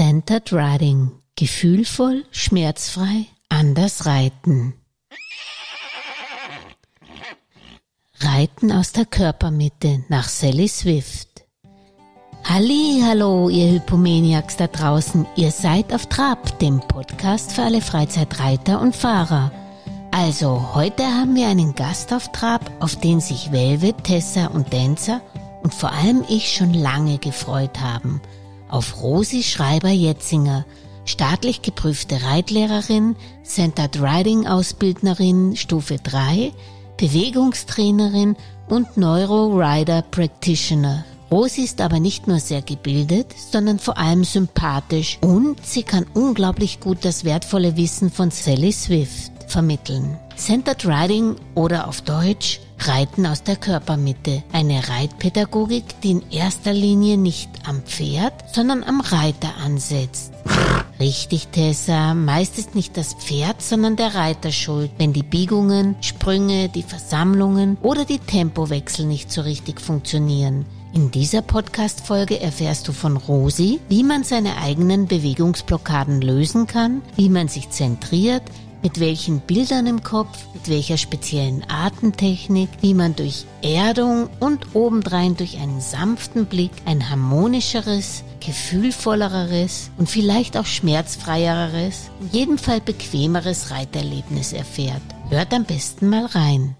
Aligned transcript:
Centered 0.00 0.50
Riding. 0.50 1.10
Gefühlvoll, 1.36 2.24
schmerzfrei, 2.30 3.26
anders 3.50 4.06
reiten. 4.06 4.72
Reiten 8.18 8.72
aus 8.72 8.92
der 8.92 9.04
Körpermitte 9.04 10.02
nach 10.08 10.30
Sally 10.30 10.68
Swift. 10.68 11.44
Halli, 12.44 13.02
hallo, 13.04 13.50
ihr 13.50 13.72
Hypomaniacs 13.72 14.56
da 14.56 14.68
draußen. 14.68 15.26
Ihr 15.36 15.50
seid 15.50 15.92
auf 15.92 16.06
Trab, 16.06 16.58
dem 16.60 16.80
Podcast 16.80 17.52
für 17.52 17.64
alle 17.64 17.82
Freizeitreiter 17.82 18.80
und 18.80 18.96
Fahrer. 18.96 19.52
Also, 20.12 20.74
heute 20.74 21.04
haben 21.04 21.34
wir 21.34 21.48
einen 21.48 21.74
Gast 21.74 22.14
auf 22.14 22.32
Trab, 22.32 22.70
auf 22.80 22.96
den 22.96 23.20
sich 23.20 23.52
Velvet, 23.52 24.04
Tessa 24.04 24.46
und 24.46 24.72
Dancer 24.72 25.20
und 25.62 25.74
vor 25.74 25.92
allem 25.92 26.24
ich 26.26 26.54
schon 26.54 26.72
lange 26.72 27.18
gefreut 27.18 27.82
haben. 27.82 28.22
Auf 28.70 29.02
Rosi 29.02 29.42
Schreiber-Jetzinger, 29.42 30.64
staatlich 31.04 31.60
geprüfte 31.62 32.22
Reitlehrerin, 32.22 33.16
Centered 33.42 34.00
Riding 34.00 34.46
Ausbildnerin 34.46 35.56
Stufe 35.56 35.96
3, 35.96 36.52
Bewegungstrainerin 36.96 38.36
und 38.68 38.96
Neuro-Rider 38.96 40.02
Practitioner. 40.02 41.04
Rosi 41.32 41.62
ist 41.62 41.80
aber 41.80 41.98
nicht 41.98 42.28
nur 42.28 42.38
sehr 42.38 42.62
gebildet, 42.62 43.34
sondern 43.36 43.78
vor 43.78 43.98
allem 43.98 44.22
sympathisch 44.24 45.18
und 45.20 45.64
sie 45.64 45.82
kann 45.82 46.06
unglaublich 46.14 46.78
gut 46.80 46.98
das 47.02 47.24
wertvolle 47.24 47.76
Wissen 47.76 48.10
von 48.10 48.30
Sally 48.30 48.72
Swift 48.72 49.32
vermitteln. 49.48 50.16
Centered 50.36 50.86
Riding 50.86 51.36
oder 51.54 51.88
auf 51.88 52.02
Deutsch 52.02 52.60
Reiten 52.86 53.26
aus 53.26 53.42
der 53.42 53.56
Körpermitte. 53.56 54.42
Eine 54.52 54.88
Reitpädagogik, 54.88 56.00
die 56.02 56.12
in 56.12 56.30
erster 56.30 56.72
Linie 56.72 57.16
nicht 57.16 57.50
am 57.66 57.82
Pferd, 57.82 58.32
sondern 58.52 58.84
am 58.84 59.00
Reiter 59.00 59.56
ansetzt. 59.62 60.32
Richtig, 61.00 61.48
Tessa. 61.48 62.12
Meist 62.14 62.58
ist 62.58 62.74
nicht 62.74 62.96
das 62.96 63.14
Pferd, 63.14 63.62
sondern 63.62 63.96
der 63.96 64.14
Reiter 64.14 64.52
schuld, 64.52 64.90
wenn 64.98 65.12
die 65.12 65.22
Biegungen, 65.22 65.96
Sprünge, 66.02 66.68
die 66.68 66.82
Versammlungen 66.82 67.78
oder 67.80 68.04
die 68.04 68.18
Tempowechsel 68.18 69.06
nicht 69.06 69.32
so 69.32 69.40
richtig 69.40 69.80
funktionieren. 69.80 70.66
In 70.92 71.10
dieser 71.10 71.40
Podcast-Folge 71.40 72.40
erfährst 72.40 72.88
du 72.88 72.92
von 72.92 73.16
Rosi, 73.16 73.80
wie 73.88 74.02
man 74.02 74.24
seine 74.24 74.56
eigenen 74.56 75.06
Bewegungsblockaden 75.06 76.20
lösen 76.20 76.66
kann, 76.66 77.00
wie 77.14 77.28
man 77.28 77.46
sich 77.46 77.70
zentriert, 77.70 78.42
mit 78.82 79.00
welchen 79.00 79.40
Bildern 79.40 79.86
im 79.86 80.02
Kopf, 80.02 80.38
mit 80.54 80.68
welcher 80.68 80.96
speziellen 80.96 81.64
Atemtechnik, 81.68 82.68
wie 82.80 82.94
man 82.94 83.16
durch 83.16 83.44
Erdung 83.62 84.28
und 84.40 84.74
obendrein 84.74 85.36
durch 85.36 85.58
einen 85.58 85.80
sanften 85.80 86.46
Blick 86.46 86.72
ein 86.84 87.10
harmonischeres, 87.10 88.24
gefühlvolleres 88.40 89.90
und 89.98 90.08
vielleicht 90.08 90.56
auch 90.56 90.66
schmerzfreieres, 90.66 92.10
in 92.20 92.30
jedem 92.30 92.58
Fall 92.58 92.80
bequemeres 92.80 93.70
Reiterlebnis 93.70 94.52
erfährt. 94.52 95.02
Hört 95.28 95.52
am 95.52 95.64
besten 95.64 96.08
mal 96.08 96.26
rein. 96.26 96.76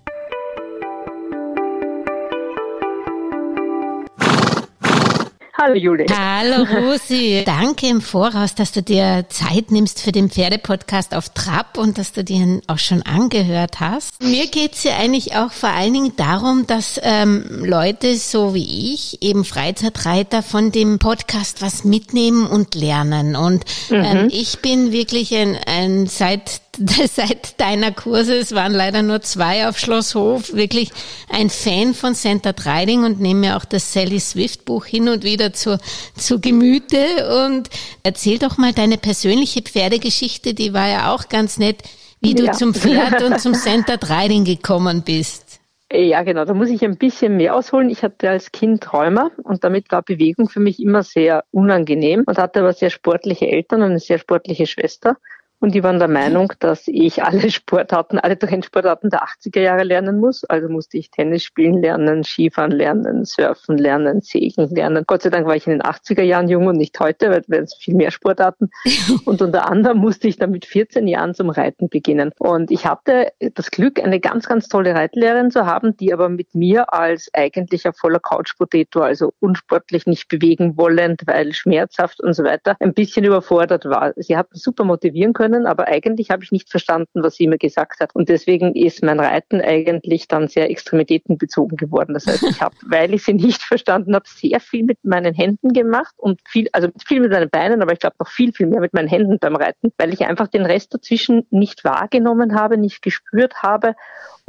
Hallo 5.70 5.78
Juli. 5.78 6.06
Hallo 6.08 6.64
Rosi. 6.64 7.44
Danke 7.46 7.86
im 7.86 8.00
Voraus, 8.00 8.56
dass 8.56 8.72
du 8.72 8.82
dir 8.82 9.26
Zeit 9.28 9.70
nimmst 9.70 10.02
für 10.02 10.10
den 10.10 10.28
Pferdepodcast 10.28 11.14
auf 11.14 11.28
Trab 11.28 11.78
und 11.78 11.96
dass 11.96 12.12
du 12.12 12.24
dir 12.24 12.60
auch 12.66 12.78
schon 12.78 13.02
angehört 13.02 13.78
hast. 13.78 14.20
Mir 14.20 14.48
geht's 14.48 14.82
ja 14.82 14.96
eigentlich 14.96 15.36
auch 15.36 15.52
vor 15.52 15.68
allen 15.68 15.92
Dingen 15.92 16.16
darum, 16.16 16.66
dass 16.66 16.98
ähm, 17.04 17.64
Leute 17.64 18.16
so 18.16 18.52
wie 18.52 18.94
ich, 18.94 19.22
eben 19.22 19.44
Freizeitreiter, 19.44 20.42
von 20.42 20.72
dem 20.72 20.98
Podcast 20.98 21.62
was 21.62 21.84
mitnehmen 21.84 22.48
und 22.48 22.74
lernen. 22.74 23.36
Und 23.36 23.64
ähm, 23.92 24.24
mhm. 24.24 24.28
ich 24.32 24.58
bin 24.58 24.90
wirklich 24.90 25.32
ein, 25.36 25.56
ein 25.66 26.08
seit 26.08 26.62
seit 26.78 27.60
deiner 27.60 27.92
Kurse, 27.92 28.36
es 28.36 28.54
waren 28.54 28.72
leider 28.72 29.02
nur 29.02 29.20
zwei 29.22 29.68
auf 29.68 29.78
Schlosshof, 29.78 30.54
wirklich 30.54 30.90
ein 31.28 31.50
Fan 31.50 31.94
von 31.94 32.14
Centered 32.14 32.64
Riding 32.64 33.04
und 33.04 33.20
nehme 33.20 33.40
mir 33.40 33.56
auch 33.56 33.64
das 33.64 33.92
Sally 33.92 34.20
Swift 34.20 34.64
Buch 34.64 34.84
hin 34.84 35.08
und 35.08 35.24
wieder 35.24 35.52
zu, 35.52 35.78
zu 36.16 36.40
Gemüte 36.40 37.46
und 37.46 37.68
erzähl 38.02 38.38
doch 38.38 38.56
mal 38.56 38.72
deine 38.72 38.98
persönliche 38.98 39.62
Pferdegeschichte, 39.62 40.54
die 40.54 40.72
war 40.72 40.88
ja 40.88 41.12
auch 41.12 41.28
ganz 41.28 41.58
nett, 41.58 41.82
wie 42.20 42.34
du 42.34 42.44
ja. 42.44 42.52
zum 42.52 42.74
Pferd 42.74 43.22
und 43.22 43.40
zum 43.40 43.54
Centered 43.54 44.08
Riding 44.08 44.44
gekommen 44.44 45.02
bist. 45.02 45.50
Ja, 45.92 46.22
genau. 46.22 46.44
Da 46.44 46.54
muss 46.54 46.68
ich 46.68 46.84
ein 46.84 46.96
bisschen 46.96 47.36
mehr 47.36 47.54
ausholen. 47.54 47.90
Ich 47.90 48.04
hatte 48.04 48.30
als 48.30 48.52
Kind 48.52 48.80
Träumer 48.80 49.32
und 49.42 49.64
damit 49.64 49.90
war 49.90 50.02
Bewegung 50.02 50.48
für 50.48 50.60
mich 50.60 50.80
immer 50.80 51.02
sehr 51.02 51.44
unangenehm 51.50 52.22
und 52.26 52.38
hatte 52.38 52.60
aber 52.60 52.72
sehr 52.72 52.90
sportliche 52.90 53.48
Eltern 53.48 53.82
und 53.82 53.90
eine 53.90 53.98
sehr 53.98 54.18
sportliche 54.18 54.66
Schwester. 54.66 55.16
Und 55.60 55.74
die 55.74 55.82
waren 55.82 55.98
der 55.98 56.08
Meinung, 56.08 56.52
dass 56.58 56.88
ich 56.88 57.22
alle 57.22 57.50
Sportarten, 57.50 58.18
alle 58.18 58.38
Trendsportarten 58.38 59.10
der 59.10 59.24
80er 59.24 59.60
Jahre 59.60 59.84
lernen 59.84 60.18
muss. 60.18 60.42
Also 60.44 60.70
musste 60.70 60.96
ich 60.96 61.10
Tennis 61.10 61.44
spielen 61.44 61.82
lernen, 61.82 62.24
Skifahren 62.24 62.70
lernen, 62.70 63.26
Surfen 63.26 63.76
lernen, 63.76 64.22
Segeln 64.22 64.70
lernen. 64.70 65.04
Gott 65.06 65.20
sei 65.20 65.28
Dank 65.28 65.46
war 65.46 65.56
ich 65.56 65.66
in 65.66 65.72
den 65.72 65.82
80er 65.82 66.22
Jahren 66.22 66.48
jung 66.48 66.66
und 66.66 66.78
nicht 66.78 66.98
heute, 66.98 67.30
weil 67.30 67.62
es 67.62 67.74
viel 67.74 67.94
mehr 67.94 68.10
Sportarten. 68.10 68.70
Und 69.26 69.42
unter 69.42 69.70
anderem 69.70 69.98
musste 69.98 70.28
ich 70.28 70.38
dann 70.38 70.50
mit 70.50 70.64
14 70.64 71.06
Jahren 71.06 71.34
zum 71.34 71.50
Reiten 71.50 71.88
beginnen. 71.88 72.32
Und 72.38 72.70
ich 72.70 72.86
hatte 72.86 73.32
das 73.54 73.70
Glück, 73.70 74.02
eine 74.02 74.18
ganz, 74.18 74.48
ganz 74.48 74.68
tolle 74.68 74.94
Reitlehrerin 74.94 75.50
zu 75.50 75.66
haben, 75.66 75.96
die 75.96 76.12
aber 76.12 76.28
mit 76.28 76.54
mir 76.54 76.92
als 76.94 77.28
eigentlicher 77.34 77.92
voller 77.92 78.18
Couch-Potato, 78.18 79.00
also 79.00 79.34
unsportlich 79.40 80.06
nicht 80.06 80.28
bewegen 80.28 80.76
wollend, 80.78 81.22
weil 81.26 81.52
schmerzhaft 81.52 82.20
und 82.22 82.32
so 82.32 82.44
weiter, 82.44 82.76
ein 82.80 82.94
bisschen 82.94 83.24
überfordert 83.24 83.84
war. 83.84 84.14
Sie 84.16 84.36
hat 84.36 84.50
mich 84.52 84.62
super 84.62 84.84
motivieren 84.84 85.32
können 85.32 85.49
können, 85.50 85.66
aber 85.66 85.88
eigentlich 85.88 86.30
habe 86.30 86.44
ich 86.44 86.52
nicht 86.52 86.70
verstanden, 86.70 87.22
was 87.22 87.36
sie 87.36 87.46
mir 87.46 87.58
gesagt 87.58 88.00
hat. 88.00 88.14
Und 88.14 88.28
deswegen 88.28 88.74
ist 88.74 89.02
mein 89.02 89.20
Reiten 89.20 89.60
eigentlich 89.60 90.28
dann 90.28 90.48
sehr 90.48 90.70
extremitätenbezogen 90.70 91.76
geworden. 91.76 92.14
Das 92.14 92.26
heißt, 92.26 92.42
ich 92.50 92.60
habe, 92.60 92.74
weil 92.86 93.14
ich 93.14 93.24
sie 93.24 93.34
nicht 93.34 93.62
verstanden 93.62 94.14
habe, 94.14 94.24
sehr 94.26 94.60
viel 94.60 94.84
mit 94.84 94.98
meinen 95.02 95.34
Händen 95.34 95.72
gemacht 95.72 96.14
und 96.16 96.40
viel, 96.48 96.68
also 96.72 96.88
viel 97.06 97.20
mit 97.20 97.32
meinen 97.32 97.50
Beinen, 97.50 97.82
aber 97.82 97.92
ich 97.92 97.98
glaube 97.98 98.16
noch 98.18 98.28
viel, 98.28 98.52
viel 98.52 98.66
mehr 98.66 98.80
mit 98.80 98.94
meinen 98.94 99.08
Händen 99.08 99.38
beim 99.38 99.56
Reiten, 99.56 99.92
weil 99.98 100.12
ich 100.12 100.24
einfach 100.24 100.48
den 100.48 100.66
Rest 100.66 100.94
dazwischen 100.94 101.46
nicht 101.50 101.84
wahrgenommen 101.84 102.54
habe, 102.54 102.78
nicht 102.78 103.02
gespürt 103.02 103.62
habe 103.62 103.94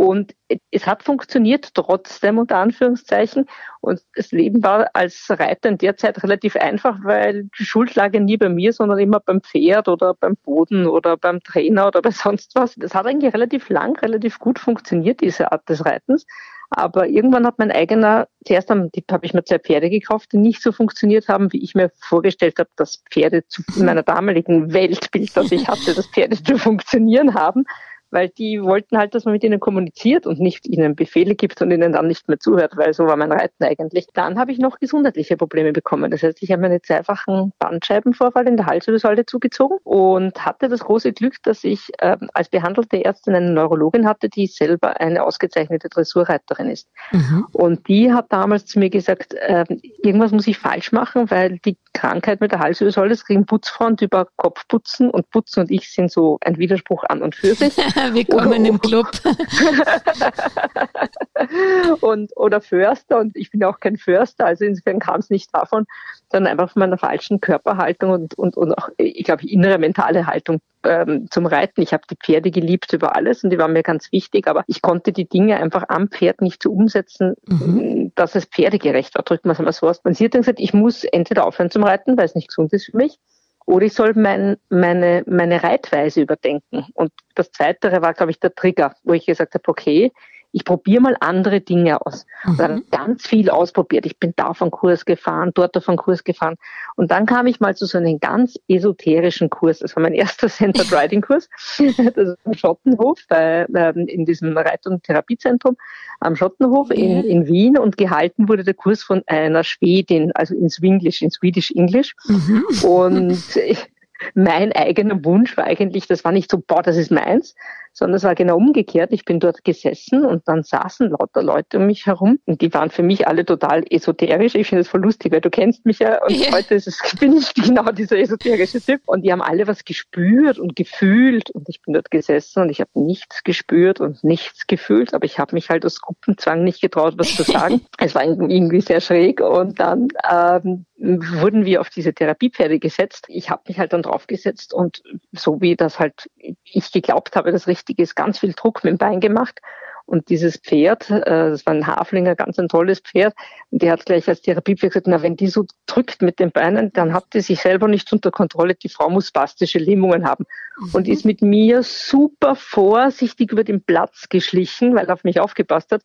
und 0.02 0.34
es 0.72 0.88
hat 0.88 1.04
funktioniert, 1.04 1.76
trotzdem 1.76 2.40
unter 2.40 2.58
Anführungszeichen. 2.58 3.46
Und 3.82 4.02
das 4.16 4.32
Leben 4.32 4.64
war 4.64 4.90
als 4.94 5.28
Reiter 5.30 5.70
in 5.70 5.78
der 5.78 5.96
Zeit 5.96 6.24
relativ 6.24 6.56
einfach, 6.56 6.98
weil 7.04 7.52
die 7.60 7.66
Schuld 7.66 7.94
lag 7.94 8.12
nie 8.14 8.36
bei 8.36 8.50
mir, 8.50 8.74
sondern 8.74 8.98
immer 8.98 9.20
beim 9.20 9.42
Pferd 9.42 9.88
oder 9.88 10.16
beim 10.16 10.38
Boden 10.38 10.88
oder 10.88 11.18
beim 11.18 11.40
Trainer 11.44 11.86
oder 11.86 12.02
bei 12.02 12.10
sonst 12.10 12.56
was. 12.56 12.74
Das 12.78 12.96
hat 12.96 13.06
eigentlich 13.06 13.32
relativ 13.32 13.70
lang, 13.70 13.96
relativ 14.00 14.40
gut 14.40 14.58
funktioniert, 14.58 15.22
diese 15.22 15.52
Art 15.52 15.70
des 15.70 15.86
Reitens. 15.86 16.26
Aber 16.72 17.08
irgendwann 17.08 17.46
hat 17.46 17.60
mein 17.60 17.72
eigener, 17.72 18.28
zuerst 18.48 18.72
habe 18.72 18.90
ich 19.22 19.36
mir 19.36 19.44
zwei 19.44 19.60
Pferde 19.60 19.92
gekauft, 19.92 20.32
die 20.32 20.38
nicht 20.38 20.64
so 20.64 20.72
funktioniert 20.72 21.28
haben, 21.28 21.54
wie 21.54 21.64
ich 21.64 21.76
mir 21.76 21.92
vorgestellt 22.00 22.58
habe, 22.58 22.70
dass 22.76 23.04
Pferde 23.12 23.46
zu 23.46 23.62
meiner 23.76 24.02
damaligen 24.02 24.74
Weltbild, 24.74 25.38
das 25.38 25.52
ich 25.52 25.68
hatte, 25.68 25.94
dass 25.94 26.08
Pferde 26.08 26.42
zu 26.42 26.58
funktionieren 26.58 27.36
haben 27.36 27.66
weil 28.12 28.30
die 28.30 28.62
wollten 28.62 28.98
halt, 28.98 29.16
dass 29.16 29.26
man 29.26 29.34
mit 29.34 29.44
ihnen 29.44 29.60
kommuniziert 29.60 30.28
und 30.28 30.40
nicht 30.40 30.68
ihnen 30.68 30.96
Befehle 30.96 31.36
gibt 31.36 31.62
und 31.62 31.72
ihnen 31.72 31.94
dann 31.94 32.08
nicht 32.08 32.28
mehr 32.28 32.40
zuhört, 32.40 32.74
weil 32.76 32.94
so 32.94 33.06
war 33.06 33.16
mein 33.16 33.32
Reiten 33.32 33.64
eigentlich. 33.64 34.08
Dann 34.14 34.38
habe 34.38 34.52
ich 34.52 34.60
noch 34.60 34.80
gesundheitliche 34.80 35.38
Probleme 35.38 35.72
bekommen. 35.72 36.12
Das 36.12 36.24
heißt, 36.24 36.42
ich 36.42 36.52
habe 36.52 36.62
mir 36.62 36.68
einen 36.68 36.84
zweifachen 36.84 37.54
Bandscheibenvorfall 37.60 38.48
in 38.48 38.58
der 38.58 38.66
Halswirbelsäule 38.66 39.26
zugezogen 39.26 39.78
und 39.84 40.46
hatte 40.46 40.70
das 40.70 40.82
große 40.82 41.14
Glück, 41.14 41.36
dass 41.44 41.64
ich 41.64 41.90
äh, 42.00 42.18
als 42.34 42.50
behandelte 42.50 43.04
Ärztin 43.04 43.36
eine 43.36 43.52
Neurologin 43.52 44.08
hatte, 44.08 44.30
die 44.30 44.48
selber 44.48 45.00
eine 45.00 45.24
ausgezeichnete 45.24 45.90
Dressurreiterin 45.90 46.70
ist. 46.70 46.90
Mhm. 47.12 47.48
Und 47.54 47.88
die 47.88 48.12
hat 48.12 48.26
damals 48.30 48.66
zu 48.66 48.80
mir 48.80 48.90
gesagt, 48.90 49.34
äh, 49.34 49.66
irgendwas 50.04 50.32
muss 50.32 50.48
ich 50.48 50.58
falsch 50.58 50.92
machen, 50.92 51.32
weil 51.32 51.60
die 51.60 51.78
Krankheit 51.94 52.42
mit 52.42 52.52
der 52.52 52.60
Halswirbelsäule, 52.60 53.10
das 53.10 53.26
kriegen 53.26 53.46
Putzfrauen 53.46 53.96
über 54.02 54.28
Kopfputzen 54.38 55.10
und 55.10 55.30
Putzen 55.30 55.62
und 55.62 55.72
ich 55.72 55.92
sind 55.92 56.12
so 56.12 56.38
ein 56.42 56.58
Widerspruch 56.58 57.04
an 57.08 57.22
und 57.22 57.36
für 57.36 57.56
sich. 57.56 57.76
Willkommen 58.14 58.66
im 58.66 58.80
Club. 58.80 59.12
und, 62.02 62.32
oder 62.36 62.62
Förster 62.62 63.20
und 63.20 63.36
ich 63.36 63.52
bin 63.52 63.64
auch 63.64 63.80
kein 63.80 63.98
Förster, 63.98 64.46
also 64.46 64.66
insofern 64.66 65.00
kam 65.00 65.20
es 65.20 65.30
nicht 65.30 65.54
davon, 65.54 65.86
sondern 66.32 66.52
einfach 66.52 66.72
von 66.72 66.80
meiner 66.80 66.98
falschen 66.98 67.42
Körperhaltung 67.42 68.12
und, 68.12 68.34
und, 68.36 68.58
und 68.58 68.74
auch, 68.74 68.90
ich 68.98 69.24
glaube, 69.24 69.48
innere 69.48 69.78
mentale 69.78 70.26
Haltung 70.26 70.60
ähm, 70.84 71.28
zum 71.30 71.46
Reiten. 71.46 71.82
Ich 71.82 71.94
habe 71.94 72.04
die 72.10 72.16
Pferde 72.16 72.50
geliebt 72.50 72.92
über 72.94 73.16
alles 73.16 73.44
und 73.44 73.52
die 73.52 73.60
waren 73.60 73.74
mir 73.74 73.84
ganz 73.84 74.12
wichtig, 74.12 74.48
aber 74.48 74.64
ich 74.68 74.82
konnte 74.82 75.12
die 75.12 75.30
Dinge 75.30 75.58
einfach 75.58 75.84
am 75.90 76.08
Pferd 76.08 76.42
nicht 76.42 76.64
so 76.64 76.72
umsetzen, 76.72 77.36
mhm. 77.48 78.12
dass 78.16 78.36
es 78.36 78.46
pferdegerecht 78.46 79.14
war. 79.16 79.24
Drücken 79.24 79.48
wir 79.48 79.54
es 79.54 79.60
mal 79.60 79.74
so 79.74 79.88
aus. 79.88 80.00
Und 80.04 80.18
sie 80.18 80.26
hat 80.26 80.34
dann 80.34 80.42
gesagt, 80.42 80.60
ich 80.60 80.74
muss 80.74 81.04
entweder 81.04 81.46
aufhören 81.46 81.70
zum 81.70 81.84
Reiten, 81.84 82.18
weil 82.18 82.26
es 82.26 82.36
nicht 82.36 82.48
gesund 82.48 82.74
ist 82.74 82.86
für 82.86 82.98
mich, 82.98 83.20
oder 83.66 83.86
ich 83.86 83.94
soll 83.94 84.14
mein, 84.16 84.58
meine, 84.70 85.24
meine 85.28 85.64
Reitweise 85.64 86.22
überdenken. 86.22 86.86
Und 86.94 87.12
das 87.36 87.52
Zweite 87.52 87.92
war, 88.02 88.14
glaube 88.14 88.32
ich, 88.32 88.40
der 88.40 88.54
Trigger, 88.54 88.96
wo 89.04 89.14
ich 89.14 89.26
gesagt 89.26 89.54
habe, 89.54 89.68
okay, 89.68 90.12
ich 90.52 90.66
probiere 90.66 91.02
mal 91.02 91.16
andere 91.20 91.62
Dinge 91.62 92.06
aus. 92.06 92.26
Mhm. 92.44 92.52
Und 92.52 92.62
habe 92.62 92.82
ganz 92.92 93.28
viel 93.28 93.50
ausprobiert. 93.50 94.06
Ich 94.06 94.20
bin 94.20 94.34
da 94.36 94.48
auf 94.48 94.62
einen 94.62 94.72
Kurs 94.72 95.06
gefahren, 95.06 95.52
dort 95.54 95.78
auf 95.78 95.88
einen 95.88 95.98
Kurs 95.98 96.24
gefahren. 96.24 96.56
Und 96.96 97.12
dann 97.12 97.26
kam 97.26 97.48
ich 97.48 97.60
mal 97.60 97.76
zu 97.76 97.86
so 97.86 97.98
einem 97.98 98.20
ganz 98.20 98.60
esoterischen 98.68 99.50
Kurs. 99.50 99.80
Das 99.80 99.96
war 99.96 100.04
mein 100.04 100.14
erster 100.14 100.50
Centered 100.50 100.92
Riding 100.92 101.22
Kurs. 101.22 101.50
Das 101.78 101.98
ist 101.98 102.38
am 102.46 102.54
Schottenhof, 102.54 103.20
bei, 103.30 103.66
ähm, 103.74 104.08
in 104.08 104.26
diesem 104.26 104.58
Reit- 104.58 104.88
und 104.88 105.04
Therapiezentrum 105.04 105.78
am 106.20 106.36
Schottenhof 106.36 106.90
mhm. 106.90 106.96
in, 106.96 107.24
in 107.24 107.48
Wien. 107.48 107.78
Und 107.78 107.98
gehalten 107.98 108.50
wurde 108.50 108.64
der 108.64 108.74
Kurs 108.74 109.04
von 109.04 109.24
einer 109.28 109.64
Schwedin, 109.64 110.32
also 110.34 110.56
in 110.56 110.70
Swinglish, 110.70 111.22
in 111.22 111.32
Swedish 111.32 111.72
English. 111.72 112.14
Mhm. 112.28 112.66
Und 112.84 113.56
ich, 113.56 113.88
mein 114.34 114.72
eigener 114.74 115.24
Wunsch 115.26 115.58
war 115.58 115.66
eigentlich, 115.66 116.08
das 116.08 116.24
war 116.24 116.32
nicht 116.32 116.52
so, 116.52 116.62
boah, 116.66 116.82
das 116.82 116.98
ist 116.98 117.12
meins, 117.12 117.56
sondern 117.94 118.16
es 118.18 118.24
war 118.24 118.36
genau 118.36 118.58
umgekehrt. 118.58 119.12
Ich 119.12 119.26
bin 119.26 119.40
dort 119.40 119.64
gesessen 119.64 120.26
und 120.26 120.48
dann 120.48 120.64
saßen 120.64 121.10
lauter 121.10 121.44
Leute 121.44 121.78
um 121.78 121.88
mich 121.88 122.06
herum 122.06 122.40
und 122.46 122.62
die 122.62 122.74
waren 122.74 122.90
für 122.90 123.04
mich 123.04 123.28
alle 123.28 123.46
total 123.46 123.84
esoterisch. 123.90 124.56
Ich 124.56 124.68
finde 124.68 124.84
das 124.84 124.90
voll 124.90 125.02
lustig, 125.02 125.32
weil 125.34 125.42
du 125.42 125.50
kennst 125.50 125.86
mich 125.86 126.00
ja 126.00 126.24
und 126.24 126.32
ja. 126.32 126.52
heute 126.52 126.76
es, 126.76 126.86
bin 127.20 127.38
ich 127.38 127.54
genau 127.54 127.92
dieser 127.92 128.18
esoterische 128.18 128.82
Typ 128.82 129.02
und 129.06 129.24
die 129.24 129.32
haben 129.32 129.42
alle 129.42 129.68
was 129.68 129.84
gespürt 129.84 130.60
und 130.60 130.76
gefühlt 130.76 131.50
und 131.52 131.68
ich 131.68 131.82
bin 131.82 131.94
dort 131.94 132.12
gesessen 132.12 132.64
und 132.64 132.70
ich 132.70 132.80
habe 132.80 132.92
nichts 132.94 133.44
gespürt 133.44 134.00
und 134.00 134.24
nichts 134.24 134.68
gefühlt, 134.68 135.14
aber 135.14 135.26
ich 135.26 135.40
habe 135.40 135.56
mich 135.56 135.70
halt 135.70 135.86
aus 135.86 136.02
Gruppenzwang 136.02 136.64
nicht 136.64 136.82
getraut, 136.82 137.16
was 137.18 137.36
zu 137.36 137.44
sagen. 137.44 137.82
es 137.98 138.16
war 138.16 138.24
irgendwie 138.24 138.82
sehr 138.82 139.02
schräg 139.02 139.42
und 139.42 139.80
dann 139.80 140.08
ähm, 140.30 140.86
wurden 140.98 141.66
wir 141.66 141.82
auf 141.82 141.90
diese 141.90 142.14
Therapiepferde 142.14 142.80
gesetzt. 142.80 143.26
Ich 143.28 143.50
habe 143.50 143.64
mich 143.68 143.80
halt 143.80 143.92
dann 143.94 144.04
draufgesetzt 144.04 144.74
und 144.74 145.02
so 145.32 145.60
wie 145.60 145.76
das 145.76 146.00
halt 146.00 146.30
ich 146.64 146.92
geglaubt 146.92 147.36
habe, 147.36 147.52
das 147.52 147.68
richtig 147.68 147.81
ist, 147.90 148.16
ganz 148.16 148.40
viel 148.40 148.54
Druck 148.54 148.84
mit 148.84 148.92
dem 148.92 148.98
Bein 148.98 149.20
gemacht. 149.20 149.60
Und 150.06 150.30
dieses 150.30 150.58
Pferd, 150.58 151.10
äh, 151.10 151.22
das 151.24 151.66
war 151.66 151.74
ein 151.74 151.88
Haflinger, 151.88 152.36
ganz 152.36 152.60
ein 152.60 152.68
tolles 152.68 153.00
Pferd, 153.00 153.34
und 153.70 153.82
der 153.82 153.94
hat 153.94 154.06
gleich 154.06 154.28
als 154.28 154.42
Therapiepferd 154.42 154.92
gesagt, 154.94 155.08
na, 155.08 155.22
wenn 155.22 155.38
die 155.38 155.48
so 155.48 155.66
drückt 155.86 156.22
mit 156.22 156.40
den 156.40 156.52
Beinen, 156.52 156.92
dann 156.92 157.14
hat 157.14 157.26
die 157.34 157.40
sich 157.40 157.62
selber 157.62 157.88
nicht 157.88 158.12
unter 158.12 158.30
Kontrolle, 158.32 158.76
die 158.76 158.90
Frau 158.90 159.10
muss 159.10 159.28
spastische 159.28 159.80
Lähmungen 159.80 160.26
haben. 160.26 160.46
Mhm. 160.80 160.90
Und 160.94 161.08
ist 161.08 161.24
mit 161.24 161.42
mir 161.42 161.84
super 161.84 162.56
vorsichtig 162.56 163.52
über 163.52 163.64
den 163.64 163.84
Platz 163.84 164.28
geschlichen, 164.28 164.96
weil 164.96 165.06
er 165.06 165.14
auf 165.14 165.24
mich 165.24 165.40
aufgepasst 165.40 165.92
hat 165.92 166.02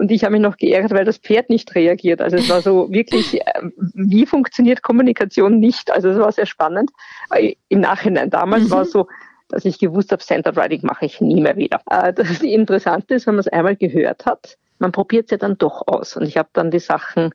und 0.00 0.10
ich 0.10 0.24
habe 0.24 0.32
mich 0.32 0.40
noch 0.40 0.56
geärgert, 0.56 0.92
weil 0.92 1.04
das 1.04 1.18
Pferd 1.18 1.50
nicht 1.50 1.74
reagiert. 1.74 2.22
Also 2.22 2.38
es 2.38 2.48
war 2.48 2.62
so 2.62 2.88
wirklich, 2.90 3.38
äh, 3.38 3.62
wie 3.92 4.24
funktioniert 4.24 4.82
Kommunikation 4.82 5.58
nicht? 5.58 5.90
Also 5.90 6.08
es 6.08 6.18
war 6.18 6.32
sehr 6.32 6.46
spannend. 6.46 6.90
Äh, 7.30 7.54
Im 7.68 7.80
Nachhinein, 7.80 8.30
damals 8.30 8.64
mhm. 8.64 8.70
war 8.70 8.82
es 8.82 8.92
so, 8.92 9.08
dass 9.50 9.64
ich 9.64 9.78
gewusst 9.78 10.12
habe, 10.12 10.22
Center 10.22 10.56
Riding 10.56 10.80
mache 10.82 11.06
ich 11.06 11.20
nie 11.20 11.40
mehr 11.40 11.56
wieder. 11.56 11.80
Äh, 11.90 12.12
das 12.12 12.40
Interessante 12.42 13.14
ist, 13.14 13.26
wenn 13.26 13.34
man 13.34 13.40
es 13.40 13.48
einmal 13.48 13.76
gehört 13.76 14.26
hat, 14.26 14.56
man 14.78 14.92
probiert 14.92 15.26
es 15.26 15.30
ja 15.32 15.36
dann 15.36 15.58
doch 15.58 15.82
aus. 15.86 16.16
Und 16.16 16.24
ich 16.24 16.36
habe 16.36 16.48
dann 16.52 16.70
die 16.70 16.78
Sachen 16.78 17.30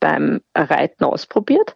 beim 0.00 0.40
Reiten 0.54 1.04
ausprobiert. 1.04 1.74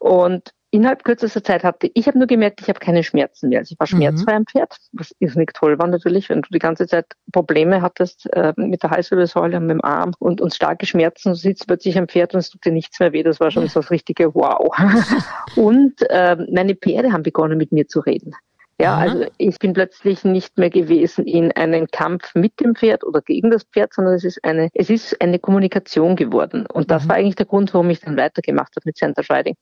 Und 0.00 0.50
innerhalb 0.74 1.04
kürzester 1.04 1.44
Zeit 1.44 1.62
hatte 1.62 1.88
ich 1.94 2.08
habe 2.08 2.18
nur 2.18 2.26
gemerkt, 2.26 2.60
ich 2.60 2.68
habe 2.68 2.80
keine 2.80 3.04
Schmerzen 3.04 3.48
mehr. 3.48 3.60
Also 3.60 3.74
ich 3.74 3.78
war 3.78 3.86
mhm. 3.86 4.02
schmerzfrei 4.02 4.34
am 4.34 4.46
Pferd, 4.46 4.76
was 4.92 5.14
irrsinnig 5.20 5.52
toll 5.54 5.78
war 5.78 5.86
natürlich, 5.86 6.28
wenn 6.28 6.42
du 6.42 6.48
die 6.50 6.58
ganze 6.58 6.88
Zeit 6.88 7.06
Probleme 7.32 7.80
hattest 7.80 8.26
äh, 8.32 8.52
mit 8.56 8.82
der 8.82 8.90
Halswirbelsäule 8.90 9.56
und 9.58 9.66
mit 9.66 9.76
dem 9.76 9.84
Arm 9.84 10.14
und, 10.18 10.40
und 10.40 10.52
starke 10.52 10.84
Schmerzen, 10.84 11.30
du 11.30 11.34
sitzt 11.36 11.68
plötzlich 11.68 11.96
am 11.96 12.08
Pferd 12.08 12.34
und 12.34 12.40
es 12.40 12.50
tut 12.50 12.64
dir 12.64 12.72
nichts 12.72 12.98
mehr 12.98 13.12
weh. 13.12 13.22
Das 13.22 13.38
war 13.38 13.52
schon 13.52 13.68
so 13.68 13.80
das 13.80 13.90
richtige 13.90 14.34
Wow. 14.34 14.76
und 15.56 15.94
äh, 16.10 16.36
meine 16.50 16.74
Pferde 16.74 17.12
haben 17.12 17.22
begonnen 17.22 17.56
mit 17.56 17.70
mir 17.70 17.86
zu 17.86 18.00
reden. 18.00 18.34
Ja, 18.80 18.96
also 18.96 19.26
ich 19.38 19.58
bin 19.58 19.72
plötzlich 19.72 20.24
nicht 20.24 20.58
mehr 20.58 20.70
gewesen 20.70 21.26
in 21.26 21.52
einem 21.52 21.86
Kampf 21.86 22.34
mit 22.34 22.58
dem 22.60 22.74
Pferd 22.74 23.04
oder 23.04 23.20
gegen 23.20 23.50
das 23.50 23.64
Pferd, 23.64 23.94
sondern 23.94 24.14
es 24.14 24.24
ist 24.24 24.42
eine, 24.44 24.68
es 24.74 24.90
ist 24.90 25.20
eine 25.20 25.38
Kommunikation 25.38 26.16
geworden. 26.16 26.66
Und 26.66 26.90
das 26.90 27.04
mhm. 27.04 27.08
war 27.08 27.16
eigentlich 27.16 27.36
der 27.36 27.46
Grund, 27.46 27.72
warum 27.72 27.90
ich 27.90 28.00
dann 28.00 28.16
weitergemacht 28.16 28.74
habe 28.74 28.82
mit 28.86 28.96
Center 28.96 29.22
Riding. 29.30 29.54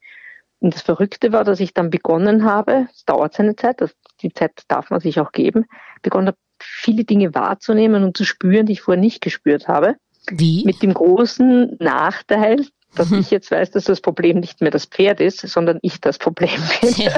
Und 0.61 0.75
das 0.75 0.83
Verrückte 0.83 1.33
war, 1.33 1.45
dass 1.45 1.61
ich 1.61 1.75
dann 1.75 1.91
begonnen 1.91 2.45
habe, 2.45 2.87
es 2.91 3.05
dauert 3.05 3.35
seine 3.35 3.57
Zeit, 3.57 3.81
das, 3.81 3.95
die 4.23 4.33
Zeit 4.33 4.63
darf 4.69 4.91
man 4.91 5.01
sich 5.01 5.21
auch 5.21 5.33
geben, 5.33 5.67
begonnen 6.01 6.29
habe, 6.29 6.39
viele 6.59 7.05
Dinge 7.05 7.35
wahrzunehmen 7.35 8.05
und 8.05 8.17
zu 8.17 8.25
spüren, 8.25 8.67
die 8.67 8.75
ich 8.75 8.83
vorher 8.83 9.01
nicht 9.01 9.21
gespürt 9.21 9.69
habe. 9.69 9.97
Wie? 10.31 10.63
Mit 10.65 10.83
dem 10.83 10.95
großen 10.95 11.77
Nachteil, 11.81 12.65
dass 12.95 13.11
mhm. 13.11 13.19
ich 13.19 13.31
jetzt 13.31 13.51
weiß, 13.51 13.73
dass 13.73 13.85
das 13.85 14.01
Problem 14.01 14.39
nicht 14.39 14.61
mehr 14.61 14.71
das 14.71 14.85
Pferd 14.87 15.21
ist, 15.21 15.41
sondern 15.41 15.81
ich 15.83 16.01
das 16.01 16.19
Problem 16.19 16.61
bin. 16.81 16.95
Ja. 16.97 17.13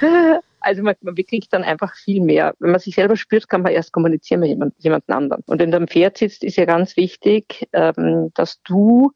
also 0.62 0.82
man, 0.82 0.94
man 1.02 1.14
bekriegt 1.14 1.52
dann 1.52 1.64
einfach 1.64 1.94
viel 1.94 2.22
mehr. 2.22 2.54
Wenn 2.58 2.70
man 2.70 2.80
sich 2.80 2.94
selber 2.94 3.16
spürt, 3.16 3.48
kann 3.48 3.62
man 3.62 3.72
erst 3.72 3.92
kommunizieren 3.92 4.40
mit 4.40 4.50
jemand, 4.50 4.74
jemand 4.78 5.08
anderen. 5.08 5.42
Und 5.46 5.60
wenn 5.60 5.70
du 5.70 5.76
am 5.76 5.88
Pferd 5.88 6.18
sitzt, 6.18 6.44
ist 6.44 6.56
ja 6.56 6.64
ganz 6.64 6.96
wichtig, 6.96 7.68
ähm, 7.72 8.30
dass 8.34 8.62
du 8.62 9.12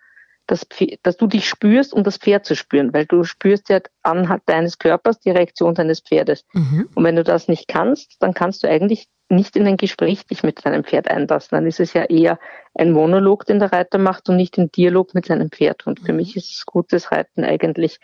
das, 0.46 0.66
dass 1.02 1.16
du 1.16 1.26
dich 1.26 1.48
spürst, 1.48 1.92
um 1.92 2.04
das 2.04 2.18
Pferd 2.18 2.46
zu 2.46 2.54
spüren, 2.54 2.94
weil 2.94 3.04
du 3.04 3.24
spürst 3.24 3.68
ja 3.68 3.80
anhand 4.02 4.42
deines 4.46 4.78
Körpers 4.78 5.18
die 5.18 5.30
Reaktion 5.30 5.74
deines 5.74 6.00
Pferdes. 6.00 6.44
Mhm. 6.52 6.88
Und 6.94 7.04
wenn 7.04 7.16
du 7.16 7.24
das 7.24 7.48
nicht 7.48 7.66
kannst, 7.68 8.16
dann 8.20 8.32
kannst 8.32 8.62
du 8.62 8.68
eigentlich 8.68 9.08
nicht 9.28 9.56
in 9.56 9.66
ein 9.66 9.76
Gespräch 9.76 10.24
dich 10.26 10.44
mit 10.44 10.64
deinem 10.64 10.84
Pferd 10.84 11.10
einlassen. 11.10 11.48
Dann 11.50 11.66
ist 11.66 11.80
es 11.80 11.94
ja 11.94 12.04
eher 12.04 12.38
ein 12.74 12.92
Monolog, 12.92 13.44
den 13.44 13.58
der 13.58 13.72
Reiter 13.72 13.98
macht 13.98 14.28
und 14.28 14.36
nicht 14.36 14.56
ein 14.56 14.70
Dialog 14.70 15.14
mit 15.14 15.26
seinem 15.26 15.50
Pferd. 15.50 15.86
Und 15.86 16.00
für 16.00 16.12
mhm. 16.12 16.18
mich 16.18 16.36
ist 16.36 16.64
gutes 16.66 17.10
Reiten 17.10 17.44
eigentlich 17.44 17.98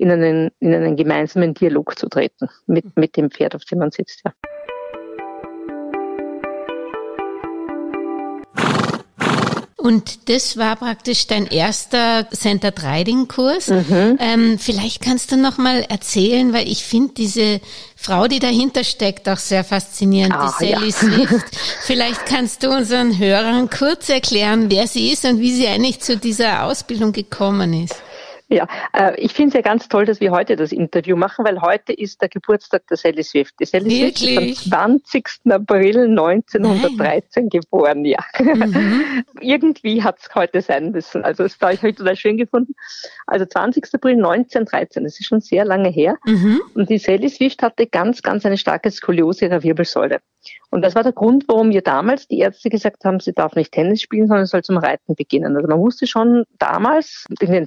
in 0.00 0.10
einen, 0.10 0.50
in 0.60 0.74
einen 0.74 0.96
gemeinsamen 0.96 1.52
Dialog 1.52 1.98
zu 1.98 2.08
treten 2.08 2.48
mit, 2.66 2.84
mhm. 2.86 2.92
mit 2.96 3.16
dem 3.16 3.30
Pferd, 3.30 3.54
auf 3.54 3.64
dem 3.66 3.80
man 3.80 3.90
sitzt. 3.90 4.22
Ja. 4.24 4.32
Und 9.76 10.28
das 10.28 10.56
war 10.56 10.76
praktisch 10.76 11.26
dein 11.26 11.46
erster 11.46 12.26
Center 12.30 12.72
Riding 12.82 13.28
Kurs. 13.28 13.68
Mhm. 13.68 14.18
Ähm, 14.20 14.58
vielleicht 14.58 15.02
kannst 15.02 15.32
du 15.32 15.36
noch 15.36 15.58
mal 15.58 15.82
erzählen, 15.88 16.52
weil 16.52 16.68
ich 16.68 16.84
finde 16.84 17.14
diese 17.14 17.60
Frau, 17.96 18.26
die 18.26 18.38
dahinter 18.38 18.84
steckt, 18.84 19.28
auch 19.28 19.38
sehr 19.38 19.64
faszinierend, 19.64 20.34
ah, 20.34 20.54
die 20.60 20.66
Sally 20.66 20.86
ja. 20.86 20.92
Swift. 20.92 21.46
Vielleicht 21.82 22.24
kannst 22.26 22.62
du 22.62 22.70
unseren 22.70 23.18
Hörern 23.18 23.68
kurz 23.68 24.08
erklären, 24.08 24.70
wer 24.70 24.86
sie 24.86 25.10
ist 25.10 25.24
und 25.24 25.40
wie 25.40 25.52
sie 25.52 25.66
eigentlich 25.66 26.00
zu 26.00 26.16
dieser 26.16 26.64
Ausbildung 26.64 27.12
gekommen 27.12 27.84
ist. 27.84 27.96
Ja, 28.52 28.66
äh, 28.92 29.14
ich 29.20 29.32
finde 29.32 29.50
es 29.50 29.54
ja 29.54 29.60
ganz 29.60 29.88
toll, 29.88 30.04
dass 30.04 30.20
wir 30.20 30.32
heute 30.32 30.56
das 30.56 30.72
Interview 30.72 31.14
machen, 31.16 31.44
weil 31.44 31.60
heute 31.62 31.92
ist 31.92 32.20
der 32.20 32.28
Geburtstag 32.28 32.84
der 32.88 32.96
Sally 32.96 33.22
Swift. 33.22 33.54
Die 33.60 33.64
Sally 33.64 33.88
Wirklich? 33.88 34.38
Swift 34.38 34.66
ist 34.66 34.74
am 34.74 35.04
20. 35.04 35.28
April 35.50 36.08
1913 36.08 37.44
Nein. 37.44 37.48
geboren, 37.48 38.04
ja. 38.04 38.18
Mhm. 38.40 39.24
Irgendwie 39.40 40.02
hat 40.02 40.18
es 40.18 40.34
heute 40.34 40.62
sein 40.62 40.90
müssen. 40.90 41.22
Also 41.24 41.44
das 41.44 41.56
habe 41.60 41.74
ich 41.74 41.82
heute 41.82 41.98
total 41.98 42.16
schön 42.16 42.36
gefunden. 42.36 42.74
Also 43.28 43.46
20. 43.46 43.84
April 43.94 44.14
1913, 44.14 45.04
das 45.04 45.20
ist 45.20 45.26
schon 45.26 45.40
sehr 45.40 45.64
lange 45.64 45.88
her. 45.88 46.16
Mhm. 46.26 46.60
Und 46.74 46.90
die 46.90 46.98
Sally 46.98 47.28
Swift 47.28 47.62
hatte 47.62 47.86
ganz, 47.86 48.20
ganz 48.20 48.44
eine 48.44 48.58
starke 48.58 48.90
Skoliose 48.90 49.44
ihrer 49.44 49.62
Wirbelsäule. 49.62 50.18
Und 50.70 50.82
das 50.82 50.94
war 50.94 51.02
der 51.02 51.12
Grund, 51.12 51.44
warum 51.48 51.70
ihr 51.70 51.82
damals 51.82 52.28
die 52.28 52.38
Ärzte 52.38 52.70
gesagt 52.70 53.04
haben, 53.04 53.20
sie 53.20 53.32
darf 53.32 53.54
nicht 53.56 53.72
Tennis 53.72 54.02
spielen, 54.02 54.28
sondern 54.28 54.46
soll 54.46 54.62
zum 54.62 54.78
Reiten 54.78 55.14
beginnen. 55.14 55.56
Also 55.56 55.68
man 55.68 55.78
wusste 55.78 56.06
schon 56.06 56.44
damals, 56.58 57.26
in 57.40 57.52
den 57.52 57.66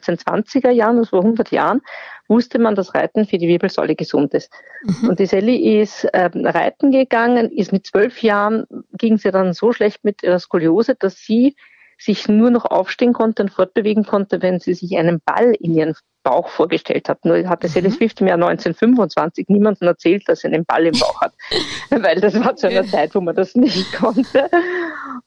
1920er 0.00 0.70
Jahren, 0.70 0.96
das 0.96 1.10
vor 1.10 1.20
100 1.20 1.50
Jahren, 1.50 1.80
wusste 2.28 2.58
man, 2.58 2.74
dass 2.74 2.94
Reiten 2.94 3.26
für 3.26 3.38
die 3.38 3.48
Wirbelsäule 3.48 3.96
gesund 3.96 4.34
ist. 4.34 4.52
Mhm. 4.84 5.10
Und 5.10 5.18
die 5.18 5.26
Sally 5.26 5.80
ist 5.80 6.04
äh, 6.04 6.30
reiten 6.34 6.92
gegangen, 6.92 7.50
ist 7.50 7.72
mit 7.72 7.86
zwölf 7.86 8.22
Jahren, 8.22 8.66
ging 8.92 9.18
sie 9.18 9.30
dann 9.30 9.52
so 9.52 9.72
schlecht 9.72 10.04
mit 10.04 10.22
ihrer 10.22 10.38
Skoliose, 10.38 10.94
dass 10.94 11.18
sie 11.18 11.56
sich 11.98 12.28
nur 12.28 12.50
noch 12.50 12.64
aufstehen 12.64 13.12
konnte 13.12 13.42
und 13.42 13.50
fortbewegen 13.50 14.04
konnte, 14.04 14.40
wenn 14.40 14.58
sie 14.58 14.74
sich 14.74 14.96
einen 14.96 15.20
Ball 15.24 15.52
in 15.58 15.74
ihren 15.74 15.94
Bauch 16.22 16.48
vorgestellt 16.48 17.08
hat. 17.08 17.24
Nur 17.24 17.48
hatte 17.48 17.66
mhm. 17.66 17.72
Sally 17.72 17.90
Swift 17.90 18.20
im 18.20 18.28
Jahr 18.28 18.36
1925 18.36 19.48
niemandem 19.48 19.88
erzählt, 19.88 20.22
dass 20.26 20.40
sie 20.40 20.48
einen 20.48 20.64
Ball 20.64 20.86
im 20.86 20.98
Bauch 20.98 21.20
hat, 21.20 21.32
weil 21.90 22.20
das 22.20 22.38
war 22.42 22.56
zu 22.56 22.68
einer 22.68 22.84
Zeit, 22.84 23.14
wo 23.14 23.20
man 23.20 23.34
das 23.34 23.54
nicht 23.54 23.92
konnte. 23.98 24.48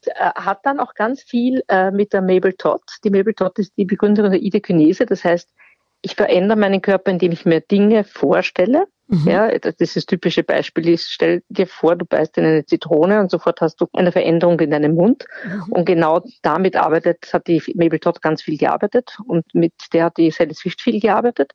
Äh, 0.06 0.30
hat 0.34 0.60
dann 0.64 0.80
auch 0.80 0.94
ganz 0.94 1.22
viel 1.22 1.62
äh, 1.68 1.90
mit 1.90 2.12
der 2.12 2.22
Mabel 2.22 2.52
Todd. 2.52 2.82
Die 3.04 3.10
Mabel 3.10 3.34
Todd 3.34 3.58
ist 3.58 3.72
die 3.76 3.84
Begründerin 3.84 4.32
der 4.32 4.42
Ideokinese, 4.42 5.06
das 5.06 5.24
heißt, 5.24 5.50
ich 6.02 6.14
verändere 6.16 6.58
meinen 6.58 6.82
Körper, 6.82 7.10
indem 7.10 7.32
ich 7.32 7.46
mir 7.46 7.60
Dinge 7.62 8.04
vorstelle. 8.04 8.86
Mhm. 9.08 9.28
Ja, 9.28 9.58
das 9.58 9.74
ist 9.78 9.96
das 9.96 10.06
typische 10.06 10.42
Beispiel 10.42 10.88
ist, 10.88 11.10
stell 11.10 11.42
dir 11.48 11.66
vor, 11.66 11.96
du 11.96 12.06
beißt 12.06 12.38
in 12.38 12.44
eine 12.44 12.64
Zitrone 12.64 13.20
und 13.20 13.30
sofort 13.30 13.60
hast 13.60 13.80
du 13.80 13.86
eine 13.92 14.12
Veränderung 14.12 14.58
in 14.60 14.70
deinem 14.70 14.94
Mund. 14.94 15.26
Mhm. 15.44 15.72
Und 15.72 15.84
genau 15.84 16.22
damit 16.42 16.76
arbeitet, 16.76 17.32
hat 17.32 17.46
die 17.46 17.62
Mabel 17.74 17.98
Todd 17.98 18.22
ganz 18.22 18.42
viel 18.42 18.56
gearbeitet 18.56 19.18
und 19.26 19.44
mit 19.54 19.72
der 19.92 20.06
hat 20.06 20.16
die 20.16 20.30
Sally 20.30 20.54
Swift 20.54 20.80
viel 20.80 21.00
gearbeitet. 21.00 21.52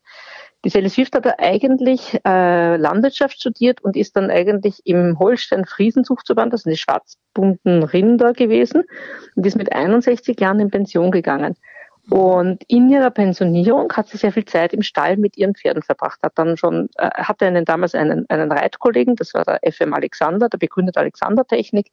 Die 0.65 0.69
Sally 0.69 0.89
Swift 0.89 1.15
hat 1.15 1.25
eigentlich 1.39 2.19
äh, 2.25 2.75
Landwirtschaft 2.75 3.39
studiert 3.39 3.81
und 3.81 3.95
ist 3.95 4.17
dann 4.17 4.29
eigentlich 4.29 4.81
im 4.83 5.17
Holstein 5.17 5.65
Friesenzuchtverband, 5.65 6.51
das 6.51 6.63
sind 6.63 6.71
die 6.71 6.77
schwarzbunten 6.77 7.83
Rinder 7.83 8.33
gewesen, 8.33 8.83
und 9.35 9.45
ist 9.45 9.55
mit 9.55 9.71
61 9.71 10.37
Jahren 10.39 10.59
in 10.59 10.69
Pension 10.69 11.11
gegangen. 11.11 11.55
Und 12.09 12.63
in 12.67 12.89
ihrer 12.89 13.11
Pensionierung 13.11 13.93
hat 13.93 14.07
sie 14.07 14.17
sehr 14.17 14.33
viel 14.33 14.45
Zeit 14.45 14.73
im 14.73 14.81
Stall 14.81 15.17
mit 15.17 15.37
ihren 15.37 15.55
Pferden 15.55 15.83
verbracht. 15.83 16.19
Hat 16.23 16.33
dann 16.35 16.57
schon, 16.57 16.89
äh, 16.97 17.09
hatte 17.13 17.45
einen, 17.45 17.65
damals 17.65 17.95
einen, 17.95 18.25
einen 18.29 18.51
Reitkollegen, 18.51 19.15
das 19.15 19.33
war 19.33 19.45
der 19.45 19.59
FM 19.71 19.93
Alexander, 19.93 20.49
der 20.49 20.57
begründete 20.57 20.99
Alexander 20.99 21.45
Technik. 21.45 21.91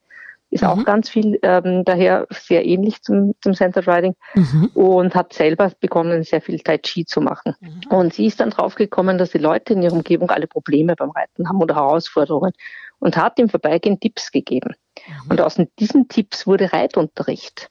Ist 0.51 0.63
mhm. 0.63 0.69
auch 0.69 0.85
ganz 0.85 1.09
viel 1.09 1.39
ähm, 1.43 1.85
daher 1.85 2.27
sehr 2.31 2.65
ähnlich 2.65 3.03
zum, 3.03 3.35
zum 3.41 3.55
Centered 3.55 3.89
Riding 3.89 4.15
mhm. 4.35 4.71
und 4.75 5.15
hat 5.15 5.33
selber 5.33 5.73
begonnen, 5.81 6.23
sehr 6.23 6.41
viel 6.41 6.61
Tai 6.61 6.79
Chi 6.79 7.05
zu 7.05 7.21
machen. 7.21 7.55
Mhm. 7.61 7.81
Und 7.91 8.15
sie 8.15 8.27
ist 8.27 8.41
dann 8.41 8.51
draufgekommen, 8.51 9.19
dass 9.19 9.31
die 9.31 9.39
Leute 9.39 9.73
in 9.73 9.83
ihrer 9.83 9.95
Umgebung 9.95 10.31
alle 10.31 10.47
Probleme 10.47 10.95
beim 10.97 11.11
Reiten 11.11 11.49
haben 11.49 11.61
oder 11.61 11.75
Herausforderungen 11.77 12.53
und 12.99 13.17
hat 13.17 13.39
im 13.39 13.49
Vorbeigehen 13.49 14.01
Tipps 14.01 14.31
gegeben. 14.31 14.75
Mhm. 15.07 15.31
Und 15.31 15.41
aus 15.41 15.61
diesen 15.79 16.09
Tipps 16.09 16.47
wurde 16.47 16.73
Reitunterricht. 16.73 17.69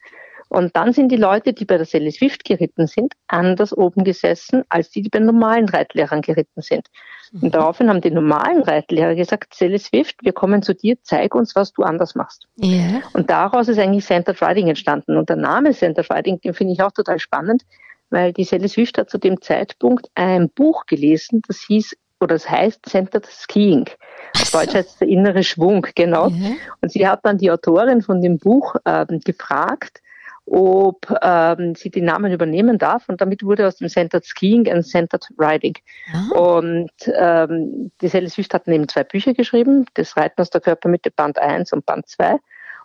Und 0.50 0.75
dann 0.75 0.94
sind 0.94 1.10
die 1.10 1.18
Leute, 1.18 1.54
die 1.54 1.66
bei 1.66 1.78
der 1.78 1.86
Sally 1.86 2.12
Swift 2.12 2.46
geritten 2.46 2.88
sind, 2.88 3.14
anders 3.28 3.75
oben 3.75 4.04
gesessen, 4.04 4.64
als 4.70 4.92
die, 4.92 5.02
die 5.02 5.10
bei 5.10 5.20
normalen 5.20 5.68
Reitlehrern 5.68 6.22
geritten 6.22 6.62
sind. 6.62 6.88
Und 7.34 7.44
mhm. 7.44 7.52
daraufhin 7.52 7.90
haben 7.90 8.02
die 8.02 8.12
normalen 8.12 8.62
Reitlehrer 8.62 9.16
gesagt, 9.16 9.54
Sally 9.56 9.80
Swift, 9.80 10.18
wir 10.22 10.34
kommen 10.34 10.62
zu 10.62 10.74
dir, 10.74 10.98
zeig 11.02 11.34
uns, 11.36 11.56
was 11.56 11.74
du 11.74 11.84
anders 11.84 12.16
machst. 12.16 12.48
Yeah. 12.64 13.02
Und 13.14 13.30
daraus 13.30 13.68
ist 13.68 13.80
eigentlich 13.80 14.06
Centered 14.06 14.42
Riding 14.42 14.68
entstanden. 14.68 15.18
Und 15.18 15.30
der 15.30 15.36
Name 15.36 15.74
Centered 15.74 16.10
Riding, 16.12 16.40
den 16.42 16.54
finde 16.54 16.74
ich 16.74 16.82
auch 16.82 16.92
total 16.92 17.20
spannend, 17.20 17.64
weil 18.10 18.32
die 18.32 18.44
Sally 18.44 18.70
Swift 18.70 18.98
hat 18.98 19.10
zu 19.10 19.18
dem 19.18 19.42
Zeitpunkt 19.42 20.08
ein 20.16 20.50
Buch 20.50 20.86
gelesen, 20.86 21.42
das 21.48 21.62
hieß 21.68 21.96
oder 22.22 22.36
das 22.36 22.50
heißt 22.50 22.86
Centered 22.88 23.25
Skiing. 23.25 23.90
Auf 24.36 24.52
Deutsch 24.52 24.74
heißt 24.74 24.90
es 24.92 24.98
der 24.98 25.08
innere 25.10 25.44
Schwung, 25.44 25.86
genau. 25.96 26.30
Mhm. 26.30 26.58
Und 26.82 26.92
sie 26.92 27.08
hat 27.08 27.20
dann 27.24 27.38
die 27.38 27.52
Autorin 27.52 28.02
von 28.02 28.22
dem 28.22 28.38
Buch 28.38 28.75
ähm, 28.86 29.20
gefragt, 29.24 30.02
ob 30.46 31.12
ähm, 31.22 31.75
sie 31.75 31.90
den 31.90 32.06
Namen 32.06 32.32
übernehmen 32.32 32.78
darf. 32.78 33.10
Und 33.10 33.22
damit 33.22 33.44
wurde 33.44 33.68
aus 33.68 33.78
dem 33.78 33.90
Centered 33.90 34.25
Skiing 34.25 34.68
ein 34.70 34.84
Centered 34.84 35.28
Riding. 35.38 35.75
Ah. 36.14 36.38
Und 36.38 36.92
ähm, 37.20 37.92
die 38.02 38.08
Selle 38.08 38.30
Süß 38.30 38.48
hat 38.54 38.68
neben 38.68 38.88
zwei 38.88 39.04
Bücher 39.04 39.34
geschrieben, 39.34 39.86
das 39.96 40.16
Reiten 40.16 40.42
aus 40.42 40.50
der 40.50 40.62
Körpermitte 40.62 41.12
Band 41.12 41.40
1 41.40 41.74
und 41.74 41.86
Band 41.86 42.08
2 42.08 42.38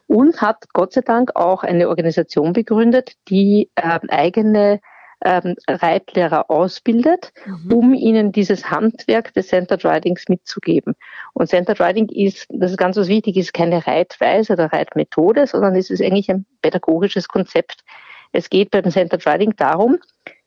und 0.06 0.42
hat 0.42 0.64
Gott 0.72 0.92
sei 0.92 1.02
Dank 1.02 1.36
auch 1.36 1.62
eine 1.62 1.88
Organisation 1.88 2.52
begründet, 2.52 3.12
die 3.28 3.70
äh, 3.76 4.00
eigene 4.08 4.80
ähm, 5.24 5.56
Reitlehrer 5.68 6.50
ausbildet, 6.50 7.32
mhm. 7.44 7.72
um 7.72 7.94
ihnen 7.94 8.32
dieses 8.32 8.70
Handwerk 8.70 9.34
des 9.34 9.48
Centered 9.48 9.84
Ridings 9.84 10.28
mitzugeben. 10.28 10.94
Und 11.34 11.48
Centered 11.48 11.80
Riding 11.80 12.08
ist, 12.08 12.46
das 12.48 12.72
ist 12.72 12.76
ganz 12.76 12.96
was 12.96 13.08
wichtig, 13.08 13.36
ist 13.36 13.52
keine 13.52 13.86
Reitweise 13.86 14.54
oder 14.54 14.72
Reitmethode, 14.72 15.46
sondern 15.46 15.76
es 15.76 15.90
ist 15.90 16.02
eigentlich 16.02 16.30
ein 16.30 16.46
pädagogisches 16.62 17.28
Konzept. 17.28 17.84
Es 18.32 18.48
geht 18.48 18.70
beim 18.70 18.90
Centered 18.90 19.26
Riding 19.26 19.54
darum, 19.56 19.98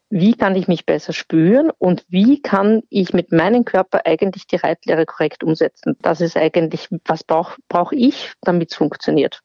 wie 0.09 0.35
kann 0.35 0.55
ich 0.55 0.67
mich 0.67 0.85
besser 0.85 1.11
spüren 1.11 1.71
und 1.79 2.05
wie 2.07 2.39
kann 2.39 2.83
ich 2.89 3.13
mit 3.13 3.31
meinem 3.31 3.65
Körper 3.65 4.05
eigentlich 4.05 4.45
die 4.45 4.57
Reitlehre 4.57 5.07
korrekt 5.07 5.43
umsetzen. 5.43 5.97
Das 6.01 6.21
ist 6.21 6.37
eigentlich, 6.37 6.87
was 7.05 7.23
brauche 7.23 7.59
brauch 7.67 7.91
ich, 7.91 8.31
damit 8.41 8.71
es 8.71 8.77
funktioniert. 8.77 9.41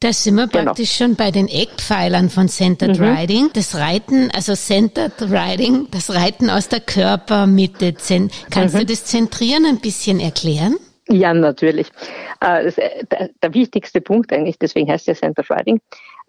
Da 0.00 0.12
sind 0.12 0.34
wir 0.34 0.46
genau. 0.46 0.64
praktisch 0.64 0.92
schon 0.92 1.16
bei 1.16 1.30
den 1.30 1.48
Eckpfeilern 1.48 2.28
von 2.28 2.48
Centered 2.48 2.98
mhm. 2.98 3.04
Riding. 3.04 3.50
Das 3.54 3.76
Reiten, 3.76 4.30
also 4.34 4.54
Centered 4.54 5.20
Riding, 5.22 5.88
das 5.90 6.14
Reiten 6.14 6.50
aus 6.50 6.68
der 6.68 6.80
Körpermitte. 6.80 7.94
Kannst 8.50 8.74
mhm. 8.74 8.78
du 8.78 8.86
das 8.86 9.04
Zentrieren 9.04 9.64
ein 9.64 9.80
bisschen 9.80 10.20
erklären? 10.20 10.76
Ja, 11.08 11.32
natürlich. 11.32 11.88
Äh, 12.40 12.72
der 13.42 13.54
wichtigste 13.54 14.00
Punkt 14.00 14.32
eigentlich, 14.32 14.58
deswegen 14.58 14.90
heißt 14.90 15.06
ja 15.06 15.14
Centered 15.14 15.50
Riding, 15.50 15.80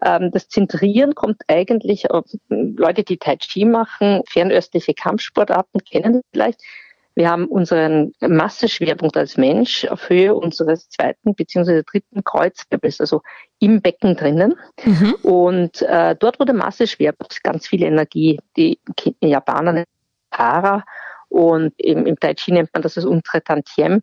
ähm, 0.04 0.30
das 0.32 0.48
Zentrieren 0.48 1.14
kommt 1.14 1.42
eigentlich 1.48 2.10
auf 2.10 2.24
Leute, 2.48 3.02
die 3.02 3.18
Tai 3.18 3.36
Chi 3.36 3.64
machen, 3.64 4.22
fernöstliche 4.28 4.94
Kampfsportarten 4.94 5.82
kennen 5.84 6.22
vielleicht. 6.32 6.60
Wir 7.18 7.30
haben 7.30 7.46
unseren 7.46 8.12
Masseschwerpunkt 8.20 9.16
als 9.16 9.36
Mensch 9.36 9.84
auf 9.86 10.08
Höhe 10.08 10.32
unseres 10.36 10.88
zweiten 10.88 11.34
bzw. 11.34 11.82
dritten 11.82 12.22
Kreuzwirbels, 12.22 13.00
also 13.00 13.22
im 13.58 13.82
Becken 13.82 14.14
drinnen. 14.14 14.54
Mhm. 14.84 15.14
Und 15.24 15.82
äh, 15.82 16.14
dort, 16.14 16.38
wo 16.38 16.44
der 16.44 16.54
Masseschwerpunkt 16.54 17.42
ganz 17.42 17.66
viel 17.66 17.82
Energie, 17.82 18.38
die 18.56 18.78
Japaner 19.20 19.72
nennen 19.72 19.86
Para 20.30 20.84
und 21.28 21.74
im, 21.78 22.06
im 22.06 22.20
Tai 22.20 22.34
Chi 22.34 22.52
nennt 22.52 22.70
man 22.72 22.82
das 22.82 22.94
das 22.94 23.04
untere 23.04 23.42
Tantiem. 23.42 24.00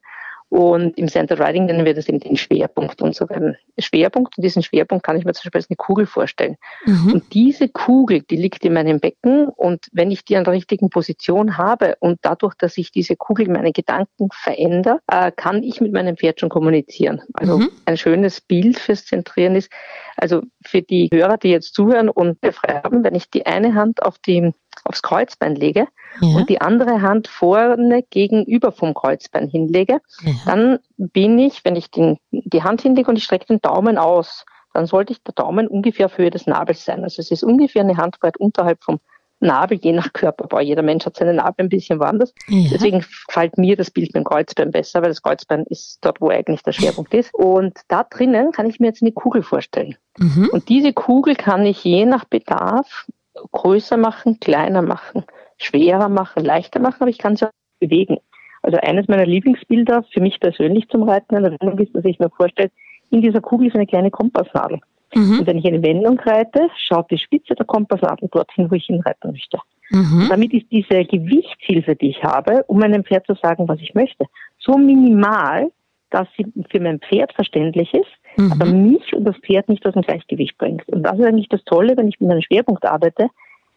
Und 0.50 0.98
im 0.98 1.08
Center 1.08 1.40
Riding 1.40 1.66
nennen 1.66 1.86
wir 1.86 1.94
das 1.94 2.08
eben 2.08 2.20
den 2.20 2.38
Schwerpunkt, 2.38 3.02
unseren 3.02 3.58
Schwerpunkt. 3.78 4.38
Und 4.38 4.44
diesen 4.44 4.64
Schwerpunkt 4.64 5.04
kann 5.06 5.18
ich 5.18 5.26
mir 5.26 5.34
zum 5.34 5.44
Beispiel 5.44 5.60
als 5.60 5.70
eine 5.70 5.78
Kugel 5.78 6.06
vorstellen. 6.06 6.56
Mhm. 6.86 7.14
Und 7.14 7.34
diese 7.34 7.68
Kugel, 7.68 8.22
die 8.22 8.38
liegt 8.38 8.64
in 8.64 8.74
meinem 8.74 9.00
Becken. 9.00 9.48
Und 9.48 9.88
wenn 9.92 10.12
ich 10.12 10.24
die 10.24 10.38
an 10.38 10.44
der 10.44 10.54
richtigen 10.54 10.90
Position 10.90 11.58
habe 11.58 11.98
und 12.00 12.20
dadurch, 12.22 12.54
dass 12.56 12.78
ich 12.78 12.92
diese 12.92 13.16
Kugel 13.16 13.50
meine 13.50 13.72
Gedanken 13.72 14.30
verändere, 14.32 15.00
äh, 15.08 15.32
kann 15.32 15.64
ich 15.64 15.82
mit 15.82 15.92
meinem 15.94 16.16
Pferd 16.16 16.40
schon 16.40 16.50
kommunizieren. 16.50 17.22
Also 17.34 17.60
mhm. 17.60 17.70
ein 17.86 17.98
schönes 17.98 18.40
Bild 18.40 18.80
fürs 18.80 19.06
Zentrieren 19.06 19.56
ist, 19.56 19.72
also 20.16 20.42
für 20.64 20.82
die 20.82 21.10
Hörer, 21.12 21.38
die 21.38 21.50
jetzt 21.50 21.74
zuhören 21.74 22.10
und 22.10 22.38
frei 22.54 22.82
haben, 22.84 23.04
wenn 23.04 23.16
ich 23.16 23.30
die 23.30 23.46
eine 23.46 23.74
Hand 23.74 24.04
auf 24.04 24.18
die 24.20 24.54
aufs 24.84 25.02
Kreuzbein 25.02 25.56
lege 25.56 25.88
ja. 26.22 26.38
und 26.38 26.50
die 26.50 26.62
andere 26.62 27.02
Hand 27.02 27.28
vorne 27.28 28.04
gegenüber 28.10 28.72
vom 28.72 28.94
Kreuzbein 28.94 29.48
hinlege, 29.48 30.02
ja. 30.22 30.34
dann 30.46 30.80
bin 30.98 31.40
ich, 31.40 31.64
wenn 31.64 31.76
ich 31.76 31.92
den, 31.92 32.18
die 32.32 32.64
Hand 32.64 32.82
hinlege 32.82 33.10
und 33.10 33.18
ich 33.18 33.24
strecke 33.24 33.46
den 33.46 33.62
Daumen 33.62 33.98
aus, 33.98 34.46
dann 34.74 34.86
sollte 34.86 35.14
ich 35.14 35.24
der 35.24 35.34
Daumen 35.34 35.68
ungefähr 35.68 36.08
auf 36.08 36.18
Höhe 36.18 36.30
des 36.30 36.48
Nabels 36.48 36.84
sein. 36.84 37.04
Also 37.04 37.22
es 37.22 37.32
ist 37.32 37.44
ungefähr 37.44 37.82
eine 37.82 37.98
Handbreit 37.98 38.38
unterhalb 38.38 38.84
vom 38.84 39.00
Nabel, 39.40 39.78
je 39.78 39.92
nach 39.92 40.12
Körperbau. 40.14 40.60
Jeder 40.60 40.82
Mensch 40.82 41.06
hat 41.06 41.18
seinen 41.18 41.38
Nabel 41.38 41.66
ein 41.66 41.70
bisschen 41.70 42.00
woanders. 42.00 42.34
Ja. 42.48 42.70
Deswegen 42.72 43.00
gefällt 43.00 43.58
mir 43.58 43.76
das 43.76 43.92
Bild 43.92 44.08
mit 44.10 44.16
dem 44.16 44.24
Kreuzbein 44.24 44.72
besser, 44.72 45.02
weil 45.02 45.10
das 45.10 45.22
Kreuzbein 45.22 45.66
ist 45.70 46.00
dort, 46.02 46.22
wo 46.22 46.30
eigentlich 46.30 46.64
der 46.64 46.72
Schwerpunkt 46.72 47.14
ist. 47.14 47.34
Und 47.34 47.80
da 47.88 48.04
drinnen 48.04 48.52
kann 48.52 48.70
ich 48.70 48.80
mir 48.80 48.88
jetzt 48.88 49.02
eine 49.02 49.12
Kugel 49.12 49.44
vorstellen. 49.44 49.98
Mhm. 50.18 50.50
Und 50.52 50.70
diese 50.70 50.94
Kugel 50.94 51.36
kann 51.36 51.66
ich 51.66 51.84
je 51.84 52.06
nach 52.06 52.26
Bedarf 52.26 53.06
größer 53.52 53.98
machen, 53.98 54.40
kleiner 54.40 54.82
machen, 54.82 55.24
schwerer 55.58 56.10
machen, 56.10 56.44
leichter 56.44 56.80
machen, 56.80 56.98
aber 57.02 57.10
ich 57.10 57.18
kann 57.18 57.36
sie 57.36 57.48
auch 57.48 57.52
bewegen. 57.80 58.18
Also 58.62 58.78
eines 58.82 59.08
meiner 59.08 59.26
Lieblingsbilder 59.26 60.04
für 60.12 60.22
mich 60.22 60.40
persönlich 60.40 60.88
zum 60.90 61.04
Reiten 61.04 61.36
einer 61.36 61.52
Wendung 61.52 61.78
ist, 61.80 61.96
dass 61.96 62.06
ich 62.06 62.20
mir 62.20 62.30
vorstelle, 62.30 62.72
in 63.12 63.22
dieser 63.22 63.42
Kugel 63.42 63.68
ist 63.68 63.76
eine 63.76 63.86
kleine 63.86 64.10
Kompassnadel. 64.10 64.80
Mhm. 65.14 65.40
Und 65.40 65.48
wenn 65.48 65.58
ich 65.58 65.66
eine 65.66 65.84
Wendung 65.84 66.20
reite, 66.20 66.70
schaut 66.76 67.12
die 67.12 67.18
Spitze 67.18 67.54
der 67.54 67.66
Kompassnadel 67.66 68.28
dorthin, 68.30 68.70
wo 68.70 68.76
ich 68.76 68.86
hinreiten 68.86 69.32
möchte. 69.32 69.60
Mhm. 69.92 70.28
Damit 70.30 70.54
ist 70.54 70.66
diese 70.72 71.06
Gewichtshilfe, 71.06 71.96
die 71.96 72.10
ich 72.10 72.24
habe, 72.24 72.64
um 72.64 72.80
meinem 72.80 73.04
Pferd 73.04 73.28
zu 73.28 73.36
sagen, 73.36 73.68
was 73.68 73.80
ich 73.80 73.94
möchte, 73.94 74.26
so 74.58 74.78
minimal, 74.78 75.72
dass 76.10 76.28
sie 76.38 76.46
für 76.70 76.80
mein 76.80 77.00
Pferd 77.00 77.34
verständlich 77.34 77.94
ist, 77.94 78.12
mhm. 78.38 78.52
aber 78.52 78.66
mich 78.66 79.14
und 79.14 79.26
das 79.26 79.38
Pferd 79.38 79.70
nicht 79.70 79.86
aus 79.86 79.94
dem 79.94 80.02
Gleichgewicht 80.02 80.58
bringt. 80.58 80.88
Und 80.90 81.04
das 81.04 81.18
ist 81.18 81.26
eigentlich 81.26 81.50
das 81.50 81.64
Tolle, 81.66 81.98
wenn 81.98 82.08
ich 82.08 82.20
mit 82.20 82.30
einem 82.30 82.42
Schwerpunkt 82.42 82.86
arbeite, 82.86 83.28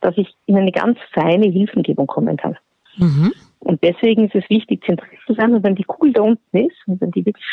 dass 0.00 0.16
ich 0.16 0.34
in 0.46 0.56
eine 0.56 0.72
ganz 0.72 0.98
feine 1.12 1.46
Hilfengebung 1.46 2.06
kommen 2.06 2.36
kann. 2.36 2.56
Mhm. 2.96 3.32
Und 3.60 3.82
deswegen 3.82 4.26
ist 4.26 4.34
es 4.34 4.48
wichtig, 4.48 4.84
zentriert 4.84 5.20
zu 5.26 5.34
sein. 5.34 5.52
Und 5.52 5.64
wenn 5.64 5.74
die 5.74 5.84
Kugel 5.84 6.12
da 6.12 6.22
unten 6.22 6.56
ist 6.56 6.76
und 6.86 7.00
wenn 7.00 7.10
die 7.10 7.26
wirklich 7.26 7.44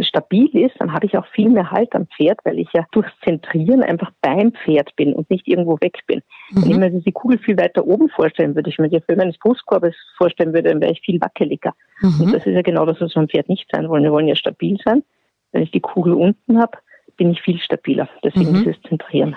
stabil 0.00 0.48
ist, 0.54 0.74
dann 0.78 0.92
habe 0.92 1.06
ich 1.06 1.16
auch 1.16 1.26
viel 1.28 1.48
mehr 1.48 1.70
Halt 1.70 1.94
am 1.94 2.06
Pferd, 2.06 2.40
weil 2.44 2.58
ich 2.58 2.68
ja 2.74 2.84
durchs 2.92 3.12
Zentrieren 3.24 3.82
einfach 3.82 4.10
beim 4.20 4.52
Pferd 4.52 4.94
bin 4.96 5.14
und 5.14 5.30
nicht 5.30 5.48
irgendwo 5.48 5.78
weg 5.80 6.00
bin. 6.06 6.22
Mhm. 6.50 6.62
Wenn 6.62 6.70
ich 6.70 6.78
mir 6.78 6.90
die 7.00 7.12
Kugel 7.12 7.38
viel 7.38 7.56
weiter 7.56 7.86
oben 7.86 8.08
vorstellen 8.10 8.54
würde, 8.54 8.68
ich 8.68 8.78
mir 8.78 8.88
die 8.88 9.00
Höhe 9.08 9.16
meines 9.16 9.38
Brustkorbes 9.38 9.94
vorstellen 10.18 10.52
würde, 10.52 10.70
dann 10.70 10.80
wäre 10.80 10.92
ich 10.92 11.00
viel 11.00 11.20
wackeliger. 11.20 11.74
Mhm. 12.00 12.20
Und 12.20 12.34
das 12.34 12.46
ist 12.46 12.54
ja 12.54 12.62
genau 12.62 12.84
das, 12.84 13.00
was 13.00 13.14
wir 13.14 13.22
am 13.22 13.28
Pferd 13.28 13.48
nicht 13.48 13.66
sein 13.72 13.88
wollen. 13.88 14.04
Wir 14.04 14.12
wollen 14.12 14.28
ja 14.28 14.36
stabil 14.36 14.78
sein. 14.84 15.02
Wenn 15.52 15.62
ich 15.62 15.70
die 15.70 15.80
Kugel 15.80 16.14
unten 16.14 16.58
habe, 16.58 16.78
bin 17.16 17.30
ich 17.30 17.40
viel 17.40 17.58
stabiler. 17.58 18.08
Deswegen 18.22 18.52
mhm. 18.52 18.68
ist 18.68 18.76
es 18.76 18.88
Zentrieren. 18.88 19.36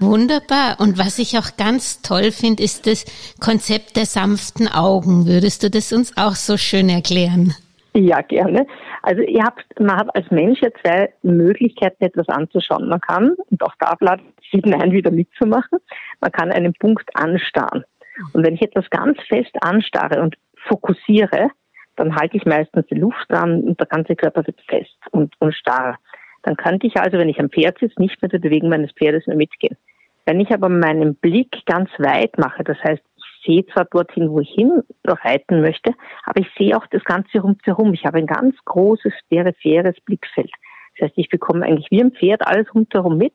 Wunderbar. 0.00 0.76
Und 0.78 0.96
was 0.96 1.18
ich 1.18 1.38
auch 1.38 1.56
ganz 1.56 2.02
toll 2.02 2.30
finde, 2.30 2.62
ist 2.62 2.86
das 2.86 3.04
Konzept 3.40 3.96
der 3.96 4.06
sanften 4.06 4.68
Augen. 4.68 5.26
Würdest 5.26 5.62
du 5.62 5.70
das 5.70 5.92
uns 5.92 6.16
auch 6.16 6.34
so 6.34 6.56
schön 6.56 6.88
erklären? 6.88 7.54
Ja, 7.94 8.20
gerne. 8.22 8.66
Also 9.02 9.22
ihr 9.22 9.42
habt, 9.42 9.64
man 9.80 9.96
hat 9.96 10.14
als 10.14 10.30
Mensch 10.30 10.60
ja 10.62 10.68
zwei 10.82 11.12
Möglichkeiten, 11.22 12.04
etwas 12.04 12.28
anzuschauen. 12.28 12.88
Man 12.88 13.00
kann, 13.00 13.34
und 13.50 13.62
auch 13.62 13.74
da 13.80 13.96
lade 14.00 14.22
ich 14.40 14.64
ein, 14.64 14.92
wieder 14.92 15.10
mitzumachen, 15.10 15.78
man 16.20 16.32
kann 16.32 16.52
einen 16.52 16.74
Punkt 16.74 17.08
anstarren. 17.14 17.84
Und 18.32 18.44
wenn 18.44 18.54
ich 18.54 18.62
etwas 18.62 18.88
ganz 18.90 19.18
fest 19.28 19.54
anstarre 19.60 20.22
und 20.22 20.36
fokussiere, 20.66 21.50
dann 21.96 22.14
halte 22.14 22.36
ich 22.36 22.44
meistens 22.44 22.86
die 22.86 22.94
Luft 22.94 23.30
an 23.30 23.62
und 23.62 23.80
der 23.80 23.86
ganze 23.86 24.14
Körper 24.14 24.46
wird 24.46 24.60
fest 24.68 24.96
und, 25.10 25.34
und 25.40 25.54
starr. 25.54 25.98
Dann 26.42 26.56
könnte 26.56 26.86
ich 26.86 26.96
also, 26.96 27.18
wenn 27.18 27.28
ich 27.28 27.40
am 27.40 27.50
Pferd 27.50 27.78
sitze, 27.78 28.00
nicht 28.00 28.22
mit 28.22 28.32
der 28.32 28.38
Bewegung 28.38 28.68
meines 28.70 28.92
Pferdes 28.92 29.26
mehr 29.26 29.36
mitgehen. 29.36 29.76
Wenn 30.24 30.40
ich 30.40 30.52
aber 30.52 30.68
meinen 30.68 31.14
Blick 31.16 31.64
ganz 31.66 31.90
weit 31.98 32.38
mache, 32.38 32.62
das 32.62 32.78
heißt, 32.84 33.02
ich 33.16 33.46
sehe 33.46 33.66
zwar 33.66 33.86
dorthin, 33.86 34.30
wo 34.30 34.40
ich 34.40 34.50
hin 34.50 34.82
reiten 35.04 35.62
möchte, 35.62 35.94
aber 36.24 36.40
ich 36.40 36.48
sehe 36.56 36.76
auch 36.76 36.86
das 36.88 37.02
Ganze 37.04 37.40
rundherum. 37.40 37.94
Ich 37.94 38.04
habe 38.04 38.18
ein 38.18 38.26
ganz 38.26 38.54
großes, 38.64 39.12
peripheres 39.28 39.98
Blickfeld. 40.04 40.50
Das 40.98 41.08
heißt, 41.08 41.18
ich 41.18 41.28
bekomme 41.28 41.64
eigentlich 41.64 41.90
wie 41.90 42.02
ein 42.02 42.12
Pferd 42.12 42.46
alles 42.46 42.72
rundherum 42.74 43.16
mit 43.16 43.32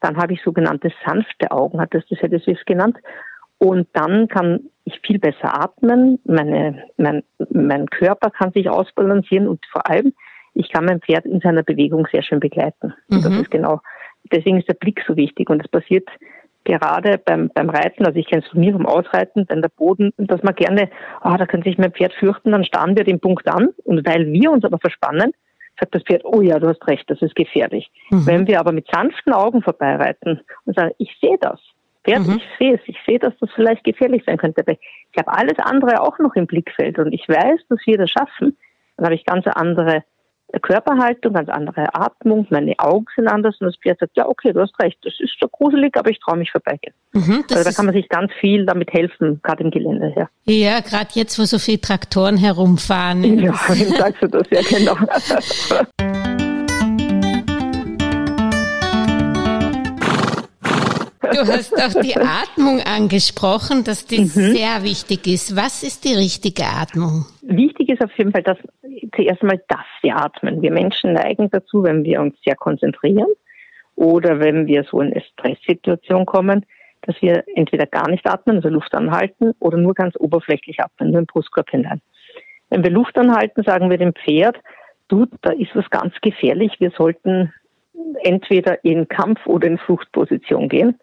Dann 0.00 0.16
habe 0.16 0.34
ich 0.34 0.42
sogenannte 0.42 0.92
sanfte 1.06 1.50
Augen, 1.50 1.80
hat 1.80 1.94
das 1.94 2.04
das 2.08 2.20
Hedeswiss 2.20 2.62
genannt. 2.66 2.98
Und 3.58 3.88
dann 3.92 4.28
kann 4.28 4.70
ich 4.84 5.00
viel 5.04 5.18
besser 5.18 5.58
atmen, 5.60 6.18
meine, 6.24 6.84
mein, 6.96 7.22
mein 7.50 7.86
Körper 7.88 8.30
kann 8.30 8.52
sich 8.52 8.68
ausbalancieren 8.68 9.48
und 9.48 9.64
vor 9.70 9.88
allem, 9.88 10.12
ich 10.52 10.70
kann 10.70 10.84
mein 10.84 11.00
Pferd 11.00 11.24
in 11.24 11.40
seiner 11.40 11.62
Bewegung 11.62 12.06
sehr 12.12 12.22
schön 12.22 12.40
begleiten. 12.40 12.94
Mhm. 13.08 13.16
Und 13.16 13.24
das 13.24 13.32
ist 13.34 13.50
genau, 13.50 13.80
deswegen 14.30 14.58
ist 14.58 14.68
der 14.68 14.74
Blick 14.74 15.02
so 15.06 15.16
wichtig 15.16 15.48
und 15.48 15.64
es 15.64 15.68
passiert 15.68 16.08
gerade 16.64 17.18
beim, 17.18 17.50
beim 17.54 17.68
Reiten, 17.68 18.06
also 18.06 18.18
ich 18.18 18.26
kenne 18.26 18.42
es 18.42 18.48
von 18.48 18.60
mir 18.60 18.72
vom 18.72 18.86
Ausreiten, 18.86 19.44
wenn 19.48 19.62
der 19.62 19.68
Boden, 19.68 20.12
dass 20.16 20.42
man 20.42 20.54
gerne, 20.54 20.90
ah, 21.20 21.34
oh, 21.34 21.36
da 21.36 21.46
könnte 21.46 21.68
sich 21.68 21.78
mein 21.78 21.92
Pferd 21.92 22.14
fürchten, 22.14 22.52
dann 22.52 22.64
starren 22.64 22.96
wir 22.96 23.04
den 23.04 23.20
Punkt 23.20 23.46
an 23.48 23.70
und 23.84 24.06
weil 24.06 24.32
wir 24.32 24.50
uns 24.50 24.64
aber 24.64 24.78
verspannen, 24.78 25.32
sagt 25.78 25.94
das 25.94 26.02
Pferd, 26.02 26.24
oh 26.24 26.40
ja, 26.40 26.58
du 26.58 26.68
hast 26.68 26.86
recht, 26.86 27.08
das 27.08 27.20
ist 27.20 27.34
gefährlich. 27.34 27.90
Mhm. 28.10 28.26
Wenn 28.26 28.46
wir 28.46 28.60
aber 28.60 28.72
mit 28.72 28.86
sanften 28.90 29.32
Augen 29.32 29.62
vorbeireiten 29.62 30.40
und 30.64 30.76
sagen, 30.76 30.92
ich 30.98 31.14
sehe 31.20 31.36
das, 31.40 31.60
Pferd, 32.04 32.26
mhm. 32.26 32.36
ich 32.36 32.44
sehe 32.58 32.74
es, 32.74 32.80
ich 32.86 32.98
sehe, 33.06 33.18
dass 33.18 33.32
das 33.40 33.50
vielleicht 33.54 33.84
gefährlich 33.84 34.22
sein 34.26 34.36
könnte, 34.36 34.60
aber 34.60 34.72
ich 34.72 35.18
habe 35.18 35.32
alles 35.32 35.58
andere 35.58 36.00
auch 36.02 36.18
noch 36.18 36.34
im 36.34 36.46
Blickfeld 36.46 36.98
und 36.98 37.12
ich 37.12 37.26
weiß, 37.28 37.60
dass 37.68 37.78
wir 37.86 37.98
das 37.98 38.10
schaffen, 38.10 38.56
dann 38.96 39.06
habe 39.06 39.14
ich 39.14 39.24
ganz 39.24 39.46
andere 39.46 40.04
Körperhaltung, 40.60 41.32
ganz 41.32 41.48
andere 41.48 41.94
Atmung, 41.94 42.46
meine 42.50 42.74
Augen 42.78 43.06
sind 43.16 43.28
anders 43.28 43.56
und 43.60 43.66
das 43.66 43.76
Pferd 43.76 43.98
sagt, 43.98 44.16
ja, 44.16 44.28
okay, 44.28 44.52
du 44.52 44.60
hast 44.60 44.78
recht, 44.80 44.98
das 45.02 45.14
ist 45.18 45.34
so 45.40 45.48
gruselig, 45.48 45.96
aber 45.96 46.10
ich 46.10 46.20
traue 46.20 46.36
mich 46.36 46.50
vorbeigehen. 46.50 46.94
Mhm, 47.12 47.44
also 47.50 47.64
da 47.64 47.72
kann 47.72 47.86
man 47.86 47.94
sich 47.94 48.08
ganz 48.08 48.32
viel 48.40 48.66
damit 48.66 48.92
helfen, 48.92 49.40
gerade 49.42 49.64
im 49.64 49.70
Gelände. 49.70 50.12
Ja, 50.16 50.28
ja 50.44 50.80
gerade 50.80 51.08
jetzt, 51.14 51.38
wo 51.38 51.44
so 51.44 51.58
viele 51.58 51.80
Traktoren 51.80 52.36
herumfahren. 52.36 53.38
Ja, 53.40 53.52
sagst 53.98 54.22
du 54.22 54.28
das 54.28 54.46
ja 54.50 54.60
genau. 54.62 54.96
Du 61.32 61.52
hast 61.52 61.74
auch 61.74 62.00
die 62.00 62.16
Atmung 62.16 62.80
angesprochen, 62.80 63.84
dass 63.84 64.06
die 64.06 64.20
mhm. 64.20 64.26
sehr 64.26 64.82
wichtig 64.82 65.26
ist. 65.26 65.56
Was 65.56 65.82
ist 65.82 66.04
die 66.04 66.14
richtige 66.14 66.64
Atmung? 66.64 67.26
Wichtig 67.42 67.88
ist 67.88 68.02
auf 68.02 68.16
jeden 68.16 68.32
Fall, 68.32 68.42
dass 68.42 68.58
zuerst 69.14 69.42
mal, 69.42 69.60
dass 69.68 69.86
wir 70.02 70.16
atmen. 70.16 70.62
Wir 70.62 70.72
Menschen 70.72 71.12
neigen 71.14 71.50
dazu, 71.50 71.82
wenn 71.82 72.04
wir 72.04 72.20
uns 72.20 72.34
sehr 72.44 72.56
konzentrieren 72.56 73.28
oder 73.96 74.40
wenn 74.40 74.66
wir 74.66 74.84
so 74.84 75.00
in 75.00 75.12
eine 75.12 75.22
Stresssituation 75.22 76.26
kommen, 76.26 76.66
dass 77.02 77.20
wir 77.20 77.44
entweder 77.54 77.86
gar 77.86 78.08
nicht 78.08 78.26
atmen, 78.26 78.56
also 78.56 78.68
Luft 78.68 78.94
anhalten, 78.94 79.52
oder 79.60 79.76
nur 79.76 79.94
ganz 79.94 80.14
oberflächlich 80.18 80.80
atmen, 80.80 81.10
nur 81.10 81.20
im 81.20 81.26
Brustkorb 81.26 81.70
hinein. 81.70 82.00
Wenn 82.70 82.82
wir 82.82 82.90
Luft 82.90 83.16
anhalten, 83.16 83.62
sagen 83.62 83.90
wir 83.90 83.98
dem 83.98 84.14
Pferd, 84.14 84.56
du, 85.08 85.26
da 85.42 85.50
ist 85.52 85.74
was 85.74 85.88
ganz 85.90 86.14
gefährlich, 86.22 86.72
wir 86.80 86.90
sollten 86.90 87.52
entweder 88.22 88.84
in 88.84 89.08
Kampf- 89.08 89.46
oder 89.46 89.66
in 89.66 89.78
Fluchtposition 89.78 90.68
gehen. 90.68 90.98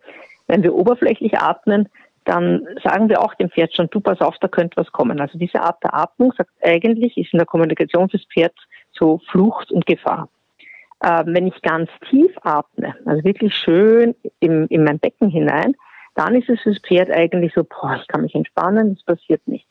Wenn 0.48 0.64
wir 0.64 0.74
oberflächlich 0.74 1.38
atmen, 1.38 1.90
dann 2.26 2.68
sagen 2.84 3.10
wir 3.10 3.22
auch 3.22 3.34
dem 3.36 3.50
Pferd 3.50 3.76
schon, 3.76 3.90
du 3.90 4.00
pass 4.00 4.22
auf, 4.22 4.36
da 4.40 4.48
könnte 4.48 4.78
was 4.78 4.92
kommen. 4.92 5.20
Also 5.20 5.38
diese 5.38 5.62
Art 5.62 5.84
der 5.84 5.96
Atmung 5.96 6.34
sagt 6.38 6.52
eigentlich, 6.62 7.18
ist 7.18 7.34
in 7.34 7.40
der 7.40 7.48
Kommunikation 7.48 8.10
fürs 8.10 8.26
Pferd 8.26 8.54
so 8.92 9.20
Flucht 9.32 9.72
und 9.72 9.86
Gefahr. 9.86 10.30
Äh, 11.00 11.24
wenn 11.26 11.48
ich 11.48 11.62
ganz 11.62 11.90
tief 12.10 12.32
atme, 12.44 12.96
also 13.06 13.24
wirklich 13.24 13.56
schön 13.56 14.16
in, 14.40 14.68
in 14.68 14.84
mein 14.84 15.00
Becken 15.00 15.30
hinein, 15.30 15.76
dann 16.16 16.36
ist 16.36 16.50
es 16.50 16.62
fürs 16.62 16.80
Pferd 16.80 17.10
eigentlich 17.10 17.54
so, 17.54 17.64
boah, 17.64 17.98
ich 18.00 18.08
kann 18.08 18.22
mich 18.22 18.36
entspannen, 18.36 18.98
es 18.98 19.04
passiert 19.04 19.42
nichts. 19.48 19.68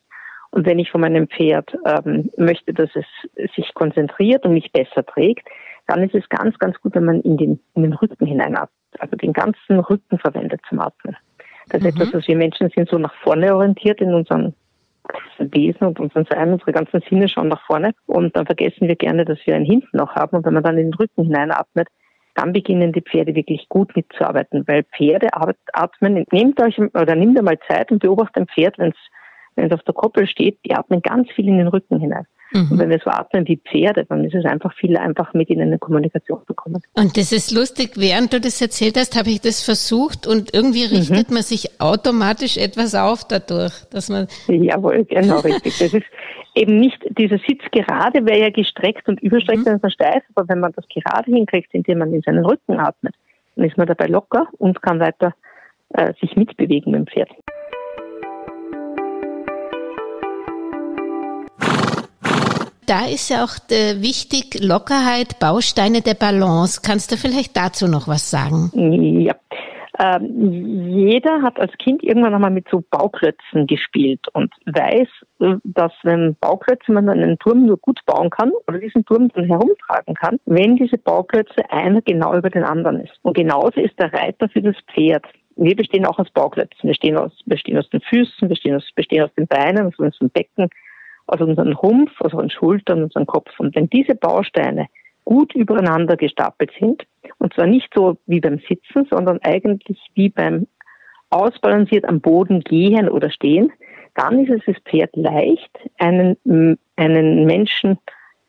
Und 0.50 0.66
wenn 0.66 0.80
ich 0.80 0.90
von 0.90 1.02
meinem 1.02 1.28
Pferd 1.28 1.76
ähm, 1.86 2.30
möchte, 2.36 2.74
dass 2.74 2.90
es 2.96 3.06
sich 3.54 3.72
konzentriert 3.74 4.44
und 4.44 4.54
mich 4.54 4.72
besser 4.72 5.06
trägt, 5.06 5.46
dann 5.90 6.04
ist 6.04 6.14
es 6.14 6.28
ganz, 6.28 6.58
ganz 6.58 6.80
gut, 6.80 6.94
wenn 6.94 7.04
man 7.04 7.20
in 7.22 7.36
den, 7.36 7.60
in 7.74 7.82
den 7.82 7.92
Rücken 7.92 8.26
hineinatmet, 8.26 8.70
also 8.98 9.16
den 9.16 9.32
ganzen 9.32 9.80
Rücken 9.80 10.18
verwendet 10.18 10.60
zum 10.68 10.80
Atmen. 10.80 11.16
Das 11.68 11.80
ist 11.80 11.94
mhm. 11.94 12.02
etwas, 12.02 12.14
was 12.14 12.28
wir 12.28 12.36
Menschen 12.36 12.70
sind 12.70 12.88
so 12.88 12.98
nach 12.98 13.14
vorne 13.22 13.54
orientiert 13.54 14.00
in 14.00 14.14
unserem 14.14 14.54
Wesen 15.38 15.88
und 15.88 15.98
unseren 15.98 16.26
Sein, 16.30 16.52
unsere 16.52 16.72
ganzen 16.72 17.00
Sinne 17.08 17.28
schauen 17.28 17.48
nach 17.48 17.64
vorne. 17.66 17.92
Und 18.06 18.36
dann 18.36 18.46
vergessen 18.46 18.86
wir 18.86 18.94
gerne, 18.94 19.24
dass 19.24 19.38
wir 19.44 19.56
einen 19.56 19.64
Hinten 19.64 19.96
noch 19.96 20.14
haben. 20.14 20.36
Und 20.36 20.46
wenn 20.46 20.54
man 20.54 20.62
dann 20.62 20.78
in 20.78 20.90
den 20.90 20.94
Rücken 20.94 21.24
hineinatmet, 21.24 21.88
dann 22.36 22.52
beginnen 22.52 22.92
die 22.92 23.02
Pferde 23.02 23.34
wirklich 23.34 23.68
gut 23.68 23.94
mitzuarbeiten, 23.96 24.62
weil 24.68 24.84
Pferde 24.84 25.28
atmen, 25.72 26.24
nehmt 26.30 26.62
euch 26.62 26.78
oder 26.78 27.16
nimmt 27.16 27.36
einmal 27.36 27.58
Zeit 27.68 27.90
und 27.90 28.00
beobachtet 28.00 28.36
ein 28.36 28.46
Pferd, 28.46 28.78
wenn 28.78 28.90
es 28.90 28.98
wenn 29.56 29.66
es 29.66 29.72
auf 29.72 29.82
der 29.82 29.94
Koppel 29.94 30.28
steht, 30.28 30.58
die 30.64 30.74
atmen 30.74 31.02
ganz 31.02 31.28
viel 31.32 31.48
in 31.48 31.58
den 31.58 31.66
Rücken 31.66 31.98
hinein. 31.98 32.26
Mhm. 32.52 32.72
Und 32.72 32.78
wenn 32.78 32.90
wir 32.90 33.00
so 33.04 33.10
atmen 33.10 33.46
wie 33.46 33.58
Pferde, 33.58 34.04
dann 34.04 34.24
ist 34.24 34.34
es 34.34 34.44
einfach 34.44 34.74
viel 34.74 34.96
einfach 34.96 35.32
mit 35.34 35.50
ihnen 35.50 35.72
in 35.72 35.80
Kommunikation 35.80 36.40
zu 36.46 36.54
kommen. 36.54 36.82
Und 36.94 37.16
das 37.16 37.32
ist 37.32 37.52
lustig, 37.52 37.92
während 37.96 38.32
du 38.32 38.40
das 38.40 38.60
erzählt 38.60 38.96
hast, 38.96 39.16
habe 39.16 39.30
ich 39.30 39.40
das 39.40 39.62
versucht 39.62 40.26
und 40.26 40.52
irgendwie 40.52 40.86
mhm. 40.86 40.96
richtet 40.96 41.28
mhm. 41.28 41.34
man 41.34 41.42
sich 41.42 41.80
automatisch 41.80 42.56
etwas 42.56 42.94
auf 42.94 43.26
dadurch, 43.26 43.72
dass 43.90 44.08
man. 44.08 44.26
Jawohl, 44.48 45.04
genau 45.04 45.38
richtig. 45.40 45.78
Das 45.78 45.94
ist 45.94 46.06
eben 46.54 46.78
nicht, 46.78 46.98
dieser 47.18 47.38
Sitz 47.38 47.62
gerade 47.72 48.26
wäre 48.26 48.40
ja 48.40 48.50
gestreckt 48.50 49.08
und 49.08 49.20
überstreckt, 49.20 49.60
mhm. 49.60 49.64
dann 49.64 49.76
ist 49.76 49.82
man 49.82 49.92
steif, 49.92 50.22
aber 50.34 50.48
wenn 50.48 50.60
man 50.60 50.72
das 50.72 50.84
gerade 50.88 51.30
hinkriegt, 51.30 51.72
indem 51.72 51.98
man 51.98 52.12
in 52.12 52.22
seinen 52.22 52.44
Rücken 52.44 52.78
atmet, 52.78 53.14
dann 53.56 53.64
ist 53.64 53.76
man 53.76 53.86
dabei 53.86 54.06
locker 54.06 54.46
und 54.58 54.82
kann 54.82 55.00
weiter 55.00 55.34
äh, 55.90 56.12
sich 56.20 56.36
mitbewegen 56.36 56.92
mit 56.92 57.00
dem 57.00 57.06
Pferd. 57.06 57.30
Da 62.90 63.06
ist 63.06 63.30
ja 63.30 63.44
auch 63.44 63.54
äh, 63.70 64.02
wichtig 64.02 64.60
Lockerheit, 64.60 65.38
Bausteine 65.38 66.00
der 66.00 66.14
Balance. 66.14 66.80
Kannst 66.84 67.12
du 67.12 67.16
vielleicht 67.16 67.56
dazu 67.56 67.86
noch 67.86 68.08
was 68.08 68.30
sagen? 68.30 68.72
Ja. 69.20 69.36
Ähm, 70.00 70.88
jeder 70.88 71.42
hat 71.42 71.60
als 71.60 71.72
Kind 71.78 72.02
irgendwann 72.02 72.34
einmal 72.34 72.50
mit 72.50 72.66
so 72.70 72.82
Bauklötzen 72.90 73.66
gespielt 73.66 74.26
und 74.32 74.50
weiß, 74.66 75.08
äh, 75.40 75.56
dass 75.62 75.92
wenn 76.02 76.36
Bauklötze 76.40 76.90
man 76.90 77.08
einen 77.08 77.38
Turm 77.38 77.66
nur 77.66 77.76
gut 77.76 78.00
bauen 78.06 78.30
kann 78.30 78.50
oder 78.66 78.78
diesen 78.78 79.04
Turm 79.04 79.28
dann 79.34 79.44
herumtragen 79.44 80.14
kann, 80.14 80.40
wenn 80.46 80.76
diese 80.76 80.98
Bauklötze 80.98 81.70
einer 81.70 82.00
genau 82.02 82.34
über 82.34 82.50
den 82.50 82.64
anderen 82.64 83.00
ist. 83.00 83.12
Und 83.22 83.36
genauso 83.36 83.78
ist 83.78 83.98
der 84.00 84.12
Reiter 84.12 84.48
für 84.48 84.62
das 84.62 84.76
Pferd. 84.92 85.24
Wir 85.56 85.76
bestehen 85.76 86.06
auch 86.06 86.18
aus 86.18 86.30
Bauklötzen. 86.30 86.82
Wir 86.82 86.90
bestehen 86.90 87.18
aus, 87.18 87.32
aus 87.76 87.90
den 87.90 88.00
Füßen, 88.00 88.48
bestehen 88.48 88.76
aus, 88.76 88.88
bestehen 88.96 89.22
aus 89.22 89.34
den 89.36 89.46
Beinen, 89.46 89.86
aus 89.86 89.98
unserem 89.98 90.30
Becken, 90.30 90.70
aus 91.30 91.40
unseren 91.40 91.72
Rumpf, 91.72 92.20
aus 92.20 92.32
unseren 92.32 92.50
Schultern, 92.50 93.02
unseren 93.04 93.26
Kopf. 93.26 93.50
Und 93.58 93.74
wenn 93.76 93.88
diese 93.88 94.14
Bausteine 94.14 94.86
gut 95.24 95.54
übereinander 95.54 96.16
gestapelt 96.16 96.72
sind, 96.78 97.06
und 97.38 97.54
zwar 97.54 97.66
nicht 97.66 97.90
so 97.94 98.18
wie 98.26 98.40
beim 98.40 98.58
Sitzen, 98.68 99.06
sondern 99.10 99.38
eigentlich 99.42 99.98
wie 100.14 100.28
beim 100.28 100.66
ausbalanciert 101.30 102.04
am 102.04 102.20
Boden 102.20 102.60
gehen 102.60 103.08
oder 103.08 103.30
stehen, 103.30 103.72
dann 104.16 104.44
ist 104.44 104.50
es 104.50 104.62
das 104.66 104.82
Pferd 104.84 105.14
leicht, 105.14 105.70
einen, 105.98 106.36
einen 106.96 107.46
Menschen 107.46 107.98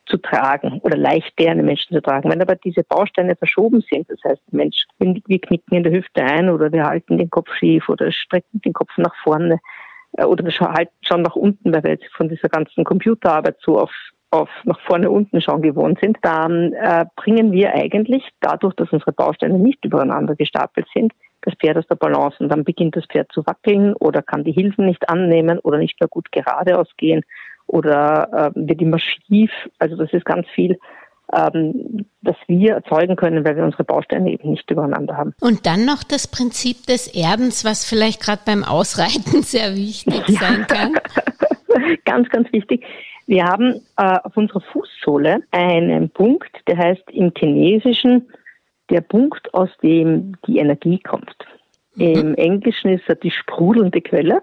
zu 0.08 0.18
tragen 0.18 0.80
oder 0.82 0.98
leichter 0.98 1.52
einen 1.52 1.66
Menschen 1.66 1.96
zu 1.96 2.02
tragen. 2.02 2.30
Wenn 2.30 2.42
aber 2.42 2.56
diese 2.56 2.84
Bausteine 2.84 3.36
verschoben 3.36 3.84
sind, 3.90 4.10
das 4.10 4.20
heißt, 4.26 4.42
Mensch, 4.52 4.86
wir 4.98 5.40
knicken 5.40 5.76
in 5.76 5.84
der 5.84 5.94
Hüfte 5.94 6.24
ein 6.24 6.50
oder 6.50 6.72
wir 6.72 6.84
halten 6.84 7.20
den 7.20 7.30
Kopf 7.30 7.54
schief 7.54 7.88
oder 7.88 8.12
strecken 8.12 8.62
den 8.62 8.74
Kopf 8.74 8.98
nach 8.98 9.16
vorne, 9.24 9.60
oder 10.18 10.44
wir 10.44 10.52
halt 10.60 10.90
schon 11.02 11.22
nach 11.22 11.36
unten, 11.36 11.74
weil 11.74 11.84
wir 11.84 11.92
jetzt 11.92 12.08
von 12.16 12.30
dieser 12.30 12.50
ganzen 12.50 12.84
Computerarbeit 12.84 13.58
so 13.62 13.80
auf, 13.80 13.92
auf 14.30 14.50
nach 14.64 14.80
vorne 14.82 15.10
unten 15.10 15.42
schauen 15.42 15.62
gewohnt 15.62 16.00
sind, 16.02 16.18
dann 16.22 16.74
äh, 16.74 17.06
bringen 17.16 17.52
wir 17.52 17.74
eigentlich 17.74 18.28
dadurch, 18.42 18.74
dass 18.76 18.92
unsere 18.92 19.14
Bausteine 19.14 19.58
nicht 19.58 19.84
übereinander 19.86 20.36
gestapelt 20.36 20.88
sind, 20.94 21.14
das 21.42 21.56
Pferd 21.56 21.78
aus 21.78 21.88
der 21.88 21.96
Balance 21.96 22.38
und 22.40 22.50
dann 22.50 22.64
beginnt 22.64 22.96
das 22.96 23.06
Pferd 23.06 23.32
zu 23.32 23.46
wackeln 23.46 23.94
oder 23.94 24.22
kann 24.22 24.44
die 24.44 24.52
Hilfen 24.52 24.86
nicht 24.86 25.10
annehmen 25.10 25.60
oder 25.60 25.78
nicht 25.78 26.00
mehr 26.00 26.08
gut 26.08 26.32
geradeaus 26.32 26.88
gehen 26.98 27.24
oder 27.68 28.52
äh, 28.56 28.68
wird 28.68 28.82
immer 28.82 29.00
schief. 29.00 29.52
Also 29.80 29.96
das 29.96 30.12
ist 30.14 30.26
ganz 30.26 30.48
viel 30.50 30.78
ähm, 31.34 32.06
das 32.22 32.36
wir 32.48 32.74
erzeugen 32.74 33.16
können, 33.16 33.46
weil 33.46 33.56
wir 33.56 33.64
unsere 33.64 33.84
Bausteine 33.84 34.32
eben 34.32 34.52
nicht 34.52 34.70
übereinander 34.70 35.18
haben. 35.18 35.34
Und 35.42 35.66
dann 35.66 35.86
noch 35.86 36.04
das 36.04 36.28
Prinzip 36.28 36.86
des 36.88 37.08
Erdens, 37.08 37.66
was 37.66 37.86
vielleicht 37.86 38.22
gerade 38.22 38.42
beim 38.46 38.64
Ausreiten 38.64 39.42
sehr 39.42 39.76
wichtig 39.76 40.28
ja. 40.28 40.40
sein 40.40 40.68
kann. 40.68 40.94
ganz, 42.06 42.30
ganz 42.30 42.52
wichtig. 42.52 42.86
Wir 43.28 43.46
haben 43.46 43.82
äh, 43.98 44.18
auf 44.24 44.36
unserer 44.36 44.62
Fußsohle 44.62 45.42
einen 45.52 46.10
Punkt, 46.10 46.52
der 46.68 46.78
heißt 46.78 47.10
im 47.12 47.32
Chinesischen 47.38 48.28
der 48.90 49.02
Punkt, 49.02 49.54
aus 49.54 49.70
dem 49.82 50.34
die 50.46 50.58
Energie 50.58 51.00
kommt. 51.00 51.36
Mhm. 51.96 52.04
Im 52.04 52.36
Englischen 52.36 52.90
ist 52.90 53.08
er 53.08 53.16
die 53.16 53.32
sprudelnde 53.32 54.02
Quelle. 54.02 54.42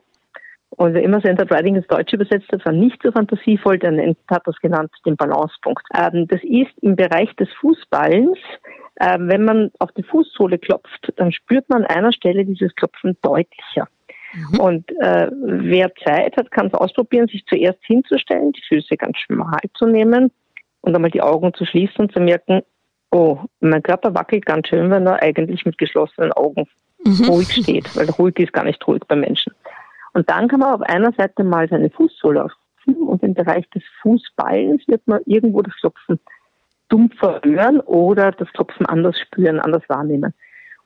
Und 0.71 0.95
wer 0.95 1.03
immer 1.03 1.21
Center 1.21 1.51
Riding 1.51 1.77
ins 1.77 1.87
Deutsche 1.87 2.17
übersetzt 2.17 2.53
hat, 2.53 2.65
war 2.65 2.73
nicht 2.73 3.03
so 3.03 3.11
fantasievoll, 3.11 3.79
der 3.79 4.15
hat 4.31 4.43
das 4.45 4.57
genannt, 4.61 4.91
den 5.07 5.17
Balancepunkt. 5.17 5.83
Ähm, 5.95 6.29
das 6.29 6.41
ist 6.45 6.73
im 6.83 6.95
Bereich 6.95 7.35
des 7.37 7.49
Fußballens, 7.61 8.39
äh, 8.97 9.19
wenn 9.21 9.45
man 9.45 9.71
auf 9.79 9.91
die 9.93 10.03
Fußsohle 10.03 10.59
klopft, 10.59 11.13
dann 11.17 11.33
spürt 11.33 11.69
man 11.69 11.85
an 11.85 11.97
einer 11.97 12.13
Stelle 12.13 12.45
dieses 12.45 12.75
Klopfen 12.75 13.17
deutlicher. 13.23 13.89
Mhm. 14.35 14.61
Und 14.61 14.91
äh, 15.01 15.31
wer 15.33 15.93
Zeit 16.05 16.37
hat, 16.37 16.51
kann 16.51 16.67
es 16.67 16.75
ausprobieren, 16.75 17.29
sich 17.29 17.45
zuerst 17.47 17.79
hinzustellen, 17.85 18.53
die 18.53 18.63
Füße 18.69 18.97
ganz 18.97 19.17
schmal 19.19 19.61
zu 19.75 19.87
nehmen 19.87 20.31
und 20.81 20.95
einmal 20.95 21.11
die 21.11 21.23
Augen 21.23 21.55
zu 21.55 21.65
schließen 21.65 21.97
und 21.99 22.13
zu 22.13 22.21
merken, 22.21 22.63
oh, 23.11 23.39
mein 23.61 23.83
Körper 23.83 24.15
wackelt 24.15 24.45
ganz 24.45 24.69
schön, 24.69 24.91
wenn 24.91 25.07
er 25.07 25.23
eigentlich 25.23 25.65
mit 25.65 25.79
geschlossenen 25.79 26.33
Augen 26.33 26.67
mhm. 27.05 27.25
ruhig 27.25 27.51
steht, 27.53 27.97
weil 27.97 28.11
ruhig 28.11 28.39
ist 28.39 28.53
gar 28.53 28.65
nicht 28.65 28.87
ruhig 28.87 29.03
beim 29.09 29.21
Menschen. 29.21 29.53
Und 30.19 30.29
dann 30.29 30.49
kann 30.49 30.59
man 30.59 30.75
auf 30.75 30.83
einer 30.83 31.13
Seite 31.13 31.45
mal 31.45 31.69
seine 31.69 31.91
Fußsohle 31.91 32.47
aufziehen 32.47 33.07
und 33.07 33.23
im 33.23 33.35
Bereich 33.35 33.71
des 33.71 33.85
Fußballens 34.03 34.83
wird 34.89 35.07
man 35.07 35.21
irgendwo 35.27 35.63
das 35.63 35.77
Klopfen 35.77 36.19
dumpfer 36.89 37.41
hören 37.45 37.79
oder 37.79 38.33
das 38.33 38.53
Klopfen 38.53 38.85
anders 38.87 39.17
spüren, 39.17 39.61
anders 39.61 39.85
wahrnehmen. 39.89 40.35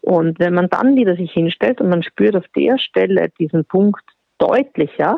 Und 0.03 0.39
wenn 0.39 0.53
man 0.53 0.69
dann 0.69 0.97
wieder 0.97 1.17
sich 1.17 1.33
hinstellt 1.33 1.81
und 1.81 1.89
man 1.89 2.03
spürt 2.03 2.37
auf 2.37 2.45
der 2.55 2.77
Stelle 2.77 3.31
diesen 3.39 3.65
Punkt 3.65 4.05
deutlicher, 4.37 5.17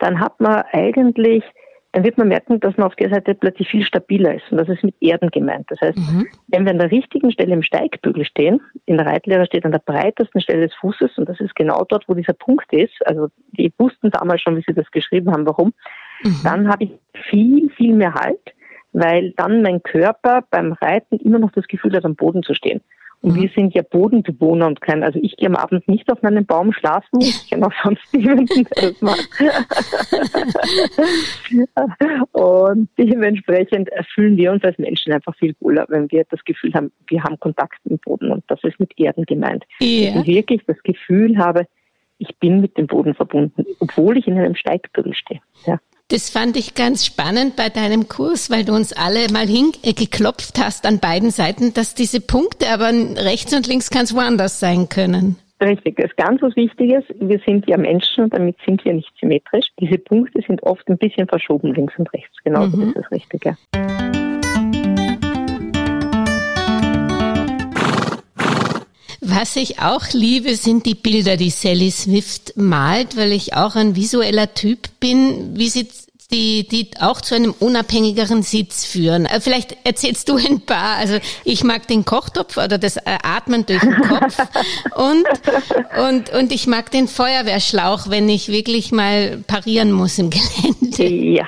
dann 0.00 0.20
hat 0.20 0.38
man 0.38 0.62
eigentlich, 0.72 1.42
dann 1.96 2.04
wird 2.04 2.18
man 2.18 2.28
merken, 2.28 2.60
dass 2.60 2.76
man 2.76 2.88
auf 2.88 2.96
der 2.96 3.08
Seite 3.08 3.34
plötzlich 3.34 3.70
viel 3.70 3.82
stabiler 3.82 4.34
ist. 4.34 4.44
Und 4.50 4.58
das 4.58 4.68
ist 4.68 4.84
mit 4.84 4.94
Erden 5.00 5.30
gemeint. 5.30 5.64
Das 5.70 5.80
heißt, 5.80 5.96
mhm. 5.96 6.26
wenn 6.48 6.66
wir 6.66 6.72
an 6.72 6.78
der 6.78 6.90
richtigen 6.90 7.32
Stelle 7.32 7.54
im 7.54 7.62
Steigbügel 7.62 8.26
stehen, 8.26 8.60
in 8.84 8.98
der 8.98 9.06
Reitlehre 9.06 9.46
steht 9.46 9.64
an 9.64 9.72
der 9.72 9.78
breitesten 9.78 10.42
Stelle 10.42 10.66
des 10.66 10.74
Fußes, 10.74 11.16
und 11.16 11.26
das 11.26 11.40
ist 11.40 11.56
genau 11.56 11.86
dort, 11.88 12.06
wo 12.06 12.12
dieser 12.12 12.34
Punkt 12.34 12.70
ist, 12.70 12.92
also 13.06 13.28
die 13.52 13.72
wussten 13.78 14.10
damals 14.10 14.42
schon, 14.42 14.58
wie 14.58 14.64
sie 14.66 14.74
das 14.74 14.90
geschrieben 14.90 15.32
haben, 15.32 15.46
warum, 15.46 15.72
mhm. 16.22 16.36
dann 16.44 16.68
habe 16.68 16.84
ich 16.84 16.90
viel, 17.30 17.70
viel 17.70 17.94
mehr 17.94 18.12
Halt, 18.12 18.42
weil 18.92 19.32
dann 19.38 19.62
mein 19.62 19.82
Körper 19.82 20.44
beim 20.50 20.72
Reiten 20.72 21.16
immer 21.16 21.38
noch 21.38 21.52
das 21.52 21.66
Gefühl 21.66 21.96
hat, 21.96 22.04
am 22.04 22.14
Boden 22.14 22.42
zu 22.42 22.52
stehen. 22.52 22.82
Und 23.22 23.32
mhm. 23.32 23.42
wir 23.42 23.50
sind 23.54 23.74
ja 23.74 23.82
Bodenbewohner 23.82 24.66
und 24.66 24.80
kein, 24.80 25.02
also 25.02 25.18
ich 25.22 25.36
gehe 25.36 25.48
am 25.48 25.56
Abend 25.56 25.88
nicht 25.88 26.10
auf 26.12 26.22
meinem 26.22 26.46
Baum 26.46 26.72
schlafen, 26.72 27.20
ich 27.20 27.48
kenne 27.48 27.66
auch 27.66 27.72
sonst 27.82 28.02
niemanden, 28.12 28.66
der 28.76 28.90
das 28.90 29.02
macht. 29.02 29.28
und 32.32 32.88
dementsprechend 32.98 33.90
fühlen 34.14 34.36
wir 34.36 34.52
uns 34.52 34.62
als 34.64 34.78
Menschen 34.78 35.12
einfach 35.12 35.34
viel 35.36 35.56
wohler, 35.60 35.86
wenn 35.88 36.10
wir 36.10 36.24
das 36.30 36.44
Gefühl 36.44 36.74
haben, 36.74 36.92
wir 37.08 37.22
haben 37.22 37.40
Kontakt 37.40 37.78
mit 37.84 37.92
dem 37.92 37.98
Boden 38.00 38.30
und 38.30 38.44
das 38.48 38.62
ist 38.64 38.78
mit 38.78 38.92
Erden 38.98 39.24
gemeint. 39.24 39.64
Ja. 39.80 40.14
Dass 40.14 40.22
ich 40.22 40.34
wirklich 40.34 40.62
das 40.66 40.82
Gefühl 40.82 41.38
habe, 41.38 41.66
ich 42.18 42.36
bin 42.38 42.60
mit 42.60 42.76
dem 42.78 42.86
Boden 42.86 43.14
verbunden, 43.14 43.64
obwohl 43.80 44.16
ich 44.16 44.26
in 44.26 44.38
einem 44.38 44.54
Steigbügel 44.54 45.14
stehe. 45.14 45.40
Ja. 45.66 45.78
Das 46.08 46.30
fand 46.30 46.56
ich 46.56 46.74
ganz 46.76 47.04
spannend 47.04 47.56
bei 47.56 47.68
deinem 47.68 48.06
Kurs, 48.06 48.48
weil 48.48 48.64
du 48.64 48.72
uns 48.74 48.92
alle 48.92 49.26
mal 49.32 49.48
hingeklopft 49.48 50.56
hast 50.56 50.86
an 50.86 51.00
beiden 51.00 51.30
Seiten, 51.30 51.74
dass 51.74 51.96
diese 51.96 52.20
Punkte 52.20 52.68
aber 52.68 52.92
rechts 53.16 53.52
und 53.52 53.66
links 53.66 53.90
ganz 53.90 54.14
woanders 54.14 54.60
sein 54.60 54.88
können. 54.88 55.34
Richtig, 55.60 55.96
das 55.96 56.10
ist 56.10 56.16
ganz 56.16 56.40
was 56.42 56.54
Wichtiges. 56.54 57.02
Wir 57.18 57.40
sind 57.44 57.66
ja 57.66 57.76
Menschen 57.76 58.24
und 58.24 58.34
damit 58.34 58.56
sind 58.64 58.84
wir 58.84 58.92
nicht 58.92 59.10
symmetrisch. 59.18 59.66
Diese 59.80 59.98
Punkte 59.98 60.42
sind 60.46 60.62
oft 60.62 60.86
ein 60.88 60.96
bisschen 60.96 61.26
verschoben 61.26 61.74
links 61.74 61.94
und 61.98 62.12
rechts. 62.12 62.36
Genau 62.44 62.66
mhm. 62.66 62.90
ist 62.90 62.96
das 62.98 63.10
Richtige. 63.10 63.56
Was 69.28 69.56
ich 69.56 69.80
auch 69.80 70.04
liebe, 70.12 70.54
sind 70.54 70.86
die 70.86 70.94
Bilder, 70.94 71.36
die 71.36 71.50
Sally 71.50 71.90
Swift 71.90 72.52
malt, 72.56 73.16
weil 73.16 73.32
ich 73.32 73.54
auch 73.54 73.74
ein 73.74 73.96
visueller 73.96 74.54
Typ 74.54 74.88
bin, 75.00 75.58
wie 75.58 75.68
sie 75.68 75.88
die, 76.28 76.66
die 76.68 76.90
auch 77.00 77.20
zu 77.20 77.34
einem 77.34 77.54
unabhängigeren 77.58 78.42
Sitz 78.42 78.84
führen. 78.84 79.26
Äh, 79.26 79.40
vielleicht 79.40 79.76
erzählst 79.86 80.28
du 80.28 80.36
ein 80.36 80.64
paar. 80.64 80.98
Also 80.98 81.18
ich 81.44 81.64
mag 81.64 81.86
den 81.86 82.04
Kochtopf 82.04 82.56
oder 82.56 82.78
das 82.78 82.96
äh, 82.96 83.18
Atmen 83.22 83.64
durch 83.66 83.80
den 83.80 83.94
Kopf 83.94 84.38
und, 84.96 85.26
und, 86.08 86.32
und 86.32 86.52
ich 86.52 86.66
mag 86.66 86.90
den 86.90 87.06
Feuerwehrschlauch, 87.06 88.10
wenn 88.10 88.28
ich 88.28 88.48
wirklich 88.48 88.92
mal 88.92 89.38
parieren 89.46 89.92
muss 89.92 90.18
im 90.18 90.30
Gelände. 90.30 91.04
Ja, 91.06 91.46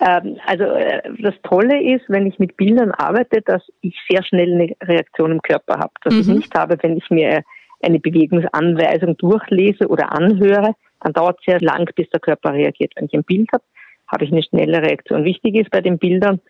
ähm, 0.00 0.38
also 0.46 0.64
äh, 0.64 1.02
das 1.20 1.34
Tolle 1.42 1.82
ist, 1.94 2.04
wenn 2.08 2.26
ich 2.26 2.38
mit 2.38 2.56
Bildern 2.56 2.92
arbeite, 2.92 3.42
dass 3.42 3.62
ich 3.80 3.96
sehr 4.08 4.22
schnell 4.22 4.52
eine 4.52 4.74
Reaktion 4.82 5.32
im 5.32 5.42
Körper 5.42 5.74
habe. 5.78 5.92
Dass 6.02 6.14
mhm. 6.14 6.20
ich 6.20 6.26
nicht 6.28 6.54
habe, 6.54 6.76
wenn 6.82 6.96
ich 6.96 7.10
mir 7.10 7.42
eine 7.82 7.98
Bewegungsanweisung 7.98 9.16
durchlese 9.16 9.88
oder 9.88 10.12
anhöre, 10.12 10.74
dann 11.00 11.12
dauert 11.12 11.38
es 11.38 11.44
sehr 11.46 11.60
lang, 11.60 11.88
bis 11.94 12.08
der 12.10 12.20
Körper 12.20 12.52
reagiert. 12.52 12.92
Wenn 12.96 13.06
ich 13.06 13.14
ein 13.14 13.24
Bild 13.24 13.48
habe, 13.52 13.62
habe 14.08 14.24
ich 14.24 14.32
eine 14.32 14.42
schnelle 14.42 14.82
Reaktion. 14.82 15.24
Wichtig 15.24 15.56
ist 15.56 15.70
bei 15.70 15.80
den 15.80 15.98
Bildern, 15.98 16.40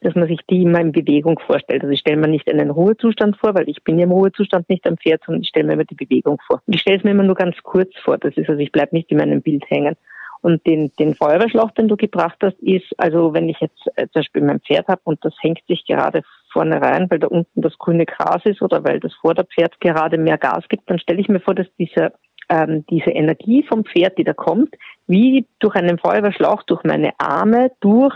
dass 0.00 0.14
man 0.14 0.28
sich 0.28 0.40
die 0.48 0.62
immer 0.62 0.80
in 0.80 0.92
Bewegung 0.92 1.38
vorstellt. 1.44 1.82
Also 1.82 1.92
ich 1.92 2.00
stelle 2.00 2.16
mir 2.16 2.28
nicht 2.28 2.48
einen 2.50 2.70
Ruhezustand 2.70 3.36
vor, 3.36 3.54
weil 3.54 3.68
ich 3.68 3.82
bin 3.82 3.98
ja 3.98 4.04
im 4.04 4.12
Ruhezustand 4.12 4.68
nicht 4.68 4.86
am 4.86 4.96
Pferd, 4.96 5.22
sondern 5.26 5.42
ich 5.42 5.48
stelle 5.48 5.66
mir 5.66 5.72
immer 5.72 5.84
die 5.84 5.96
Bewegung 5.96 6.38
vor. 6.46 6.62
Ich 6.66 6.80
stelle 6.80 6.98
es 6.98 7.04
mir 7.04 7.10
immer 7.10 7.24
nur 7.24 7.34
ganz 7.34 7.56
kurz 7.62 7.90
vor. 8.04 8.18
Das 8.18 8.36
ist 8.36 8.48
also, 8.48 8.60
ich 8.60 8.72
bleibe 8.72 8.94
nicht 8.94 9.10
in 9.10 9.18
meinem 9.18 9.42
Bild 9.42 9.68
hängen. 9.68 9.96
Und 10.40 10.64
den, 10.66 10.92
den 11.00 11.16
Feuerwehrschlauch, 11.16 11.72
den 11.72 11.88
du 11.88 11.96
gebracht 11.96 12.38
hast, 12.42 12.58
ist, 12.60 12.86
also 12.96 13.34
wenn 13.34 13.48
ich 13.48 13.58
jetzt 13.60 13.88
äh, 13.96 14.06
zum 14.12 14.20
Beispiel 14.20 14.42
mein 14.42 14.60
Pferd 14.60 14.86
habe 14.86 15.00
und 15.02 15.24
das 15.24 15.34
hängt 15.40 15.66
sich 15.66 15.84
gerade 15.84 16.22
vorne 16.52 16.80
rein, 16.80 17.10
weil 17.10 17.18
da 17.18 17.26
unten 17.26 17.60
das 17.60 17.76
grüne 17.76 18.06
Gras 18.06 18.42
ist 18.44 18.62
oder 18.62 18.84
weil 18.84 19.00
das 19.00 19.12
Vorderpferd 19.14 19.80
gerade 19.80 20.16
mehr 20.16 20.38
Gas 20.38 20.64
gibt, 20.68 20.88
dann 20.88 21.00
stelle 21.00 21.20
ich 21.20 21.28
mir 21.28 21.40
vor, 21.40 21.56
dass 21.56 21.66
dieser, 21.76 22.12
ähm, 22.48 22.84
diese 22.88 23.10
Energie 23.10 23.64
vom 23.64 23.84
Pferd, 23.84 24.16
die 24.16 24.24
da 24.24 24.32
kommt, 24.32 24.74
wie 25.08 25.46
durch 25.58 25.74
einen 25.74 25.98
Feuerwehrschlauch, 25.98 26.62
durch 26.64 26.84
meine 26.84 27.10
Arme, 27.18 27.72
durch 27.80 28.14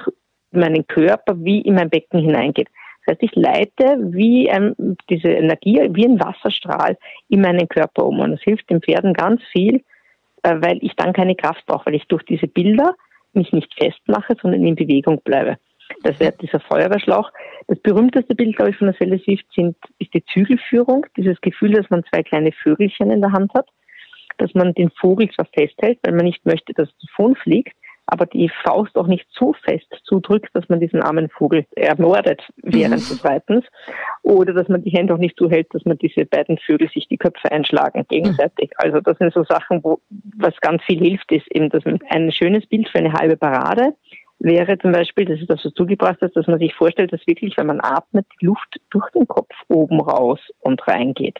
meinen 0.52 0.86
Körper, 0.86 1.34
wie 1.38 1.62
in 1.62 1.74
mein 1.74 1.90
Becken 1.90 2.20
hineingeht. 2.20 2.68
Das 3.04 3.14
heißt, 3.14 3.22
ich 3.22 3.34
leite 3.34 3.96
wie 4.12 4.46
ähm, 4.46 4.96
diese 5.10 5.28
Energie, 5.28 5.80
wie 5.90 6.06
ein 6.06 6.20
Wasserstrahl 6.20 6.96
in 7.28 7.40
meinen 7.40 7.68
Körper 7.68 8.04
um. 8.06 8.20
Und 8.20 8.32
das 8.32 8.42
hilft 8.42 8.70
den 8.70 8.80
Pferden 8.80 9.14
ganz 9.14 9.42
viel, 9.50 9.82
äh, 10.42 10.54
weil 10.60 10.78
ich 10.82 10.94
dann 10.94 11.12
keine 11.12 11.34
Kraft 11.34 11.66
brauche, 11.66 11.86
weil 11.86 11.96
ich 11.96 12.06
durch 12.06 12.22
diese 12.24 12.46
Bilder 12.46 12.94
mich 13.32 13.52
nicht 13.52 13.74
festmache, 13.74 14.36
sondern 14.40 14.64
in 14.64 14.76
Bewegung 14.76 15.20
bleibe. 15.24 15.56
Das 16.02 16.20
wäre 16.20 16.32
dieser 16.40 16.60
Feuerwehrschlauch. 16.60 17.30
Das 17.66 17.78
berühmteste 17.80 18.34
Bild, 18.34 18.56
glaube 18.56 18.70
ich, 18.70 18.76
von 18.76 18.86
der 18.86 18.96
Selle 18.98 19.18
Swift 19.18 19.46
sind, 19.54 19.76
ist 19.98 20.14
die 20.14 20.24
Zügelführung. 20.26 21.06
Dieses 21.16 21.40
Gefühl, 21.40 21.72
dass 21.72 21.88
man 21.90 22.04
zwei 22.04 22.22
kleine 22.22 22.52
Vögelchen 22.52 23.10
in 23.10 23.20
der 23.20 23.32
Hand 23.32 23.52
hat, 23.54 23.68
dass 24.38 24.54
man 24.54 24.74
den 24.74 24.90
Vogel 24.90 25.30
zwar 25.30 25.46
festhält, 25.46 25.98
weil 26.02 26.14
man 26.14 26.24
nicht 26.24 26.44
möchte, 26.46 26.72
dass 26.74 26.88
es 26.88 27.08
davon 27.08 27.36
fliegt, 27.36 27.76
aber 28.06 28.26
die 28.26 28.50
Faust 28.64 28.96
auch 28.96 29.06
nicht 29.06 29.26
so 29.32 29.54
fest 29.64 29.86
zudrückt, 30.04 30.50
dass 30.54 30.68
man 30.68 30.80
diesen 30.80 31.02
armen 31.02 31.28
Vogel 31.30 31.64
ermordet 31.76 32.42
während 32.56 33.02
mhm. 33.04 33.08
des 33.08 33.24
Reitens. 33.24 33.64
Oder 34.22 34.52
dass 34.52 34.68
man 34.68 34.82
die 34.82 34.90
Hände 34.90 35.14
auch 35.14 35.18
nicht 35.18 35.36
so 35.38 35.48
hält, 35.48 35.68
dass 35.72 35.84
man 35.84 35.98
diese 35.98 36.26
beiden 36.26 36.58
Vögel 36.58 36.90
sich 36.90 37.08
die 37.08 37.16
Köpfe 37.16 37.50
einschlagen 37.50 38.04
gegenseitig. 38.08 38.70
Mhm. 38.70 38.76
Also 38.76 39.00
das 39.00 39.18
sind 39.18 39.32
so 39.32 39.44
Sachen, 39.44 39.82
wo 39.84 40.00
was 40.36 40.54
ganz 40.60 40.82
viel 40.82 40.98
hilft, 40.98 41.30
ist 41.32 41.46
eben, 41.54 41.70
dass 41.70 41.84
man 41.84 42.00
ein 42.10 42.32
schönes 42.32 42.66
Bild 42.66 42.88
für 42.88 42.98
eine 42.98 43.12
halbe 43.12 43.36
Parade 43.36 43.94
wäre 44.42 44.76
zum 44.78 44.92
Beispiel, 44.92 45.24
das 45.24 45.40
ist 45.40 45.48
das, 45.48 45.64
was 45.64 45.72
du 45.74 45.86
gebracht 45.86 46.18
hast, 46.20 46.34
dass 46.34 46.46
man 46.48 46.58
sich 46.58 46.74
vorstellt, 46.74 47.12
dass 47.12 47.26
wirklich, 47.26 47.56
wenn 47.56 47.66
man 47.66 47.80
atmet, 47.80 48.26
die 48.40 48.46
Luft 48.46 48.80
durch 48.90 49.08
den 49.10 49.28
Kopf 49.28 49.54
oben 49.68 50.00
raus 50.00 50.40
und 50.60 50.86
reingeht. 50.86 51.38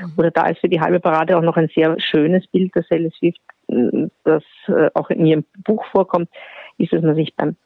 Mhm. 0.00 0.12
Oder 0.16 0.30
da 0.30 0.46
ist 0.48 0.60
für 0.60 0.68
die 0.68 0.80
halbe 0.80 1.00
Parade 1.00 1.36
auch 1.36 1.42
noch 1.42 1.56
ein 1.56 1.70
sehr 1.74 1.98
schönes 2.00 2.46
Bild, 2.48 2.72
das 2.74 2.86
Alice 2.90 3.14
Swift 3.16 3.40
das 4.24 4.42
äh, 4.68 4.90
auch 4.94 5.10
in 5.10 5.26
ihrem 5.26 5.44
Buch 5.64 5.84
vorkommt, 5.86 6.28
ist, 6.78 6.92
dass 6.92 7.02
man 7.02 7.14
sich 7.14 7.34
beim, 7.34 7.56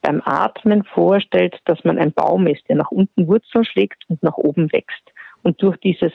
beim 0.00 0.22
Atmen 0.24 0.84
vorstellt, 0.84 1.60
dass 1.64 1.82
man 1.84 1.98
ein 1.98 2.12
Baum 2.12 2.46
ist, 2.46 2.68
der 2.68 2.76
nach 2.76 2.90
unten 2.90 3.26
Wurzeln 3.28 3.64
schlägt 3.64 4.04
und 4.08 4.22
nach 4.22 4.36
oben 4.36 4.72
wächst. 4.72 5.02
Und 5.42 5.62
durch 5.62 5.76
dieses 5.78 6.12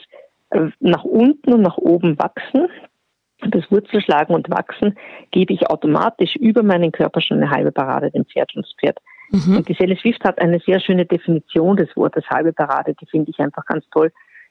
äh, 0.50 0.68
nach 0.80 1.04
unten 1.04 1.52
und 1.52 1.62
nach 1.62 1.78
oben 1.78 2.18
wachsen, 2.18 2.68
das 3.48 3.70
Wurzelschlagen 3.70 4.34
und 4.34 4.50
Wachsen, 4.50 4.96
gebe 5.30 5.52
ich 5.52 5.68
automatisch 5.68 6.36
über 6.36 6.62
meinen 6.62 6.90
Körper 6.90 7.20
schon 7.20 7.36
eine 7.36 7.50
halbe 7.50 7.70
Parade 7.70 8.10
dem 8.10 8.24
Pferd 8.24 8.54
und 8.56 8.64
das 8.64 8.74
Pferd. 8.80 8.98
Mhm. 9.30 9.58
Und 9.58 9.68
die 9.68 9.74
Selle 9.74 9.96
Swift 9.96 10.24
hat 10.24 10.40
eine 10.40 10.58
sehr 10.60 10.80
schöne 10.80 11.04
Definition 11.04 11.76
des 11.76 11.94
Wortes 11.96 12.24
halbe 12.30 12.52
Parade, 12.52 12.94
die 12.94 13.06
finde 13.06 13.30
ich 13.30 13.38
einfach 13.38 13.66
ganz 13.66 13.84
toll. 13.90 14.10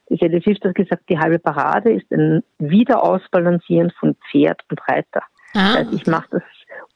Die 0.10 0.42
Swift 0.42 0.64
hat 0.64 0.76
gesagt, 0.76 1.04
die 1.10 1.18
halbe 1.18 1.40
Parade 1.40 1.92
ist 1.92 2.12
ein 2.12 2.44
Wiederausbalancieren 2.60 3.92
von 4.00 4.16
Pferd 4.30 4.62
und 4.70 4.80
Reiter. 4.88 5.24
Ah. 5.56 5.84
Das 5.84 5.94
ich 5.94 6.06
mache 6.06 6.28
das, 6.32 6.44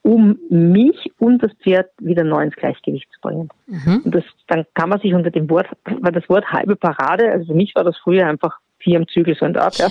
um 0.02 0.38
mich 0.50 1.12
und 1.18 1.42
das 1.42 1.52
Pferd 1.64 1.90
wieder 2.00 2.24
neu 2.24 2.44
ins 2.44 2.56
Gleichgewicht 2.56 3.10
zu 3.12 3.22
bringen. 3.22 3.50
Mhm. 3.68 4.02
Und 4.06 4.16
das, 4.16 4.24
dann 4.48 4.66
kann 4.74 4.90
man 4.90 5.00
sich 5.00 5.14
unter 5.14 5.32
dem 5.32 5.50
Wort, 5.50 5.68
weil 5.86 6.12
das 6.12 6.28
Wort 6.30 6.52
halbe 6.52 6.76
Parade, 6.76 7.32
also 7.32 7.48
für 7.48 7.54
mich 7.54 7.74
war 7.76 7.84
das 7.84 7.98
früher 7.98 8.28
einfach 8.28 8.60
vier 8.80 8.98
am 8.98 9.08
Zügel 9.08 9.36
so 9.36 9.46
und 9.46 9.58
ab, 9.58 9.74
ja. 9.76 9.88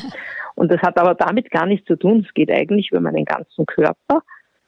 Und 0.54 0.72
das 0.72 0.80
hat 0.82 0.98
aber 0.98 1.14
damit 1.14 1.50
gar 1.50 1.66
nichts 1.66 1.86
zu 1.86 1.96
tun. 1.96 2.24
Es 2.26 2.34
geht 2.34 2.50
eigentlich 2.50 2.90
über 2.90 3.00
meinen 3.00 3.24
ganzen 3.24 3.64
Körper 3.64 4.22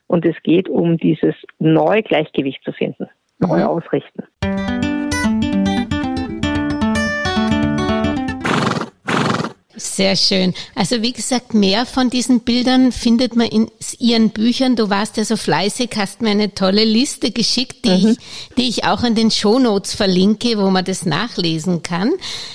und 0.07 0.25
es 0.25 0.37
geht 0.45 0.69
um 0.69 0.99
dieses 0.99 1.35
neue 1.59 2.03
Gleichgewicht 2.03 2.63
zu 2.63 2.73
finden, 2.73 3.09
neu 3.39 3.59
mhm. 3.59 3.65
ausrichten. 3.65 4.23
Sehr 9.81 10.15
schön. 10.15 10.53
Also 10.75 11.01
wie 11.01 11.13
gesagt, 11.13 11.55
mehr 11.55 11.87
von 11.87 12.11
diesen 12.11 12.41
Bildern 12.41 12.93
findet 12.93 13.35
man 13.35 13.47
in 13.47 13.71
Ihren 13.99 14.29
Büchern. 14.29 14.77
Du 14.77 14.91
warst 14.91 15.17
ja 15.17 15.25
so 15.25 15.39
fleißig, 15.39 15.93
hast 15.97 16.21
mir 16.21 16.31
eine 16.31 16.55
tolle 16.55 16.85
Liste 16.85 17.31
geschickt, 17.31 17.87
die, 17.87 17.89
mhm. 17.89 18.09
ich, 18.11 18.19
die 18.57 18.69
ich 18.69 18.85
auch 18.85 19.03
in 19.05 19.15
den 19.15 19.31
Shownotes 19.31 19.95
verlinke, 19.95 20.59
wo 20.59 20.69
man 20.69 20.85
das 20.85 21.07
nachlesen 21.07 21.83
kann. 21.83 22.13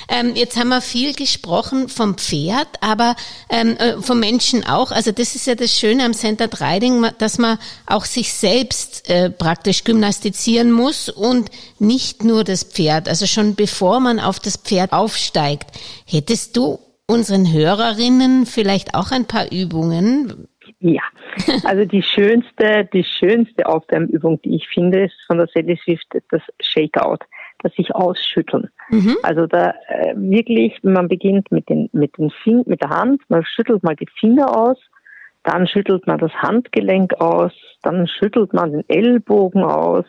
Ähm, 0.08 0.36
jetzt 0.36 0.56
haben 0.56 0.70
wir 0.70 0.82
viel 0.82 1.16
gesprochen 1.16 1.90
vom 1.90 2.16
Pferd, 2.16 2.68
aber 2.82 3.16
ähm, 3.50 3.76
äh, 3.78 4.00
vom 4.02 4.20
Menschen 4.20 4.64
auch. 4.64 4.92
Also 4.92 5.12
das 5.12 5.34
ist 5.34 5.48
ja 5.48 5.56
das 5.56 5.72
Schöne 5.72 6.06
am 6.06 6.14
Center 6.14 6.48
Riding, 6.62 7.08
dass 7.18 7.40
man 7.40 7.58
auch 7.88 8.06
sich 8.06 8.34
selbst 8.34 9.10
äh, 9.10 9.32
praktisch 9.32 9.84
gymnastizieren 9.84 10.72
muss 10.72 11.10
und 11.10 11.50
nicht 11.80 12.24
nur 12.24 12.44
das 12.44 12.64
Pferd. 12.64 13.10
Also 13.10 13.26
schon 13.26 13.56
bevor 13.56 14.00
man 14.00 14.20
auf 14.20 14.40
das 14.40 14.58
Pferd 14.58 14.94
aufsteigt. 14.94 15.72
Hättest 16.06 16.56
du 16.56 16.80
unseren 17.08 17.52
Hörerinnen 17.52 18.46
vielleicht 18.46 18.96
auch 18.96 19.12
ein 19.12 19.26
paar 19.26 19.52
Übungen? 19.52 20.48
Ja, 20.80 21.04
also 21.64 21.86
die 21.86 22.02
schönste, 22.02 22.88
die 22.92 23.04
schönste 23.04 23.66
Aufwärmübung, 23.68 24.42
die 24.42 24.56
ich 24.56 24.68
finde, 24.68 25.06
ist 25.06 25.16
von 25.28 25.38
der 25.38 25.48
Sally 25.54 25.80
Swift 25.84 26.08
das 26.32 26.42
Shakeout, 26.60 27.20
das 27.60 27.74
sich 27.74 27.94
ausschütteln. 27.94 28.70
Mhm. 28.90 29.18
Also 29.24 29.46
da 29.48 29.74
äh, 29.88 30.14
wirklich, 30.16 30.84
man 30.84 31.08
beginnt 31.08 31.52
mit 31.52 31.70
den 31.70 31.90
mit 31.94 32.18
den 32.18 32.32
Fing 32.44 32.64
mit 32.66 32.82
der 32.82 32.90
Hand, 32.90 33.22
man 33.30 33.46
schüttelt 33.46 33.84
mal 33.84 33.96
die 33.96 34.10
Finger 34.20 34.56
aus, 34.58 34.78
dann 35.44 35.68
schüttelt 35.68 36.08
man 36.08 36.18
das 36.18 36.34
Handgelenk 36.34 37.14
aus, 37.22 37.54
dann 37.84 38.08
schüttelt 38.08 38.54
man 38.54 38.72
den 38.72 38.90
Ellbogen 38.90 39.64
aus, 39.64 40.06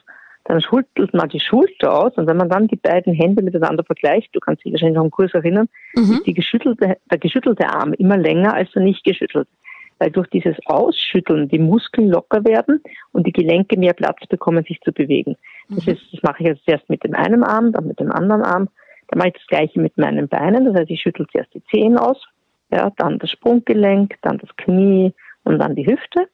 dann 0.49 0.61
schüttelt 0.61 1.13
man 1.13 1.29
die 1.29 1.41
Schulter 1.41 1.93
aus 1.93 2.13
und 2.17 2.27
wenn 2.27 2.37
man 2.37 2.49
dann 2.49 2.69
die 2.69 2.77
beiden 2.77 3.13
Hände 3.13 3.43
miteinander 3.43 3.83
vergleicht, 3.85 4.29
du 4.33 4.41
kannst 4.41 4.65
dich 4.65 4.73
wahrscheinlich 4.73 4.97
noch 4.97 5.03
einen 5.03 5.11
Kurs 5.11 5.35
erinnern, 5.35 5.69
mhm. 5.95 6.13
ist 6.13 6.27
die 6.27 6.35
geschüttelte, 6.35 6.99
der 7.11 7.19
geschüttelte 7.19 7.69
Arm 7.69 7.93
immer 7.95 8.17
länger 8.17 8.55
als 8.55 8.71
der 8.73 8.83
nicht 8.83 9.05
geschüttelte. 9.05 9.51
Weil 9.99 10.11
durch 10.11 10.29
dieses 10.29 10.55
Ausschütteln 10.67 11.49
die 11.49 11.59
Muskeln 11.59 12.11
locker 12.11 12.45
werden 12.45 12.83
und 13.13 13.27
die 13.27 13.33
Gelenke 13.33 13.79
mehr 13.79 13.95
Platz 13.95 14.27
bekommen, 14.29 14.63
sich 14.65 14.79
zu 14.83 14.93
bewegen. 14.93 15.37
Das, 15.71 15.87
mhm. 15.87 15.95
ist, 15.95 16.03
das 16.13 16.23
mache 16.23 16.43
ich 16.43 16.49
jetzt 16.49 16.63
erst 16.67 16.89
mit 16.91 17.03
dem 17.03 17.15
einen 17.15 17.43
Arm, 17.43 17.73
dann 17.73 17.87
mit 17.87 17.99
dem 17.99 18.13
anderen 18.13 18.43
Arm. 18.43 18.69
Dann 19.09 19.19
mache 19.19 19.29
ich 19.29 19.35
das 19.35 19.47
gleiche 19.47 19.81
mit 19.81 19.97
meinen 19.97 20.29
Beinen. 20.29 20.67
Das 20.67 20.75
heißt, 20.75 20.91
ich 20.91 21.01
schüttel 21.01 21.27
zuerst 21.33 21.55
die 21.55 21.65
Zehen 21.71 21.97
aus, 21.97 22.23
ja, 22.71 22.93
dann 22.99 23.19
das 23.19 23.31
Sprunggelenk, 23.31 24.17
dann 24.21 24.37
das 24.39 24.55
Knie 24.57 25.15
und 25.45 25.59
dann 25.59 25.75
die 25.75 25.87
Hüfte. 25.87 26.29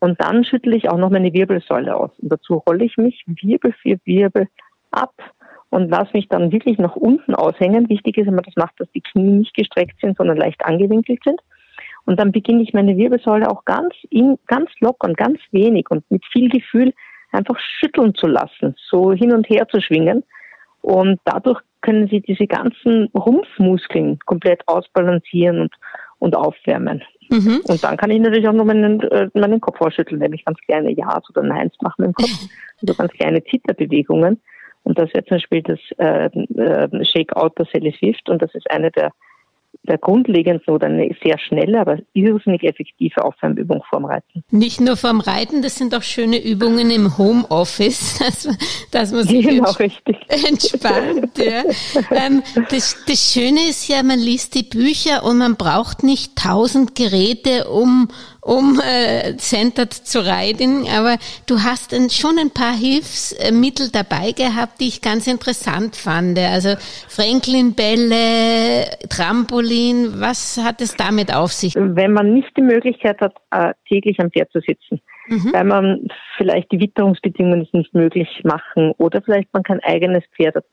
Und 0.00 0.20
dann 0.20 0.44
schüttle 0.44 0.76
ich 0.76 0.88
auch 0.88 0.98
noch 0.98 1.10
meine 1.10 1.32
Wirbelsäule 1.32 1.94
aus. 1.96 2.10
Und 2.18 2.32
dazu 2.32 2.62
rolle 2.66 2.84
ich 2.84 2.96
mich 2.96 3.24
Wirbel 3.26 3.72
für 3.80 3.98
Wirbel 4.04 4.48
ab 4.90 5.14
und 5.70 5.90
lasse 5.90 6.10
mich 6.14 6.28
dann 6.28 6.52
wirklich 6.52 6.78
nach 6.78 6.96
unten 6.96 7.34
aushängen. 7.34 7.88
Wichtig 7.88 8.18
ist, 8.18 8.26
man 8.26 8.44
das 8.44 8.56
macht, 8.56 8.78
dass 8.78 8.90
die 8.92 9.00
Knie 9.00 9.38
nicht 9.38 9.54
gestreckt 9.54 10.00
sind, 10.00 10.16
sondern 10.16 10.36
leicht 10.36 10.64
angewinkelt 10.64 11.20
sind. 11.24 11.40
Und 12.06 12.20
dann 12.20 12.32
beginne 12.32 12.62
ich 12.62 12.74
meine 12.74 12.96
Wirbelsäule 12.96 13.50
auch 13.50 13.64
ganz, 13.64 13.94
in, 14.10 14.38
ganz 14.46 14.70
locker 14.80 15.08
und 15.08 15.16
ganz 15.16 15.40
wenig 15.50 15.86
und 15.90 16.08
mit 16.10 16.24
viel 16.26 16.48
Gefühl 16.48 16.92
einfach 17.32 17.58
schütteln 17.58 18.14
zu 18.14 18.26
lassen, 18.26 18.76
so 18.88 19.12
hin 19.12 19.32
und 19.32 19.48
her 19.48 19.66
zu 19.68 19.80
schwingen. 19.80 20.22
Und 20.82 21.18
dadurch 21.24 21.60
können 21.80 22.08
Sie 22.08 22.20
diese 22.20 22.46
ganzen 22.46 23.08
Rumpfmuskeln 23.14 24.18
komplett 24.26 24.62
ausbalancieren 24.68 25.60
und, 25.60 25.74
und 26.18 26.36
aufwärmen. 26.36 27.02
Mhm. 27.30 27.60
Und 27.66 27.82
dann 27.82 27.96
kann 27.96 28.10
ich 28.10 28.20
natürlich 28.20 28.48
auch 28.48 28.52
noch 28.52 28.64
meinen, 28.64 29.00
äh, 29.00 29.28
meinen 29.34 29.60
Kopf 29.60 29.80
ausschütteln, 29.80 30.20
wenn 30.20 30.32
ich 30.32 30.44
ganz 30.44 30.58
kleine 30.66 30.92
Ja's 30.92 31.28
oder 31.30 31.42
Neins 31.42 31.74
mache 31.80 32.02
mit 32.02 32.08
dem 32.08 32.14
Kopf. 32.14 32.30
Also 32.82 32.92
ganz 32.94 33.12
kleine 33.12 33.42
Zitterbewegungen. 33.44 34.42
Und 34.82 34.98
das 34.98 35.08
wäre 35.14 35.24
zum 35.24 35.36
Beispiel 35.36 35.62
das 35.62 35.78
äh, 35.96 36.26
äh, 36.26 37.04
Shake-Out 37.04 37.56
der 37.56 37.66
Sally 37.72 37.94
Swift. 37.98 38.28
Und 38.28 38.42
das 38.42 38.52
ist 38.54 38.68
eine 38.70 38.90
der 38.90 39.12
der 39.86 39.98
grundlegendsten 39.98 40.74
oder 40.74 40.86
eine 40.86 41.14
sehr 41.22 41.38
schnelle, 41.38 41.80
aber 41.80 41.98
irrsinnig 42.14 42.64
effektive 42.64 43.22
Aufwärmübung 43.24 43.82
vorm 43.88 44.06
Reiten. 44.06 44.42
Nicht 44.50 44.80
nur 44.80 44.96
vorm 44.96 45.20
Reiten, 45.20 45.62
das 45.62 45.76
sind 45.76 45.94
auch 45.94 46.02
schöne 46.02 46.42
Übungen 46.42 46.90
im 46.90 47.16
Homeoffice, 47.18 48.18
dass, 48.18 48.48
dass 48.90 49.12
man 49.12 49.24
sich 49.24 49.46
genau, 49.46 49.70
richtig. 49.72 50.16
entspannt. 50.48 51.38
Ja. 51.38 51.64
Ähm, 52.10 52.42
das, 52.70 52.96
das 53.06 53.32
Schöne 53.32 53.68
ist 53.68 53.88
ja, 53.88 54.02
man 54.02 54.18
liest 54.18 54.54
die 54.54 54.62
Bücher 54.62 55.24
und 55.24 55.38
man 55.38 55.56
braucht 55.56 56.02
nicht 56.02 56.36
tausend 56.36 56.94
Geräte, 56.94 57.68
um 57.68 58.08
um 58.44 58.78
äh, 58.78 59.36
centered 59.38 59.92
zu 59.92 60.24
reiten, 60.24 60.86
aber 60.86 61.16
du 61.46 61.62
hast 61.62 61.94
ein, 61.94 62.10
schon 62.10 62.38
ein 62.38 62.50
paar 62.50 62.76
Hilfsmittel 62.76 63.90
dabei 63.90 64.32
gehabt, 64.32 64.80
die 64.80 64.88
ich 64.88 65.00
ganz 65.00 65.26
interessant 65.26 65.96
fand. 65.96 66.38
Also 66.38 66.74
Franklin-Bälle, 67.08 68.84
Trampolin, 69.08 70.20
was 70.20 70.60
hat 70.62 70.82
es 70.82 70.94
damit 70.94 71.34
auf 71.34 71.52
sich? 71.52 71.74
Wenn 71.74 72.12
man 72.12 72.34
nicht 72.34 72.54
die 72.56 72.62
Möglichkeit 72.62 73.18
hat, 73.22 73.34
äh, 73.50 73.72
täglich 73.88 74.20
am 74.20 74.30
Pferd 74.30 74.52
zu 74.52 74.60
sitzen, 74.60 75.00
mhm. 75.28 75.50
weil 75.52 75.64
man 75.64 76.06
vielleicht 76.36 76.70
die 76.70 76.80
Witterungsbedingungen 76.80 77.66
nicht 77.72 77.94
möglich 77.94 78.42
machen 78.44 78.92
oder 78.98 79.22
vielleicht 79.22 79.54
man 79.54 79.62
kein 79.62 79.80
eigenes 79.80 80.22
Pferd 80.36 80.56
hat, 80.56 80.64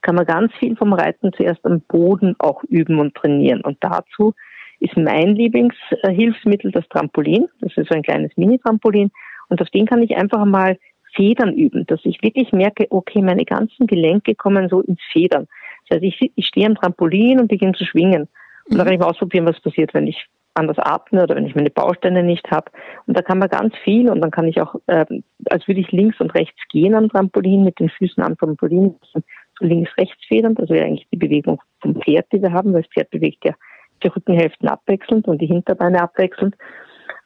kann 0.00 0.14
man 0.14 0.24
ganz 0.24 0.52
viel 0.58 0.76
vom 0.76 0.94
Reiten 0.94 1.32
zuerst 1.34 1.62
am 1.66 1.82
Boden 1.82 2.36
auch 2.38 2.62
üben 2.64 3.00
und 3.00 3.14
trainieren. 3.14 3.60
Und 3.60 3.76
dazu 3.80 4.32
ist 4.80 4.96
mein 4.96 5.34
Lieblingshilfsmittel 5.34 6.70
das 6.70 6.88
Trampolin. 6.88 7.48
Das 7.60 7.76
ist 7.76 7.88
so 7.88 7.94
ein 7.94 8.02
kleines 8.02 8.36
Mini-Trampolin. 8.36 9.10
Und 9.48 9.62
auf 9.62 9.70
den 9.70 9.86
kann 9.86 10.02
ich 10.02 10.16
einfach 10.16 10.44
mal 10.44 10.78
Federn 11.14 11.54
üben, 11.54 11.86
dass 11.86 12.00
ich 12.04 12.22
wirklich 12.22 12.52
merke, 12.52 12.86
okay, 12.90 13.22
meine 13.22 13.44
ganzen 13.44 13.86
Gelenke 13.86 14.34
kommen 14.34 14.68
so 14.68 14.80
ins 14.80 15.00
Federn. 15.10 15.48
Das 15.88 15.96
heißt, 15.96 16.04
ich, 16.04 16.32
ich 16.34 16.46
stehe 16.46 16.66
am 16.66 16.74
Trampolin 16.74 17.40
und 17.40 17.48
beginne 17.48 17.72
zu 17.72 17.84
schwingen. 17.84 18.28
Und 18.68 18.76
dann 18.76 18.84
kann 18.84 18.94
ich 18.94 19.00
mal 19.00 19.08
ausprobieren, 19.08 19.46
was 19.46 19.60
passiert, 19.60 19.94
wenn 19.94 20.06
ich 20.06 20.26
anders 20.54 20.78
atme 20.78 21.22
oder 21.22 21.36
wenn 21.36 21.46
ich 21.46 21.54
meine 21.54 21.70
Bausteine 21.70 22.22
nicht 22.22 22.50
habe. 22.50 22.70
Und 23.06 23.16
da 23.16 23.22
kann 23.22 23.38
man 23.38 23.48
ganz 23.48 23.74
viel 23.84 24.10
und 24.10 24.20
dann 24.20 24.30
kann 24.30 24.46
ich 24.46 24.60
auch, 24.60 24.74
äh, 24.86 25.06
als 25.50 25.66
würde 25.66 25.80
ich 25.80 25.92
links 25.92 26.20
und 26.20 26.34
rechts 26.34 26.60
gehen 26.68 26.94
am 26.94 27.08
Trampolin, 27.08 27.64
mit 27.64 27.78
den 27.78 27.88
Füßen 27.88 28.22
am 28.22 28.36
Trampolin, 28.36 28.96
so 29.12 29.20
links-rechts 29.60 30.24
federn. 30.26 30.54
Das 30.54 30.68
wäre 30.68 30.84
eigentlich 30.84 31.06
die 31.10 31.16
Bewegung 31.16 31.60
vom 31.80 31.96
Pferd, 31.96 32.26
die 32.32 32.42
wir 32.42 32.52
haben, 32.52 32.72
weil 32.72 32.82
das 32.82 32.90
Pferd 32.92 33.10
bewegt 33.10 33.44
ja 33.44 33.54
die 34.02 34.08
Rückenhälften 34.08 34.68
abwechselnd 34.68 35.28
und 35.28 35.40
die 35.40 35.46
Hinterbeine 35.46 36.02
abwechselnd. 36.02 36.54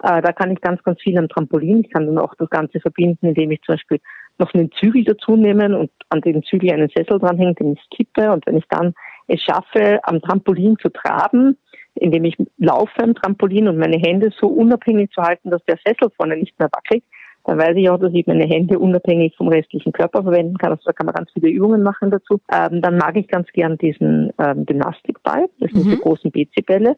Äh, 0.02 0.20
da 0.22 0.32
kann 0.32 0.50
ich 0.50 0.60
ganz, 0.60 0.82
ganz 0.82 1.00
viel 1.00 1.16
am 1.18 1.28
Trampolin. 1.28 1.82
Ich 1.84 1.90
kann 1.90 2.06
dann 2.06 2.18
auch 2.18 2.34
das 2.36 2.50
Ganze 2.50 2.80
verbinden, 2.80 3.26
indem 3.26 3.50
ich 3.52 3.62
zum 3.62 3.74
Beispiel 3.74 4.00
noch 4.38 4.52
einen 4.54 4.70
Zügel 4.72 5.04
dazu 5.04 5.36
nehme 5.36 5.78
und 5.78 5.90
an 6.08 6.20
den 6.20 6.42
Zügel 6.42 6.72
einen 6.72 6.88
Sessel 6.88 7.18
dranhänge, 7.18 7.54
den 7.54 7.74
ich 7.74 7.90
kippe. 7.90 8.30
Und 8.32 8.46
wenn 8.46 8.56
ich 8.56 8.66
dann 8.68 8.94
es 9.28 9.40
schaffe, 9.40 10.00
am 10.02 10.20
Trampolin 10.20 10.76
zu 10.78 10.88
traben, 10.88 11.56
indem 11.94 12.24
ich 12.24 12.36
laufe 12.58 13.02
am 13.02 13.14
Trampolin 13.14 13.68
und 13.68 13.78
meine 13.78 13.98
Hände 13.98 14.30
so 14.38 14.48
unabhängig 14.48 15.10
zu 15.10 15.22
halten, 15.22 15.50
dass 15.50 15.64
der 15.66 15.78
Sessel 15.84 16.10
vorne 16.16 16.36
nicht 16.36 16.58
mehr 16.58 16.68
wackelt, 16.72 17.04
dann 17.44 17.58
weiß 17.58 17.76
ich 17.76 17.90
auch, 17.90 17.98
dass 17.98 18.12
ich 18.12 18.26
meine 18.26 18.46
Hände 18.46 18.78
unabhängig 18.78 19.34
vom 19.36 19.48
restlichen 19.48 19.92
Körper 19.92 20.22
verwenden 20.22 20.58
kann. 20.58 20.70
Also 20.70 20.84
da 20.86 20.92
kann 20.92 21.06
man 21.06 21.14
ganz 21.14 21.30
viele 21.32 21.48
Übungen 21.48 21.82
machen 21.82 22.10
dazu. 22.10 22.40
Ähm, 22.52 22.80
dann 22.80 22.96
mag 22.96 23.16
ich 23.16 23.26
ganz 23.26 23.48
gern 23.52 23.78
diesen 23.78 24.32
ähm, 24.38 24.64
Gymnastikball. 24.64 25.48
Das 25.58 25.72
sind 25.72 25.86
mhm. 25.86 25.90
die 25.90 25.98
großen 25.98 26.30
BC-Bälle. 26.30 26.96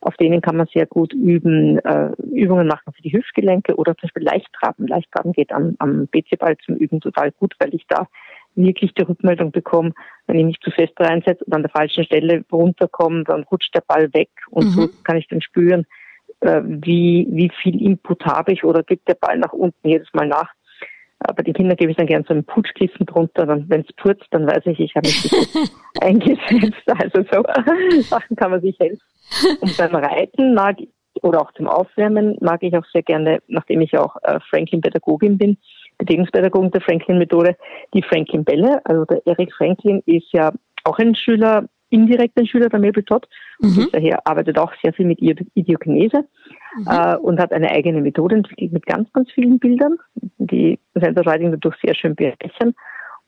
Auf 0.00 0.16
denen 0.16 0.40
kann 0.40 0.56
man 0.56 0.66
sehr 0.72 0.86
gut 0.86 1.12
üben, 1.12 1.78
äh, 1.78 2.10
Übungen 2.32 2.66
machen 2.66 2.92
für 2.94 3.02
die 3.02 3.12
Hüftgelenke 3.12 3.74
oder 3.76 3.96
zum 3.96 4.06
Beispiel 4.08 4.22
Leichttraben. 4.22 4.86
Leichttraben 4.86 5.32
geht 5.32 5.52
am, 5.52 5.76
am 5.78 6.06
BC-Ball 6.06 6.56
zum 6.64 6.76
Üben 6.76 7.00
total 7.00 7.32
gut, 7.32 7.54
weil 7.58 7.74
ich 7.74 7.86
da 7.88 8.06
wirklich 8.54 8.94
die 8.94 9.02
Rückmeldung 9.02 9.50
bekomme, 9.50 9.92
wenn 10.26 10.38
ich 10.38 10.44
mich 10.44 10.60
zu 10.60 10.70
fest 10.70 10.92
reinsetze 10.98 11.44
und 11.44 11.54
an 11.54 11.62
der 11.62 11.70
falschen 11.70 12.04
Stelle 12.04 12.44
runterkomme, 12.52 13.24
dann 13.24 13.44
rutscht 13.44 13.74
der 13.74 13.82
Ball 13.86 14.12
weg 14.14 14.30
und 14.50 14.66
mhm. 14.66 14.70
so 14.70 14.88
kann 15.02 15.16
ich 15.16 15.26
dann 15.28 15.40
spüren, 15.40 15.86
wie, 16.44 17.26
wie 17.30 17.50
viel 17.62 17.80
Input 17.80 18.24
habe 18.24 18.52
ich 18.52 18.64
oder 18.64 18.82
gibt 18.82 19.08
der 19.08 19.14
Ball 19.14 19.38
nach 19.38 19.52
unten 19.52 19.88
jedes 19.88 20.08
Mal 20.12 20.26
nach. 20.26 20.52
Aber 21.20 21.42
den 21.42 21.54
Kindern 21.54 21.76
gebe 21.76 21.90
ich 21.90 21.96
dann 21.96 22.06
gerne 22.06 22.24
so 22.26 22.34
einen 22.34 22.44
Putschkissen 22.44 23.06
drunter. 23.06 23.46
Dann, 23.46 23.68
wenn 23.68 23.80
es 23.80 23.92
purzt, 23.96 24.26
dann 24.30 24.46
weiß 24.46 24.66
ich, 24.66 24.80
ich 24.80 24.94
habe 24.94 25.06
mich 25.06 25.32
eingesetzt. 26.00 26.82
Also 26.86 27.24
so 27.32 27.42
Sachen 28.02 28.36
kann 28.36 28.50
man 28.50 28.60
sich 28.60 28.78
helfen. 28.78 29.00
Und 29.60 29.76
beim 29.76 29.94
Reiten 29.94 30.54
mag 30.54 30.80
ich, 30.80 30.88
oder 31.22 31.40
auch 31.40 31.52
zum 31.52 31.68
Aufwärmen 31.68 32.36
mag 32.40 32.62
ich 32.62 32.76
auch 32.76 32.84
sehr 32.92 33.02
gerne, 33.02 33.38
nachdem 33.46 33.80
ich 33.80 33.96
auch 33.96 34.16
äh, 34.22 34.38
Franklin-Pädagogin 34.50 35.38
bin, 35.38 35.56
Bewegungspädagogin 35.98 36.72
der 36.72 36.80
Franklin-Methode, 36.80 37.56
die 37.94 38.02
Franklin-Bälle. 38.02 38.84
Also 38.84 39.04
der 39.04 39.22
Eric 39.26 39.54
Franklin 39.54 40.02
ist 40.06 40.26
ja 40.32 40.52
auch 40.82 40.98
ein 40.98 41.14
Schüler 41.14 41.66
indirekt 41.94 42.36
ein 42.38 42.46
Schüler 42.46 42.68
der 42.68 42.80
Mabel 42.80 43.04
Todd. 43.04 43.26
Mhm. 43.60 43.88
daher 43.92 44.26
arbeitet 44.26 44.58
auch 44.58 44.72
sehr 44.82 44.92
viel 44.92 45.06
mit 45.06 45.20
Idiokinese 45.20 46.24
mhm. 46.76 46.86
äh, 46.88 47.16
und 47.16 47.38
hat 47.38 47.52
eine 47.52 47.70
eigene 47.70 48.00
Methode 48.00 48.36
entwickelt 48.36 48.72
mit 48.72 48.84
ganz, 48.84 49.12
ganz 49.12 49.30
vielen 49.30 49.58
Bildern, 49.58 49.96
die 50.38 50.78
Center 50.98 51.24
Writing 51.24 51.52
dadurch 51.52 51.76
sehr 51.82 51.94
schön 51.94 52.14
bereichern. 52.14 52.74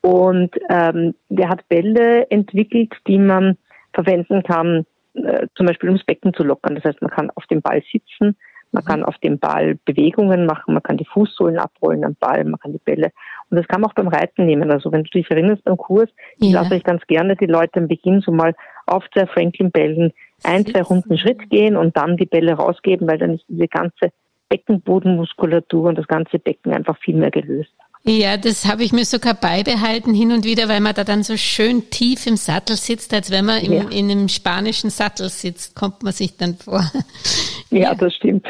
Und 0.01 0.51
ähm, 0.69 1.15
der 1.29 1.49
hat 1.49 1.69
Bälle 1.69 2.31
entwickelt, 2.31 2.93
die 3.07 3.19
man 3.19 3.57
verwenden 3.93 4.43
kann, 4.43 4.85
äh, 5.15 5.47
zum 5.55 5.67
Beispiel 5.67 5.89
ums 5.89 6.05
Becken 6.05 6.35
zu 6.35 6.43
lockern. 6.43 6.75
Das 6.75 6.85
heißt, 6.85 7.03
man 7.03 7.11
kann 7.11 7.31
auf 7.35 7.47
dem 7.47 7.63
Ball 7.63 7.83
sitzen, 7.93 8.37
man 8.77 8.85
kann 8.85 9.05
auf 9.05 9.17
dem 9.19 9.39
Ball 9.39 9.79
Bewegungen 9.87 10.45
machen, 10.45 10.75
man 10.75 10.83
kann 10.83 10.99
die 10.99 11.07
Fußsohlen 11.07 11.59
abrollen 11.59 12.05
am 12.05 12.15
Ball, 12.21 12.45
man 12.45 12.61
kann 12.61 12.73
die 12.73 12.79
Bälle. 12.79 13.11
Und 13.49 13.57
das 13.57 13.67
kann 13.67 13.81
man 13.81 13.89
auch 13.89 13.95
beim 13.95 14.09
Reiten 14.09 14.45
nehmen. 14.45 14.71
Also 14.71 14.93
wenn 14.93 15.03
du 15.03 15.09
dich 15.09 15.31
erinnerst 15.31 15.65
beim 15.65 15.79
Kurs, 15.79 16.11
ja. 16.37 16.61
lasse 16.61 16.77
ich 16.77 16.85
ganz 16.85 17.03
gerne 17.07 17.37
die 17.37 17.47
Leute 17.47 17.81
am 17.81 17.89
Beginn 17.89 18.21
so 18.21 18.33
mal 18.33 18.55
auf 18.85 19.05
zwei 19.15 19.25
Franklin-Bällen 19.27 20.13
ein, 20.45 20.67
zwei 20.67 20.83
Runden 20.83 21.17
Schritt 21.17 21.49
gehen 21.49 21.75
und 21.75 21.97
dann 21.97 22.19
die 22.19 22.27
Bälle 22.27 22.53
rausgeben, 22.53 23.09
weil 23.09 23.17
dann 23.17 23.37
ist 23.37 23.47
diese 23.49 23.67
ganze 23.67 24.13
Beckenbodenmuskulatur 24.51 25.89
und 25.89 25.97
das 25.97 26.07
ganze 26.07 26.39
Becken 26.39 26.75
einfach 26.75 26.99
viel 26.99 27.17
mehr 27.17 27.31
gelöst. 27.31 27.73
Ja, 28.09 28.37
das 28.37 28.67
habe 28.67 28.85
ich 28.85 28.93
mir 28.93 29.05
sogar 29.05 29.35
beibehalten 29.35 30.15
hin 30.15 30.31
und 30.31 30.45
wieder, 30.45 30.69
weil 30.69 30.81
man 30.81 30.95
da 30.95 31.03
dann 31.03 31.25
so 31.25 31.37
schön 31.37 31.91
tief 31.91 32.27
im 32.27 32.37
Sattel 32.37 32.77
sitzt, 32.77 33.13
als 33.13 33.33
wenn 33.33 33.45
man 33.45 33.61
im, 33.61 33.73
ja. 33.73 33.89
in 33.89 34.11
einem 34.11 34.29
spanischen 34.29 34.91
Sattel 34.91 35.29
sitzt, 35.29 35.75
kommt 35.75 36.05
man 36.05 36.13
sich 36.13 36.37
dann 36.37 36.57
vor. 36.57 36.89
Ja, 37.71 37.79
ja. 37.79 37.95
das 37.97 38.15
stimmt. 38.15 38.47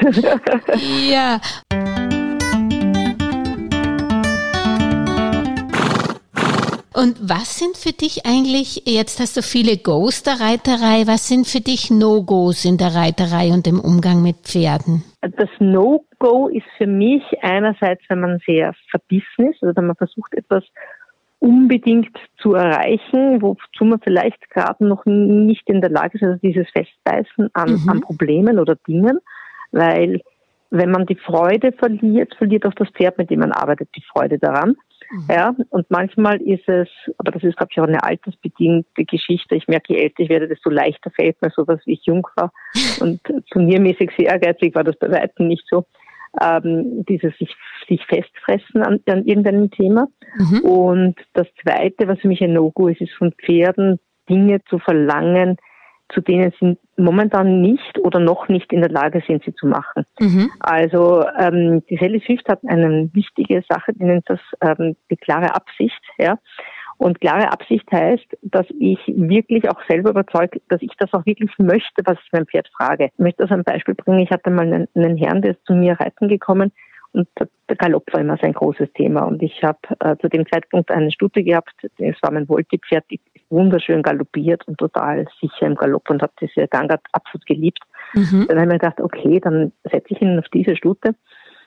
ja. 1.10 1.40
Und 6.96 7.28
was 7.28 7.58
sind 7.58 7.76
für 7.76 7.92
dich 7.92 8.24
eigentlich, 8.24 8.84
jetzt 8.86 9.20
hast 9.20 9.36
du 9.36 9.42
viele 9.42 9.76
Goes 9.76 10.22
der 10.22 10.40
Reiterei, 10.40 11.06
was 11.06 11.28
sind 11.28 11.46
für 11.46 11.60
dich 11.60 11.90
No-Gos 11.90 12.64
in 12.64 12.78
der 12.78 12.94
Reiterei 12.94 13.52
und 13.52 13.66
im 13.66 13.80
Umgang 13.80 14.22
mit 14.22 14.36
Pferden? 14.36 15.04
Das 15.20 15.50
No-Go 15.58 16.48
ist 16.48 16.64
für 16.78 16.86
mich 16.86 17.22
einerseits, 17.42 18.02
wenn 18.08 18.20
man 18.20 18.38
sehr 18.46 18.72
verbissen 18.90 19.52
ist, 19.52 19.62
also 19.62 19.76
wenn 19.76 19.88
man 19.88 19.96
versucht, 19.96 20.32
etwas 20.32 20.64
unbedingt 21.38 22.16
zu 22.38 22.54
erreichen, 22.54 23.42
wozu 23.42 23.84
man 23.84 24.00
vielleicht 24.00 24.48
gerade 24.48 24.86
noch 24.86 25.04
nicht 25.04 25.68
in 25.68 25.82
der 25.82 25.90
Lage 25.90 26.16
ist, 26.16 26.22
also 26.22 26.38
dieses 26.42 26.66
Festbeißen 26.70 27.50
an, 27.52 27.72
mhm. 27.72 27.88
an 27.90 28.00
Problemen 28.00 28.58
oder 28.58 28.74
Dingen, 28.74 29.18
weil 29.70 30.22
wenn 30.70 30.90
man 30.90 31.04
die 31.04 31.16
Freude 31.16 31.72
verliert, 31.72 32.34
verliert 32.36 32.64
auch 32.66 32.74
das 32.74 32.88
Pferd, 32.88 33.18
mit 33.18 33.30
dem 33.30 33.40
man 33.40 33.52
arbeitet, 33.52 33.90
die 33.94 34.02
Freude 34.12 34.38
daran. 34.38 34.76
Mhm. 35.10 35.24
Ja, 35.28 35.54
und 35.70 35.90
manchmal 35.90 36.40
ist 36.40 36.68
es, 36.68 36.88
aber 37.18 37.32
das 37.32 37.42
ist, 37.42 37.56
glaube 37.56 37.70
ich, 37.72 37.80
auch 37.80 37.86
eine 37.86 38.02
altersbedingte 38.02 39.04
Geschichte. 39.04 39.54
Ich 39.54 39.68
merke, 39.68 39.94
je 39.94 40.00
älter 40.00 40.22
ich 40.22 40.28
werde, 40.28 40.48
desto 40.48 40.70
leichter 40.70 41.10
fällt 41.10 41.40
mir 41.42 41.50
sowas, 41.50 41.80
wie 41.84 41.94
ich 41.94 42.04
jung 42.04 42.26
war. 42.36 42.52
Und 43.00 43.20
turniermäßig 43.50 44.10
sehr 44.16 44.30
ehrgeizig 44.30 44.74
war 44.74 44.84
das 44.84 44.98
bei 44.98 45.10
weitem 45.10 45.48
nicht 45.48 45.64
so. 45.70 45.86
Ähm, 46.40 47.04
dieses 47.08 47.36
sich, 47.38 47.54
sich 47.88 48.04
festfressen 48.06 48.82
an, 48.82 49.00
an 49.06 49.24
irgendeinem 49.24 49.70
Thema. 49.70 50.08
Mhm. 50.36 50.60
Und 50.60 51.16
das 51.32 51.46
Zweite, 51.62 52.08
was 52.08 52.18
für 52.20 52.28
mich 52.28 52.42
ein 52.42 52.52
No-Go 52.52 52.88
ist, 52.88 53.00
ist 53.00 53.14
von 53.14 53.32
Pferden 53.32 53.98
Dinge 54.28 54.62
zu 54.68 54.78
verlangen, 54.78 55.56
zu 56.12 56.20
denen 56.20 56.52
sie 56.60 56.78
momentan 56.96 57.60
nicht 57.60 57.98
oder 57.98 58.20
noch 58.20 58.48
nicht 58.48 58.72
in 58.72 58.80
der 58.80 58.90
Lage 58.90 59.22
sind, 59.26 59.44
sie 59.44 59.54
zu 59.54 59.66
machen. 59.66 60.04
Mhm. 60.20 60.50
Also 60.60 61.24
ähm, 61.38 61.82
die 61.90 61.96
Sally 61.96 62.22
Swift 62.24 62.48
hat 62.48 62.60
eine 62.66 63.10
wichtige 63.12 63.62
Sache, 63.68 63.92
die 63.92 64.04
nennt 64.04 64.28
das 64.28 64.40
ähm, 64.60 64.96
die 65.10 65.16
klare 65.16 65.54
Absicht. 65.54 66.00
Ja? 66.18 66.38
Und 66.98 67.20
klare 67.20 67.52
Absicht 67.52 67.90
heißt, 67.92 68.38
dass 68.42 68.66
ich 68.78 68.98
wirklich 69.06 69.68
auch 69.68 69.80
selber 69.88 70.10
überzeugt, 70.10 70.60
dass 70.68 70.80
ich 70.80 70.92
das 70.98 71.12
auch 71.12 71.26
wirklich 71.26 71.50
möchte, 71.58 72.02
was 72.04 72.18
ich 72.24 72.32
meinem 72.32 72.46
Pferd 72.46 72.68
frage. 72.76 73.10
Ich 73.12 73.18
möchte 73.18 73.42
das 73.42 73.52
ein 73.52 73.64
Beispiel 73.64 73.94
bringen. 73.94 74.20
Ich 74.20 74.30
hatte 74.30 74.50
mal 74.50 74.62
einen, 74.66 74.88
einen 74.94 75.16
Herrn, 75.16 75.42
der 75.42 75.52
ist 75.52 75.66
zu 75.66 75.74
mir 75.74 76.00
reiten 76.00 76.28
gekommen 76.28 76.72
und 77.12 77.28
der 77.68 77.76
Galopp 77.76 78.12
war 78.12 78.20
immer 78.20 78.36
sein 78.36 78.52
großes 78.52 78.92
Thema. 78.92 79.22
Und 79.22 79.42
ich 79.42 79.62
habe 79.62 79.78
äh, 80.00 80.16
zu 80.18 80.28
dem 80.28 80.46
Zeitpunkt 80.46 80.90
eine 80.90 81.10
Stute 81.10 81.42
gehabt, 81.42 81.74
es 81.82 82.22
war 82.22 82.30
mein 82.30 82.46
Voltipferd, 82.46 83.04
die 83.10 83.20
wunderschön 83.50 84.02
galoppiert 84.02 84.66
und 84.66 84.78
total 84.78 85.26
sicher 85.40 85.66
im 85.66 85.74
Galopp 85.74 86.10
und 86.10 86.22
habe 86.22 86.32
diese 86.40 86.66
Gangart 86.68 87.02
absolut 87.12 87.46
geliebt. 87.46 87.80
Mhm. 88.14 88.46
Dann 88.48 88.58
habe 88.58 88.66
ich 88.66 88.72
mir 88.72 88.78
gedacht, 88.78 89.00
okay, 89.00 89.40
dann 89.40 89.72
setze 89.84 90.14
ich 90.14 90.22
ihn 90.22 90.38
auf 90.38 90.48
diese 90.52 90.76
Stute. 90.76 91.14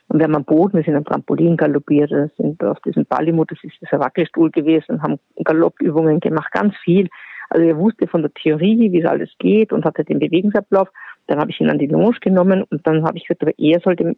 Und 0.07 0.19
wir 0.19 0.23
haben 0.23 0.35
am 0.35 0.45
Boden, 0.45 0.77
wir 0.77 0.83
sind 0.83 0.95
am 0.95 1.05
Trampolin 1.05 1.55
galoppiert, 1.55 2.09
wir 2.09 2.31
sind 2.35 2.63
auf 2.63 2.79
diesem 2.81 3.05
Balimo, 3.05 3.45
das 3.45 3.59
ist 3.63 3.75
dieser 3.79 3.99
Wackelstuhl 3.99 4.49
gewesen, 4.49 5.03
haben 5.03 5.19
Galoppübungen 5.43 6.19
gemacht, 6.19 6.51
ganz 6.51 6.75
viel. 6.83 7.09
Also 7.51 7.65
er 7.65 7.77
wusste 7.77 8.07
von 8.07 8.21
der 8.21 8.33
Theorie, 8.33 8.91
wie 8.91 9.01
es 9.01 9.07
alles 9.07 9.29
geht 9.39 9.71
und 9.71 9.85
hatte 9.85 10.03
den 10.03 10.19
Bewegungsablauf. 10.19 10.89
Dann 11.27 11.39
habe 11.39 11.51
ich 11.51 11.61
ihn 11.61 11.69
an 11.69 11.77
die 11.77 11.87
Longe 11.87 12.17
genommen 12.21 12.63
und 12.69 12.85
dann 12.87 13.03
habe 13.03 13.17
ich 13.17 13.25
gesagt, 13.27 13.43
aber 13.43 13.53
er 13.57 13.79
soll 13.81 13.95
dem, 13.95 14.15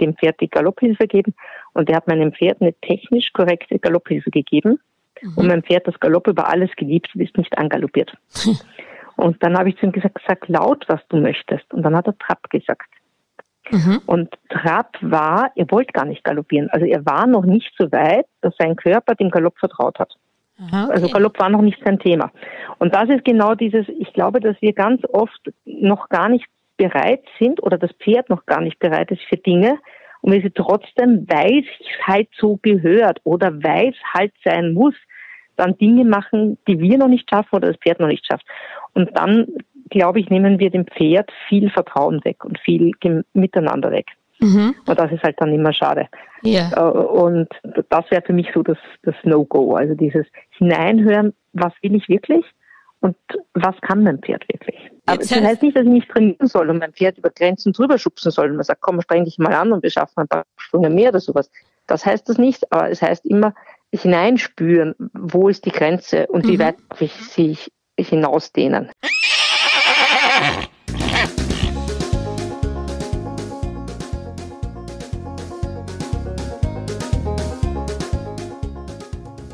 dem 0.00 0.14
Pferd 0.14 0.40
die 0.40 0.48
Galopphilfe 0.48 1.06
geben. 1.06 1.34
Und 1.72 1.88
er 1.88 1.96
hat 1.96 2.06
meinem 2.06 2.32
Pferd 2.32 2.60
eine 2.60 2.74
technisch 2.80 3.32
korrekte 3.32 3.78
Galopphilfe 3.78 4.30
gegeben. 4.30 4.78
Mhm. 5.22 5.32
Und 5.36 5.46
mein 5.46 5.62
Pferd 5.62 5.86
das 5.86 5.98
Galopp 6.00 6.28
über 6.28 6.48
alles 6.48 6.70
geliebt 6.76 7.10
und 7.14 7.20
ist 7.20 7.36
nicht 7.36 7.56
angaloppiert. 7.58 8.12
und 9.16 9.42
dann 9.42 9.56
habe 9.56 9.68
ich 9.68 9.76
zu 9.76 9.86
ihm 9.86 9.92
gesagt, 9.92 10.18
sag 10.26 10.48
laut, 10.48 10.84
was 10.88 11.00
du 11.08 11.18
möchtest. 11.18 11.72
Und 11.72 11.82
dann 11.82 11.96
hat 11.96 12.06
er 12.06 12.18
Trab 12.18 12.48
gesagt. 12.50 12.90
Mhm. 13.70 14.00
Und 14.06 14.34
Trab 14.48 14.96
war, 15.00 15.52
er 15.54 15.70
wollte 15.70 15.92
gar 15.92 16.04
nicht 16.04 16.24
galoppieren. 16.24 16.68
Also 16.70 16.86
er 16.86 17.04
war 17.06 17.26
noch 17.26 17.44
nicht 17.44 17.72
so 17.78 17.90
weit, 17.92 18.26
dass 18.40 18.54
sein 18.58 18.76
Körper 18.76 19.14
dem 19.14 19.30
Galopp 19.30 19.58
vertraut 19.58 19.98
hat. 19.98 20.12
Aha, 20.58 20.84
okay. 20.84 20.92
Also 20.92 21.08
Galopp 21.08 21.38
war 21.38 21.48
noch 21.48 21.62
nicht 21.62 21.78
sein 21.84 21.98
Thema. 21.98 22.30
Und 22.78 22.94
das 22.94 23.08
ist 23.08 23.24
genau 23.24 23.54
dieses, 23.54 23.88
ich 23.88 24.12
glaube, 24.12 24.40
dass 24.40 24.60
wir 24.60 24.72
ganz 24.72 25.02
oft 25.12 25.40
noch 25.64 26.08
gar 26.08 26.28
nicht 26.28 26.46
bereit 26.76 27.22
sind 27.38 27.62
oder 27.62 27.78
das 27.78 27.92
Pferd 27.92 28.28
noch 28.30 28.46
gar 28.46 28.60
nicht 28.60 28.78
bereit 28.78 29.10
ist 29.10 29.22
für 29.28 29.36
Dinge, 29.36 29.78
und 30.20 30.32
wir 30.32 30.42
sie 30.42 30.50
trotzdem, 30.50 31.26
weil 31.28 31.60
es 31.60 32.06
halt 32.06 32.28
so 32.36 32.58
gehört 32.62 33.20
oder 33.24 33.52
weil 33.62 33.88
es 33.88 34.14
halt 34.14 34.32
sein 34.44 34.74
muss, 34.74 34.94
dann 35.60 35.78
Dinge 35.78 36.04
machen, 36.04 36.58
die 36.66 36.78
wir 36.80 36.98
noch 36.98 37.08
nicht 37.08 37.28
schaffen 37.28 37.56
oder 37.56 37.68
das 37.68 37.76
Pferd 37.76 38.00
noch 38.00 38.08
nicht 38.08 38.26
schafft. 38.26 38.44
Und 38.94 39.16
dann, 39.16 39.46
glaube 39.90 40.20
ich, 40.20 40.30
nehmen 40.30 40.58
wir 40.58 40.70
dem 40.70 40.86
Pferd 40.86 41.30
viel 41.48 41.70
Vertrauen 41.70 42.24
weg 42.24 42.44
und 42.44 42.58
viel 42.58 42.92
Miteinander 43.32 43.90
weg. 43.90 44.06
Mhm. 44.40 44.74
Und 44.86 44.98
das 44.98 45.12
ist 45.12 45.22
halt 45.22 45.36
dann 45.38 45.52
immer 45.52 45.72
schade. 45.72 46.08
Ja. 46.42 46.70
Äh, 46.74 46.80
und 46.80 47.48
das 47.90 48.10
wäre 48.10 48.22
für 48.22 48.32
mich 48.32 48.48
so 48.54 48.62
das, 48.62 48.78
das 49.02 49.14
No-Go. 49.22 49.74
Also 49.74 49.94
dieses 49.94 50.26
Hineinhören, 50.56 51.34
was 51.52 51.72
will 51.82 51.94
ich 51.94 52.08
wirklich 52.08 52.44
und 53.00 53.16
was 53.54 53.78
kann 53.82 54.02
mein 54.02 54.18
Pferd 54.18 54.44
wirklich. 54.48 54.90
Aber 55.06 55.18
das 55.18 55.30
heißt 55.30 55.62
nicht, 55.62 55.76
dass 55.76 55.84
ich 55.84 55.90
nicht 55.90 56.08
trainieren 56.08 56.46
soll 56.46 56.70
und 56.70 56.78
mein 56.78 56.92
Pferd 56.92 57.18
über 57.18 57.30
Grenzen 57.30 57.72
drüber 57.72 57.98
schubsen 57.98 58.30
soll 58.30 58.50
und 58.50 58.56
man 58.56 58.64
sagt, 58.64 58.80
komm, 58.80 59.00
streng 59.02 59.24
dich 59.24 59.38
mal 59.38 59.54
an 59.54 59.72
und 59.72 59.82
wir 59.82 59.90
schaffen 59.90 60.20
ein 60.20 60.28
paar 60.28 60.44
Sprünge 60.56 60.90
mehr 60.90 61.10
oder 61.10 61.20
sowas. 61.20 61.50
Das 61.86 62.06
heißt 62.06 62.28
das 62.28 62.38
nicht, 62.38 62.70
aber 62.72 62.90
es 62.90 63.02
heißt 63.02 63.26
immer, 63.26 63.54
hineinspüren, 63.92 64.94
wo 65.12 65.48
ist 65.48 65.64
die 65.66 65.72
Grenze 65.72 66.26
und 66.26 66.44
mhm. 66.44 66.48
wie 66.48 66.58
weit 66.58 66.76
darf 66.88 67.00
ich 67.00 67.12
sie 67.12 67.56
hinausdehnen. 67.98 68.90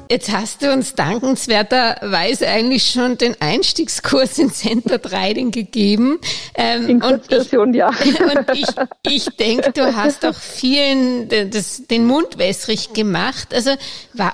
Jetzt 0.09 0.31
hast 0.31 0.63
du 0.63 0.73
uns 0.73 0.95
dankenswerterweise 0.95 2.47
eigentlich 2.47 2.91
schon 2.91 3.19
den 3.19 3.35
Einstiegskurs 3.41 4.39
in 4.39 4.53
Center 4.53 5.01
Riding 5.05 5.51
gegeben. 5.51 6.21
Ähm, 6.55 6.89
in 6.89 7.01
Kurzversion, 7.01 7.75
ja. 7.75 7.89
Und 7.89 8.47
ich, 8.53 8.67
ich 9.03 9.25
denke, 9.37 9.73
du 9.73 9.97
hast 9.97 10.25
auch 10.25 10.35
vielen 10.35 11.29
das, 11.51 11.83
den 11.91 12.07
Mund 12.07 12.39
wässrig 12.39 12.93
gemacht. 12.93 13.53
Also 13.53 13.71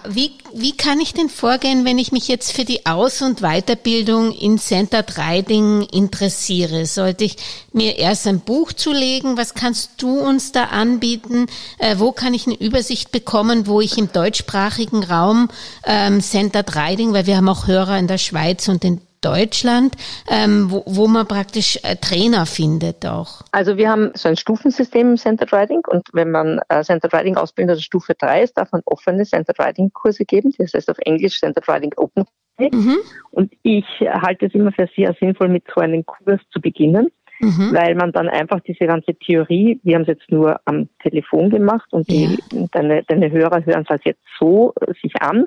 wie, 0.09 0.33
wie 0.53 0.77
kann 0.77 1.01
ich 1.01 1.15
denn 1.15 1.31
vorgehen, 1.31 1.87
wenn 1.87 1.99
ich 1.99 2.13
mich 2.13 2.29
jetzt 2.29 2.53
für 2.53 2.67
die 2.67 2.85
Aus- 2.85 3.23
und 3.23 3.41
Weiterbildung 3.41 4.33
in 4.33 4.59
Center 4.59 5.05
Riding 5.17 5.83
interessiere? 5.91 6.85
Sollte 6.85 7.25
ich 7.25 7.37
mir 7.73 7.97
erst 7.97 8.27
ein 8.27 8.41
Buch 8.41 8.75
zulegen? 8.75 9.39
Was 9.39 9.55
kannst 9.55 9.93
du 9.97 10.19
uns 10.19 10.53
da 10.53 10.65
anbieten? 10.65 11.47
Äh, 11.79 11.97
wo 11.99 12.13
kann 12.13 12.35
ich 12.35 12.47
eine 12.47 12.57
Übersicht 12.61 13.11
bekommen, 13.11 13.67
wo 13.67 13.81
ich 13.81 13.97
im 13.97 14.13
deutschsprachigen 14.13 15.03
Raum 15.05 15.49
ähm, 15.87 16.21
Centered 16.21 16.77
Riding, 16.77 17.13
weil 17.13 17.27
wir 17.27 17.37
haben 17.37 17.49
auch 17.49 17.67
Hörer 17.67 17.99
in 17.99 18.07
der 18.07 18.19
Schweiz 18.19 18.69
und 18.69 18.85
in 18.85 19.01
Deutschland, 19.23 19.95
ähm, 20.29 20.71
wo, 20.71 20.83
wo 20.87 21.07
man 21.07 21.27
praktisch 21.27 21.79
äh, 21.85 21.97
Trainer 21.97 22.45
findet 22.45 23.07
auch? 23.07 23.43
Also 23.53 23.77
wir 23.77 23.89
haben 23.89 24.11
so 24.15 24.29
ein 24.29 24.37
Stufensystem 24.37 25.11
im 25.11 25.17
Centered 25.17 25.53
Riding 25.53 25.83
und 25.89 26.09
wenn 26.13 26.31
man 26.31 26.61
äh, 26.69 26.83
Centered 26.83 27.15
Riding 27.15 27.37
ausbildet, 27.37 27.71
also 27.71 27.83
Stufe 27.83 28.15
3 28.19 28.43
ist, 28.43 28.59
darf 28.59 28.73
man 28.73 28.83
offene 28.85 29.25
Centered 29.25 29.59
Riding 29.61 29.93
Kurse 29.93 30.25
geben. 30.25 30.53
Das 30.59 30.75
heißt 30.75 30.91
auf 30.91 30.99
Englisch 30.99 31.39
Centered 31.39 31.69
Riding 31.69 31.93
Open. 31.97 32.25
Mhm. 32.59 32.99
Und 33.31 33.53
ich 33.63 33.87
halte 34.01 34.47
es 34.47 34.55
immer 34.55 34.73
für 34.73 34.89
sehr 34.95 35.15
sinnvoll, 35.19 35.49
mit 35.49 35.65
so 35.75 35.81
einem 35.81 36.05
Kurs 36.05 36.41
zu 36.53 36.61
beginnen. 36.61 37.09
Mhm. 37.43 37.75
weil 37.75 37.97
man 37.97 38.13
dann 38.13 38.29
einfach 38.29 38.61
diese 38.61 38.87
ganze 38.87 39.15
Theorie, 39.15 39.81
wir 39.83 39.97
haben 39.97 40.03
es 40.03 40.09
jetzt 40.09 40.31
nur 40.31 40.61
am 40.65 40.89
Telefon 41.03 41.51
gemacht 41.51 41.93
und 41.93 42.09
die, 42.09 42.39
ja. 42.53 42.67
deine, 42.71 43.03
deine 43.03 43.33
Hörer 43.33 43.67
hören 43.67 43.85
es 43.89 44.01
jetzt 44.05 44.23
so 44.39 44.73
äh, 44.81 44.93
sich 45.03 45.21
an, 45.21 45.47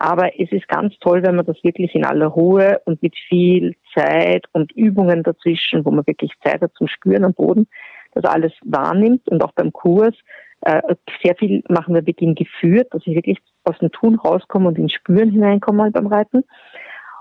aber 0.00 0.40
es 0.40 0.50
ist 0.50 0.66
ganz 0.66 0.98
toll, 0.98 1.22
wenn 1.22 1.36
man 1.36 1.46
das 1.46 1.62
wirklich 1.62 1.94
in 1.94 2.04
aller 2.04 2.26
Ruhe 2.26 2.80
und 2.86 3.02
mit 3.02 3.14
viel 3.28 3.76
Zeit 3.94 4.46
und 4.52 4.72
Übungen 4.72 5.22
dazwischen, 5.22 5.84
wo 5.84 5.92
man 5.92 6.06
wirklich 6.08 6.32
Zeit 6.42 6.60
hat 6.60 6.72
zum 6.74 6.88
Spüren 6.88 7.24
am 7.24 7.34
Boden, 7.34 7.68
das 8.14 8.24
alles 8.24 8.52
wahrnimmt 8.64 9.28
und 9.28 9.42
auch 9.44 9.52
beim 9.52 9.72
Kurs. 9.72 10.14
Äh, 10.62 10.82
sehr 11.22 11.36
viel 11.36 11.62
machen 11.68 11.94
wir 11.94 12.02
Beginn 12.02 12.34
geführt, 12.34 12.88
dass 12.92 13.06
ich 13.06 13.14
wirklich 13.14 13.38
aus 13.62 13.78
dem 13.78 13.92
Tun 13.92 14.16
rauskomme 14.16 14.68
und 14.68 14.78
ins 14.78 14.92
Spüren 14.92 15.30
hineinkomme 15.30 15.92
beim 15.92 16.08
Reiten. 16.08 16.42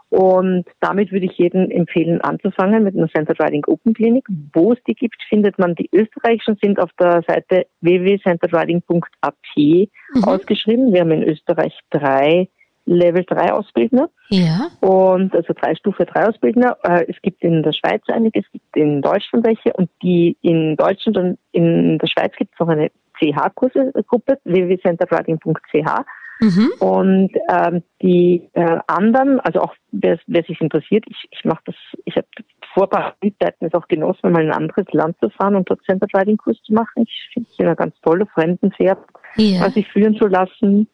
Und 0.10 0.66
damit 0.80 1.12
würde 1.12 1.26
ich 1.26 1.38
jedem 1.38 1.70
empfehlen, 1.70 2.22
anzufangen 2.22 2.84
mit 2.84 2.96
einer 2.96 3.10
Center 3.10 3.34
Riding 3.40 3.66
Open 3.66 3.94
Clinic. 3.94 4.26
Wo 4.54 4.72
es 4.72 4.80
die 4.88 4.96
gibt, 4.96 5.22
findet 5.28 5.60
man 5.60 5.76
die 5.76 5.90
österreichischen 5.92 6.58
sind 6.62 6.80
auf 6.80 6.92
der 7.00 7.24
Seite 7.28 7.66
www.centerriding.at 7.82 9.36
mhm. 9.58 10.24
ausgeschrieben. 10.24 10.94
Wir 10.94 11.02
haben 11.02 11.12
in 11.12 11.24
Österreich 11.24 11.78
drei 11.90 12.48
Level 12.88 13.26
3 13.26 13.52
Ausbildner. 13.52 14.10
Ja. 14.30 14.70
Und 14.80 15.36
also 15.36 15.54
drei 15.54 15.76
Stufe 15.76 16.06
3 16.06 16.28
Ausbildner. 16.28 16.78
Äh, 16.84 17.06
es 17.10 17.22
gibt 17.22 17.44
in 17.44 17.62
der 17.62 17.74
Schweiz 17.74 18.02
einige, 18.08 18.40
es 18.40 18.52
gibt 18.52 18.76
in 18.78 19.02
Deutschland 19.02 19.46
welche 19.46 19.74
und 19.74 19.90
die 20.02 20.38
in 20.42 20.78
Deutschland 20.78 21.18
und 21.18 21.38
in 21.52 21.98
der 21.98 22.08
Schweiz 22.08 22.32
gibt 22.38 22.54
es 22.54 22.60
noch 22.60 22.70
eine 22.70 22.90
CH-Kurse-Gruppe, 23.20 24.40
www.centerwriting.ch. 24.46 26.06
Mhm. 26.40 26.72
Und 26.80 27.32
ähm, 27.50 27.84
die 28.02 28.50
äh, 28.54 28.80
anderen, 28.88 29.40
also 29.40 29.62
auch 29.62 29.74
wer, 29.92 30.20
wer 30.28 30.44
sich 30.44 30.62
interessiert, 30.62 31.06
ich, 31.08 31.28
ich 31.32 31.46
mache 31.46 31.62
das, 31.66 31.76
ich 32.06 32.16
habe 32.16 32.28
vor 32.74 32.90
Zeiten 32.92 33.66
es 33.66 33.74
auch 33.74 33.88
genossen, 33.88 34.32
mal 34.32 34.44
in 34.44 34.52
ein 34.52 34.58
anderes 34.58 34.86
Land 34.92 35.18
zu 35.20 35.30
fahren 35.32 35.56
und 35.56 35.70
dort 35.70 35.84
Center 35.84 36.08
Riding 36.14 36.38
Kurs 36.38 36.62
zu 36.64 36.74
machen. 36.74 37.04
Ich 37.08 37.30
finde 37.34 37.50
es 37.52 37.60
eine 37.60 37.76
ganz 37.76 37.96
tolle 38.02 38.28
Fremdenpferd, 38.28 39.00
ja. 39.36 39.70
sich 39.72 39.88
führen 39.88 40.16
zu 40.16 40.28
lassen. 40.28 40.88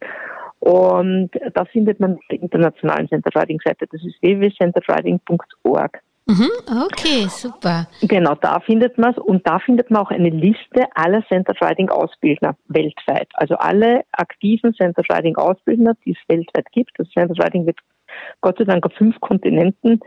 Und 0.60 1.32
da 1.54 1.66
findet 1.66 2.00
man 2.00 2.20
die 2.32 2.38
internationalen 2.38 3.10
Center 3.10 3.30
Riding 3.36 3.60
Seite. 3.66 3.86
Das 3.92 4.02
ist 4.02 4.16
www.centerriding.org. 4.22 6.02
Mhm, 6.26 6.50
okay, 6.86 7.28
super. 7.28 7.88
Genau, 8.02 8.36
da 8.36 8.62
findet 8.62 8.98
man 8.98 9.12
es 9.12 9.18
und 9.18 9.46
da 9.46 9.60
findet 9.60 9.92
man 9.92 10.04
auch 10.04 10.10
eine 10.10 10.30
Liste 10.30 10.86
aller 10.96 11.26
Center 11.28 11.54
Riding 11.62 11.90
Ausbildner 11.90 12.56
weltweit. 12.68 13.28
Also 13.34 13.56
alle 13.56 14.04
aktiven 14.14 14.74
Center 14.74 15.04
Riding 15.12 15.36
Ausbildner, 15.36 15.96
die 16.06 16.12
es 16.12 16.30
weltweit 16.30 16.72
gibt. 16.72 16.92
Das 16.98 17.10
Center 17.10 17.44
Riding 17.44 17.66
wird 17.66 17.78
Gott 18.40 18.58
sei 18.58 18.64
Dank 18.64 18.86
auf 18.86 18.94
fünf 18.94 19.20
Kontinenten 19.20 20.00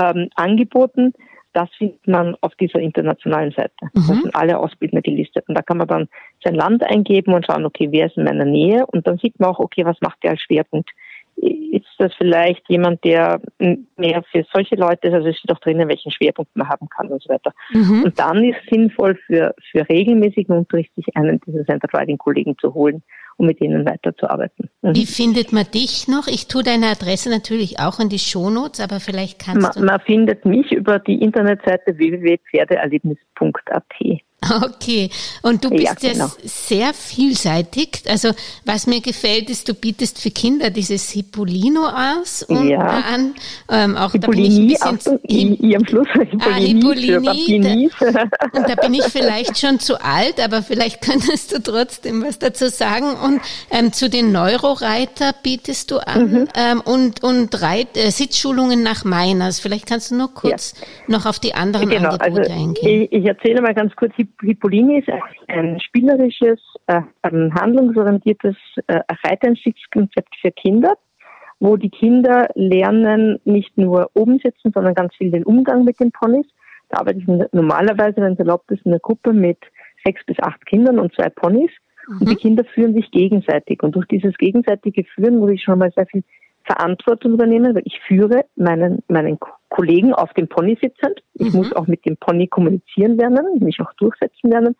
ähm, 0.00 0.30
angeboten. 0.36 1.12
Das 1.52 1.68
findet 1.76 2.06
man 2.06 2.34
auf 2.40 2.54
dieser 2.54 2.78
internationalen 2.78 3.52
Seite. 3.52 3.72
Mhm. 3.82 3.90
Da 3.94 4.14
sind 4.14 4.34
alle 4.34 4.58
Ausbildner 4.58 5.02
gelistet. 5.02 5.48
Und 5.48 5.54
da 5.54 5.62
kann 5.62 5.78
man 5.78 5.88
dann 5.88 6.08
sein 6.44 6.54
Land 6.54 6.82
eingeben 6.82 7.34
und 7.34 7.44
schauen, 7.44 7.66
okay, 7.66 7.88
wer 7.90 8.06
ist 8.06 8.16
in 8.16 8.24
meiner 8.24 8.44
Nähe? 8.44 8.86
Und 8.86 9.06
dann 9.06 9.18
sieht 9.18 9.38
man 9.38 9.50
auch, 9.50 9.58
okay, 9.58 9.84
was 9.84 10.00
macht 10.00 10.22
der 10.22 10.32
als 10.32 10.40
Schwerpunkt? 10.40 10.90
Ist 11.40 11.86
das 11.98 12.12
vielleicht 12.16 12.68
jemand, 12.68 13.04
der 13.04 13.40
mehr 13.96 14.22
für 14.30 14.44
solche 14.52 14.76
Leute 14.76 15.08
ist, 15.08 15.14
also 15.14 15.28
es 15.28 15.38
steht 15.38 15.52
auch 15.52 15.60
drinnen, 15.60 15.88
welchen 15.88 16.10
Schwerpunkt 16.10 16.54
man 16.56 16.68
haben 16.68 16.88
kann 16.88 17.08
und 17.08 17.22
so 17.22 17.28
weiter. 17.28 17.52
Mhm. 17.72 18.04
Und 18.04 18.18
dann 18.18 18.44
ist 18.44 18.58
es 18.64 18.70
sinnvoll 18.70 19.18
für, 19.26 19.54
für 19.70 19.88
regelmäßigen 19.88 20.56
Unterricht, 20.56 20.94
sich 20.94 21.06
einen 21.16 21.40
dieser 21.46 21.64
Center 21.64 21.88
Riding 21.92 22.18
Kollegen 22.18 22.56
zu 22.58 22.74
holen 22.74 23.02
um 23.38 23.46
mit 23.46 23.60
ihnen 23.60 23.86
weiterzuarbeiten. 23.86 24.68
Mhm. 24.82 24.94
Wie 24.94 25.06
findet 25.06 25.52
man 25.52 25.64
dich 25.64 26.08
noch? 26.08 26.26
Ich 26.26 26.48
tue 26.48 26.62
deine 26.62 26.88
Adresse 26.88 27.30
natürlich 27.30 27.78
auch 27.78 28.00
in 28.00 28.08
die 28.08 28.18
Shownotes, 28.18 28.80
aber 28.80 29.00
vielleicht 29.00 29.38
kannst 29.38 29.62
man, 29.62 29.72
du... 29.72 29.84
Man 29.84 30.00
findet 30.00 30.44
mich 30.44 30.72
über 30.72 30.98
die 30.98 31.22
Internetseite 31.22 31.96
www.pferdeerlebnis.at. 31.96 33.84
Okay, 34.64 35.10
und 35.42 35.64
du 35.64 35.70
bist 35.70 36.02
ja, 36.02 36.12
genau. 36.12 36.30
sehr 36.44 36.94
vielseitig. 36.94 38.02
Also 38.08 38.30
was 38.64 38.86
mir 38.86 39.00
gefällt, 39.00 39.50
ist, 39.50 39.68
du 39.68 39.74
bietest 39.74 40.20
für 40.20 40.30
Kinder 40.30 40.70
dieses 40.70 41.10
Hippolino 41.10 41.88
aus 41.88 42.44
und 42.44 42.68
ja. 42.68 42.80
an. 42.80 43.34
Ähm, 43.68 43.96
auch 43.96 44.12
Hippolini, 44.12 44.76
da 44.80 44.92
bin 44.92 45.18
ich 45.24 45.40
ein 45.40 45.56
bisschen 45.58 45.76
am 45.76 45.86
Schluss. 45.86 46.08
Hippolini, 46.14 46.40
ah, 47.26 47.32
Hippolini 47.32 47.90
da, 48.00 48.22
und 48.52 48.68
da 48.68 48.74
bin 48.76 48.94
ich 48.94 49.04
vielleicht 49.04 49.58
schon 49.58 49.80
zu 49.80 50.00
alt, 50.02 50.40
aber 50.40 50.62
vielleicht 50.62 51.02
könntest 51.02 51.52
du 51.52 51.60
trotzdem 51.60 52.22
was 52.22 52.38
dazu 52.38 52.68
sagen. 52.68 53.14
Und 53.14 53.40
ähm, 53.70 53.92
zu 53.92 54.08
den 54.08 54.30
Neuroreiter 54.30 55.34
bietest 55.42 55.90
du 55.90 55.98
an 55.98 56.30
mhm. 56.30 56.48
ähm, 56.54 56.80
und 56.80 57.24
und 57.24 57.60
Reit, 57.60 57.96
äh, 57.96 58.10
Sitzschulungen 58.10 58.82
nach 58.84 59.04
Meiners. 59.04 59.58
Vielleicht 59.58 59.86
kannst 59.86 60.12
du 60.12 60.14
nur 60.14 60.32
kurz 60.32 60.74
ja. 60.80 60.86
noch 61.08 61.26
auf 61.26 61.40
die 61.40 61.54
anderen 61.54 61.90
genau, 61.90 62.10
Angebote 62.10 62.40
also 62.40 62.52
eingehen. 62.52 63.08
Ich, 63.10 63.12
ich 63.12 63.24
erzähle 63.26 63.62
mal 63.62 63.74
ganz 63.74 63.94
kurz 63.96 64.12
Hippolyni 64.40 64.98
ist 64.98 65.08
ein 65.48 65.80
spielerisches, 65.80 66.60
äh, 66.86 67.02
ein 67.22 67.54
handlungsorientiertes 67.54 68.56
äh, 68.86 69.00
Reiteinstiegskonzept 69.24 70.34
für 70.40 70.50
Kinder, 70.50 70.94
wo 71.60 71.76
die 71.76 71.90
Kinder 71.90 72.48
lernen, 72.54 73.40
nicht 73.44 73.76
nur 73.76 74.10
oben 74.14 74.38
sitzen, 74.38 74.72
sondern 74.72 74.94
ganz 74.94 75.14
viel 75.16 75.30
den 75.30 75.44
Umgang 75.44 75.84
mit 75.84 75.98
den 76.00 76.12
Ponys. 76.12 76.46
Da 76.88 77.00
arbeite 77.00 77.18
ich 77.18 77.26
normalerweise, 77.52 78.16
wenn 78.16 78.32
es 78.32 78.38
erlaubt 78.38 78.70
ist, 78.70 78.84
in 78.86 78.92
einer 78.92 79.00
Gruppe 79.00 79.32
mit 79.32 79.58
sechs 80.04 80.24
bis 80.24 80.38
acht 80.40 80.64
Kindern 80.66 80.98
und 80.98 81.14
zwei 81.14 81.28
Ponys. 81.28 81.70
Mhm. 82.06 82.18
Und 82.20 82.28
die 82.28 82.34
mhm. 82.34 82.38
Kinder 82.38 82.64
führen 82.64 82.94
sich 82.94 83.10
gegenseitig. 83.10 83.82
Und 83.82 83.94
durch 83.94 84.06
dieses 84.06 84.36
gegenseitige 84.38 85.04
Führen 85.04 85.38
muss 85.38 85.50
ich 85.50 85.62
schon 85.62 85.78
mal 85.78 85.92
sehr 85.92 86.06
viel 86.06 86.22
Verantwortung 86.64 87.32
übernehmen, 87.32 87.74
weil 87.74 87.82
ich 87.84 87.98
führe 88.06 88.44
meinen, 88.56 89.02
meinen 89.08 89.38
Kollegen 89.68 90.12
auf 90.12 90.32
dem 90.34 90.48
Pony 90.48 90.78
sitzend. 90.80 91.22
Ich 91.34 91.52
mhm. 91.52 91.58
muss 91.58 91.72
auch 91.72 91.86
mit 91.86 92.04
dem 92.06 92.16
Pony 92.16 92.46
kommunizieren 92.46 93.16
lernen, 93.16 93.58
mich 93.60 93.80
auch 93.80 93.92
durchsetzen 93.94 94.50
lernen. 94.50 94.76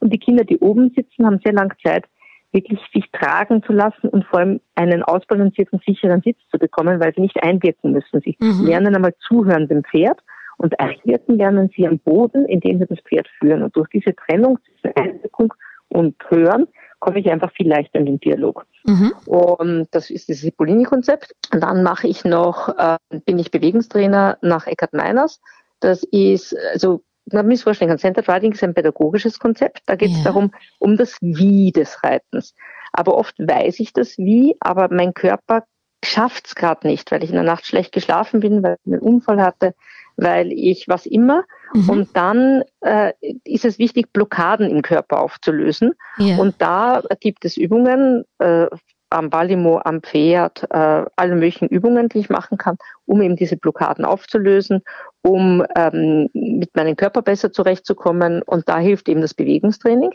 Und 0.00 0.12
die 0.12 0.18
Kinder, 0.18 0.44
die 0.44 0.58
oben 0.58 0.92
sitzen, 0.94 1.26
haben 1.26 1.40
sehr 1.44 1.52
lange 1.52 1.74
Zeit, 1.84 2.04
wirklich 2.52 2.80
sich 2.94 3.04
tragen 3.12 3.62
zu 3.62 3.72
lassen 3.72 4.08
und 4.08 4.24
vor 4.24 4.40
allem 4.40 4.60
einen 4.74 5.02
ausbalancierten, 5.02 5.80
sicheren 5.86 6.22
Sitz 6.22 6.38
zu 6.50 6.58
bekommen, 6.58 7.00
weil 7.00 7.12
sie 7.14 7.20
nicht 7.20 7.42
einwirken 7.42 7.92
müssen. 7.92 8.20
Sie 8.20 8.36
mhm. 8.40 8.66
lernen 8.66 8.94
einmal 8.94 9.14
zuhören 9.26 9.68
dem 9.68 9.84
Pferd 9.84 10.18
und 10.56 10.78
einwirken 10.80 11.36
lernen 11.36 11.70
sie 11.76 11.86
am 11.86 11.98
Boden, 11.98 12.46
indem 12.46 12.78
sie 12.78 12.86
das 12.86 13.00
Pferd 13.00 13.28
führen. 13.38 13.62
Und 13.62 13.76
durch 13.76 13.88
diese 13.88 14.14
Trennung 14.14 14.58
zwischen 14.64 14.96
Einwirkung 14.96 15.52
und 15.88 16.16
Hören 16.28 16.68
komme 16.98 17.20
ich 17.20 17.30
einfach 17.30 17.52
viel 17.52 17.68
leichter 17.68 17.98
in 17.98 18.06
den 18.06 18.20
Dialog. 18.20 18.66
Mhm. 18.84 19.12
Und 19.26 19.88
das 19.92 20.10
ist 20.10 20.28
das 20.28 20.38
Hippolini-Konzept. 20.40 21.32
Dann 21.50 21.82
mache 21.82 22.08
ich 22.08 22.24
noch, 22.24 22.68
äh, 22.76 22.98
bin 23.24 23.38
ich 23.38 23.50
Bewegungstrainer 23.50 24.38
nach 24.42 24.66
Eckhard 24.66 24.92
Meiners. 24.92 25.40
Das 25.80 26.02
ist, 26.02 26.56
also 26.72 27.02
man 27.32 27.46
muss 27.46 27.62
vorstellen, 27.62 27.90
ein 27.90 27.98
Center 27.98 28.26
Riding 28.26 28.52
ist 28.52 28.64
ein 28.64 28.74
pädagogisches 28.74 29.38
Konzept. 29.38 29.82
Da 29.86 29.96
geht 29.96 30.10
es 30.10 30.18
ja. 30.18 30.24
darum, 30.24 30.52
um 30.78 30.96
das 30.96 31.16
Wie 31.20 31.72
des 31.72 32.02
Reitens. 32.02 32.54
Aber 32.92 33.16
oft 33.16 33.38
weiß 33.38 33.80
ich 33.80 33.92
das 33.92 34.16
Wie, 34.18 34.56
aber 34.60 34.88
mein 34.90 35.14
Körper 35.14 35.64
schafft 36.04 36.46
es 36.46 36.54
gerade 36.54 36.86
nicht, 36.86 37.10
weil 37.10 37.22
ich 37.24 37.30
in 37.30 37.36
der 37.36 37.44
Nacht 37.44 37.66
schlecht 37.66 37.92
geschlafen 37.92 38.40
bin, 38.40 38.62
weil 38.62 38.76
ich 38.84 38.92
einen 38.92 39.00
Unfall 39.00 39.42
hatte, 39.42 39.74
weil 40.16 40.52
ich 40.52 40.88
was 40.88 41.06
immer. 41.06 41.44
Mhm. 41.74 41.90
Und 41.90 42.16
dann 42.16 42.62
äh, 42.80 43.12
ist 43.44 43.64
es 43.64 43.78
wichtig, 43.78 44.12
Blockaden 44.12 44.68
im 44.70 44.82
Körper 44.82 45.20
aufzulösen. 45.20 45.92
Ja. 46.18 46.36
Und 46.38 46.56
da 46.58 47.02
gibt 47.20 47.44
es 47.44 47.56
Übungen, 47.56 48.24
äh, 48.38 48.66
am 49.10 49.30
Balimo, 49.30 49.80
am 49.84 50.02
Pferd, 50.02 50.64
äh, 50.70 51.04
alle 51.16 51.34
möglichen 51.34 51.68
Übungen, 51.68 52.08
die 52.08 52.18
ich 52.18 52.28
machen 52.28 52.58
kann, 52.58 52.76
um 53.06 53.22
eben 53.22 53.36
diese 53.36 53.56
Blockaden 53.56 54.04
aufzulösen, 54.04 54.82
um 55.22 55.64
ähm, 55.76 56.28
mit 56.34 56.74
meinem 56.76 56.96
Körper 56.96 57.22
besser 57.22 57.52
zurechtzukommen. 57.52 58.42
Und 58.42 58.68
da 58.68 58.78
hilft 58.78 59.08
eben 59.08 59.22
das 59.22 59.34
Bewegungstraining. 59.34 60.12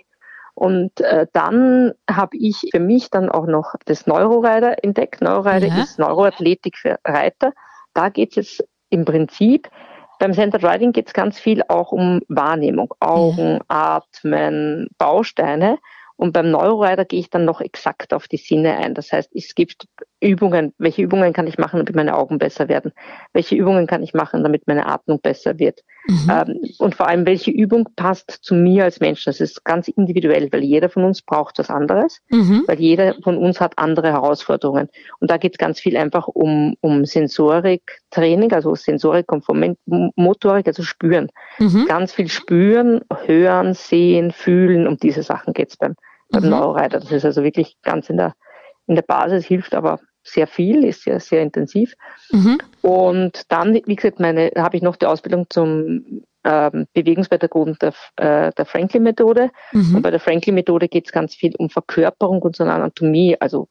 Und 0.56 1.00
äh, 1.02 1.28
dann 1.34 1.94
habe 2.10 2.38
ich 2.38 2.70
für 2.72 2.80
mich 2.80 3.10
dann 3.10 3.30
auch 3.30 3.48
noch 3.48 3.74
das 3.86 4.06
Neurorider 4.06 4.84
entdeckt. 4.84 5.22
Neurorider 5.22 5.68
ja. 5.68 5.84
ist 5.84 5.98
Neuroathletik 5.98 6.78
für 6.78 7.00
Reiter. 7.06 7.54
Da 7.94 8.10
geht 8.10 8.32
es 8.32 8.36
jetzt 8.36 8.70
im 8.90 9.06
Prinzip 9.06 9.70
beim 10.24 10.32
Centered 10.32 10.64
Riding 10.64 10.94
geht 10.94 11.08
es 11.08 11.14
ganz 11.14 11.38
viel 11.38 11.64
auch 11.68 11.92
um 11.92 12.22
Wahrnehmung, 12.30 12.94
Augen, 13.02 13.56
ja. 13.56 13.62
Atmen, 13.68 14.88
Bausteine. 14.98 15.80
Und 16.16 16.32
beim 16.32 16.50
Neurorider 16.50 17.04
gehe 17.04 17.20
ich 17.20 17.30
dann 17.30 17.44
noch 17.44 17.60
exakt 17.60 18.14
auf 18.14 18.30
die 18.30 18.38
Sinne 18.38 18.78
ein. 18.78 18.94
Das 18.94 19.12
heißt, 19.12 19.32
es 19.36 19.54
gibt 19.54 19.86
Übungen. 20.24 20.74
Welche 20.78 21.02
Übungen 21.02 21.34
kann 21.34 21.48
ich 21.48 21.58
machen, 21.58 21.80
damit 21.80 21.96
meine 21.96 22.18
Augen 22.18 22.38
besser 22.38 22.70
werden? 22.70 22.92
Welche 23.34 23.56
Übungen 23.56 23.88
kann 23.88 24.04
ich 24.04 24.14
machen, 24.14 24.44
damit 24.44 24.68
meine 24.68 24.86
Atmung 24.88 25.20
besser 25.22 25.60
wird? 25.60 25.82
Mhm. 26.08 26.32
Ähm, 26.32 26.60
und 26.80 26.96
vor 26.96 27.08
allem, 27.08 27.26
welche 27.26 27.52
Übung 27.52 27.88
passt 27.96 28.40
zu 28.42 28.56
mir 28.56 28.84
als 28.84 29.00
Mensch? 29.00 29.24
Das 29.24 29.40
ist 29.40 29.64
ganz 29.64 29.88
individuell, 29.88 30.52
weil 30.52 30.64
jeder 30.64 30.90
von 30.90 31.04
uns 31.04 31.22
braucht 31.22 31.60
was 31.60 31.70
anderes, 31.70 32.20
mhm. 32.30 32.64
weil 32.68 32.80
jeder 32.80 33.16
von 33.24 33.38
uns 33.38 33.62
hat 33.62 33.74
andere 33.78 34.12
Herausforderungen. 34.12 34.90
Und 35.20 35.32
da 35.32 35.38
geht 35.38 35.54
es 35.54 35.58
ganz 35.58 35.80
viel 35.80 35.96
einfach 35.96 36.28
um, 36.28 36.76
um 36.82 37.06
Sensorik-Training, 37.06 38.52
also 38.54 38.76
Sensorik 38.76 39.28
vom 39.46 39.76
Motorik, 40.16 40.68
also 40.68 40.84
spüren. 40.84 41.30
Mhm. 41.60 41.86
Ganz 41.88 42.14
viel 42.14 42.30
spüren, 42.30 43.02
hören, 43.26 43.74
sehen, 43.74 44.32
fühlen, 44.32 44.88
um 44.88 44.98
diese 44.98 45.24
Sachen 45.24 45.54
geht 45.54 45.70
es 45.70 45.78
beim, 45.78 45.96
beim 46.32 46.44
mhm. 46.44 46.50
Neuroreiter. 46.50 47.00
Das 47.00 47.12
ist 47.12 47.26
also 47.26 47.44
wirklich 47.44 47.78
ganz 47.82 48.10
in 48.10 48.18
der, 48.18 48.34
in 48.88 48.96
der 48.96 49.04
Basis, 49.04 49.46
hilft 49.46 49.74
aber 49.74 50.00
sehr 50.24 50.48
viel, 50.48 50.84
ist 50.84 51.04
sehr, 51.04 51.20
sehr 51.20 51.42
intensiv. 51.42 51.96
Mhm. 52.32 52.58
Und 52.82 53.52
dann, 53.52 53.74
wie 53.74 53.96
gesagt, 53.96 54.20
meine, 54.20 54.52
habe 54.56 54.78
ich 54.78 54.84
noch 54.84 54.96
die 54.96 55.06
Ausbildung 55.06 55.48
zum 55.50 56.24
ähm, 56.44 56.88
Bewegungspädagogen 56.94 57.78
der, 57.82 57.94
äh, 58.18 58.52
der 58.52 58.66
Franklin-Methode. 58.66 59.52
Mhm. 59.72 59.96
Und 59.96 60.02
bei 60.02 60.12
der 60.12 60.20
Franklin-Methode 60.20 60.88
geht 60.88 61.06
es 61.06 61.12
ganz 61.12 61.36
viel 61.36 61.56
um 61.58 61.70
Verkörperung 61.70 62.42
unserer 62.42 62.74
Anatomie. 62.74 63.38
Also 63.40 63.70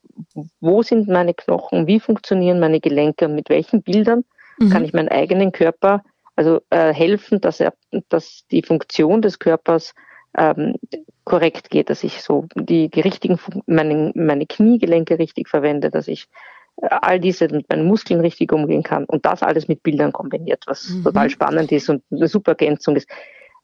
wo 0.61 0.82
sind 0.82 1.09
meine 1.09 1.34
Knochen, 1.34 1.86
wie 1.86 2.00
funktionieren 2.00 2.61
meine 2.61 2.80
Gelenke 2.80 3.26
und 3.26 3.34
mit 3.34 3.48
welchen 3.50 3.82
Bildern 3.82 4.24
mhm. 4.59 4.70
kann 4.70 4.84
ich 4.84 4.92
meinen 4.92 5.09
eigenen 5.09 5.53
Körper 5.53 6.03
also 6.36 6.62
äh, 6.70 6.94
helfen, 6.94 7.40
dass 7.40 7.61
er, 7.61 7.74
dass 8.09 8.46
die 8.50 8.62
Funktion 8.62 9.22
des 9.22 9.38
Körpers 9.38 9.94
ähm, 10.37 10.76
korrekt 11.24 11.70
geht, 11.70 11.91
dass 11.91 12.05
ich 12.05 12.22
so 12.22 12.47
die, 12.55 12.89
die 12.89 13.01
richtigen, 13.01 13.39
meine, 13.66 14.12
meine 14.14 14.47
Kniegelenke 14.47 15.18
richtig 15.18 15.49
verwende, 15.49 15.91
dass 15.91 16.09
ich 16.09 16.28
äh, 16.76 16.89
all 16.91 17.20
diese 17.20 17.49
mit 17.49 17.68
meinen 17.68 17.87
Muskeln 17.87 18.20
richtig 18.20 18.53
umgehen 18.53 18.83
kann 18.83 19.05
und 19.05 19.24
das 19.24 19.43
alles 19.43 19.68
mit 19.68 19.83
Bildern 19.83 20.12
kombiniert, 20.12 20.64
was 20.66 20.89
mhm. 20.89 21.05
total 21.05 21.30
spannend 21.30 21.70
ist 21.72 21.89
und 21.89 22.03
eine 22.11 22.28
super 22.28 22.53
Ergänzung 22.53 22.97
ist. 22.97 23.09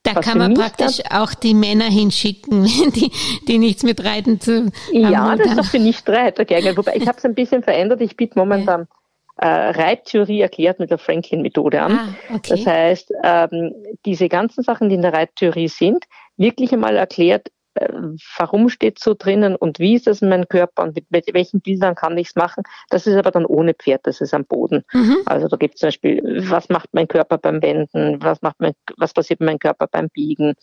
Da 0.03 0.13
kann 0.13 0.37
man 0.37 0.53
praktisch 0.53 1.01
auch 1.11 1.33
die 1.33 1.53
Männer 1.53 1.85
hinschicken, 1.85 2.63
die, 2.95 3.11
die 3.47 3.57
nichts 3.57 3.83
mit 3.83 4.03
Reiten 4.03 4.39
zu 4.39 4.71
Ja, 4.93 5.35
das 5.35 5.47
ist 5.47 5.57
doch 5.57 5.65
für 5.65 5.79
Nicht-Reiter 5.79 6.45
geeignet. 6.45 6.77
Wobei 6.77 6.95
ich 6.95 7.07
habe 7.07 7.17
es 7.17 7.25
ein 7.25 7.35
bisschen 7.35 7.63
verändert. 7.63 7.99
Ich 7.99 8.15
biete 8.15 8.39
momentan 8.39 8.87
äh, 9.35 9.47
Reittheorie 9.47 10.41
erklärt 10.41 10.79
mit 10.79 10.89
der 10.89 10.99
Franklin-Methode 10.99 11.81
an. 11.81 11.91
Ah, 11.91 12.35
okay. 12.35 12.49
Das 12.49 12.65
heißt, 12.65 13.13
ähm, 13.23 13.73
diese 14.05 14.29
ganzen 14.29 14.63
Sachen, 14.63 14.87
die 14.87 14.95
in 14.95 15.01
der 15.01 15.13
Reittheorie 15.13 15.67
sind, 15.67 16.05
wirklich 16.39 16.73
einmal 16.73 16.95
erklärt, 16.95 17.51
äh, 17.75 17.87
warum 18.37 18.69
steht 18.69 18.99
so 18.99 19.13
drinnen 19.17 19.55
und 19.55 19.79
wie 19.79 19.95
ist 19.95 20.07
das 20.07 20.21
in 20.21 20.29
meinem 20.29 20.47
Körper 20.47 20.83
und 20.83 20.95
mit, 20.95 21.11
mit 21.11 21.33
welchen 21.33 21.61
Bildern 21.61 21.95
kann 21.95 22.17
ich 22.17 22.29
es 22.29 22.35
machen. 22.35 22.63
Das 22.89 23.05
ist 23.05 23.15
aber 23.15 23.31
dann 23.31 23.45
ohne 23.45 23.73
Pferd, 23.73 24.01
das 24.03 24.21
ist 24.21 24.33
am 24.33 24.45
Boden. 24.45 24.83
Mhm. 24.91 25.17
Also 25.25 25.47
da 25.47 25.55
gibt 25.55 25.75
es 25.75 25.79
zum 25.79 25.87
Beispiel, 25.87 26.43
was 26.49 26.69
macht 26.69 26.89
mein 26.93 27.07
Körper 27.07 27.37
beim 27.37 27.61
Wenden, 27.61 28.21
was 28.21 28.41
macht 28.41 28.55
mein, 28.59 28.73
was 28.97 29.13
passiert 29.13 29.39
mit 29.39 29.47
meinem 29.47 29.59
Körper 29.59 29.87
beim 29.87 30.09
Biegen. 30.09 30.55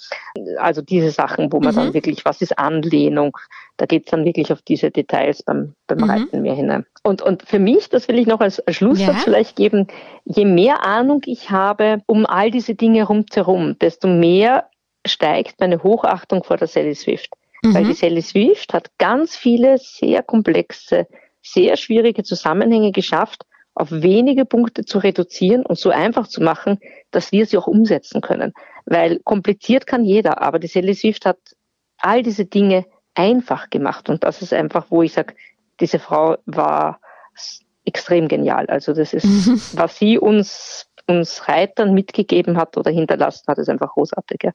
Also 0.59 0.83
diese 0.83 1.11
Sachen, 1.11 1.53
wo 1.53 1.61
man 1.61 1.75
mhm. 1.75 1.79
dann 1.79 1.95
wirklich, 1.95 2.25
was 2.25 2.43
ist 2.43 2.59
Anlehnung, 2.59 3.39
da 3.77 3.87
geht 3.87 4.07
es 4.07 4.11
dann 4.11 4.25
wirklich 4.25 4.53
auf 4.53 4.63
diese 4.63 4.91
Details 4.91 5.43
beim, 5.43 5.75
beim 5.87 5.99
mhm. 5.99 6.11
Reiten 6.11 6.43
mehr 6.43 6.55
hinein. 6.55 6.87
Und, 7.05 7.23
und 7.23 7.43
für 7.43 7.61
mich, 7.61 7.89
das 7.89 8.09
will 8.09 8.19
ich 8.19 8.27
noch 8.27 8.41
als 8.41 8.63
Schlusssatz 8.69 9.17
ja. 9.19 9.23
vielleicht 9.23 9.57
geben, 9.57 9.87
je 10.25 10.45
mehr 10.45 10.85
Ahnung 10.85 11.23
ich 11.27 11.51
habe 11.51 12.03
um 12.07 12.27
all 12.27 12.51
diese 12.51 12.75
Dinge 12.75 13.05
rundherum, 13.05 13.79
desto 13.79 14.09
mehr 14.09 14.69
steigt 15.09 15.61
meine 15.61 15.83
Hochachtung 15.83 16.45
vor 16.45 16.57
der 16.57 16.69
Sally 16.69 16.95
Swift. 16.95 17.31
Mhm. 17.63 17.75
Weil 17.75 17.85
die 17.85 17.93
Sally 17.95 18.23
Swift 18.23 18.73
hat 18.75 18.91
ganz 18.99 19.37
viele 19.37 19.79
sehr 19.79 20.23
komplexe, 20.23 21.07
sehr 21.43 21.77
schwierige 21.77 22.23
Zusammenhänge 22.23 22.93
geschafft, 22.93 23.45
auf 23.75 23.91
wenige 23.91 24.47
Punkte 24.47 24.85
zu 24.85 24.99
reduzieren 24.99 25.65
und 25.67 25.79
so 25.79 25.91
einfach 25.91 26.29
zu 26.29 26.43
machen, 26.43 26.79
dass 27.11 27.31
wir 27.31 27.45
sie 27.47 27.59
auch 27.59 27.67
umsetzen 27.67 28.23
können. 28.23 28.53
Weil 28.87 29.21
kompliziert 29.21 29.87
kann 29.87 30.05
jeder, 30.05 30.41
aber 30.41 30.59
die 30.59 30.67
Sally 30.67 30.95
Swift 30.95 31.27
hat 31.27 31.39
all 31.99 32.23
diese 32.23 32.47
Dinge 32.47 32.87
einfach 33.15 33.71
gemacht. 33.71 34.09
Und 34.09 34.25
das 34.25 34.43
ist 34.43 34.53
einfach, 34.53 34.87
wo 34.91 35.03
ich 35.03 35.13
sage, 35.13 35.35
diese 35.81 35.99
Frau 35.99 36.37
war 36.47 37.01
extrem 37.85 38.29
genial. 38.29 38.67
Also 38.67 38.93
das 38.93 39.13
ist, 39.13 39.25
mhm. 39.25 39.61
was 39.75 39.99
sie 39.99 40.19
uns 40.19 40.76
uns 41.07 41.49
Reitern 41.49 41.95
mitgegeben 41.95 42.57
hat 42.57 42.77
oder 42.77 42.91
hinterlassen 42.91 43.45
hat, 43.49 43.59
ist 43.59 43.69
einfach 43.69 43.93
großartig. 43.93 44.41
Ja. 44.43 44.53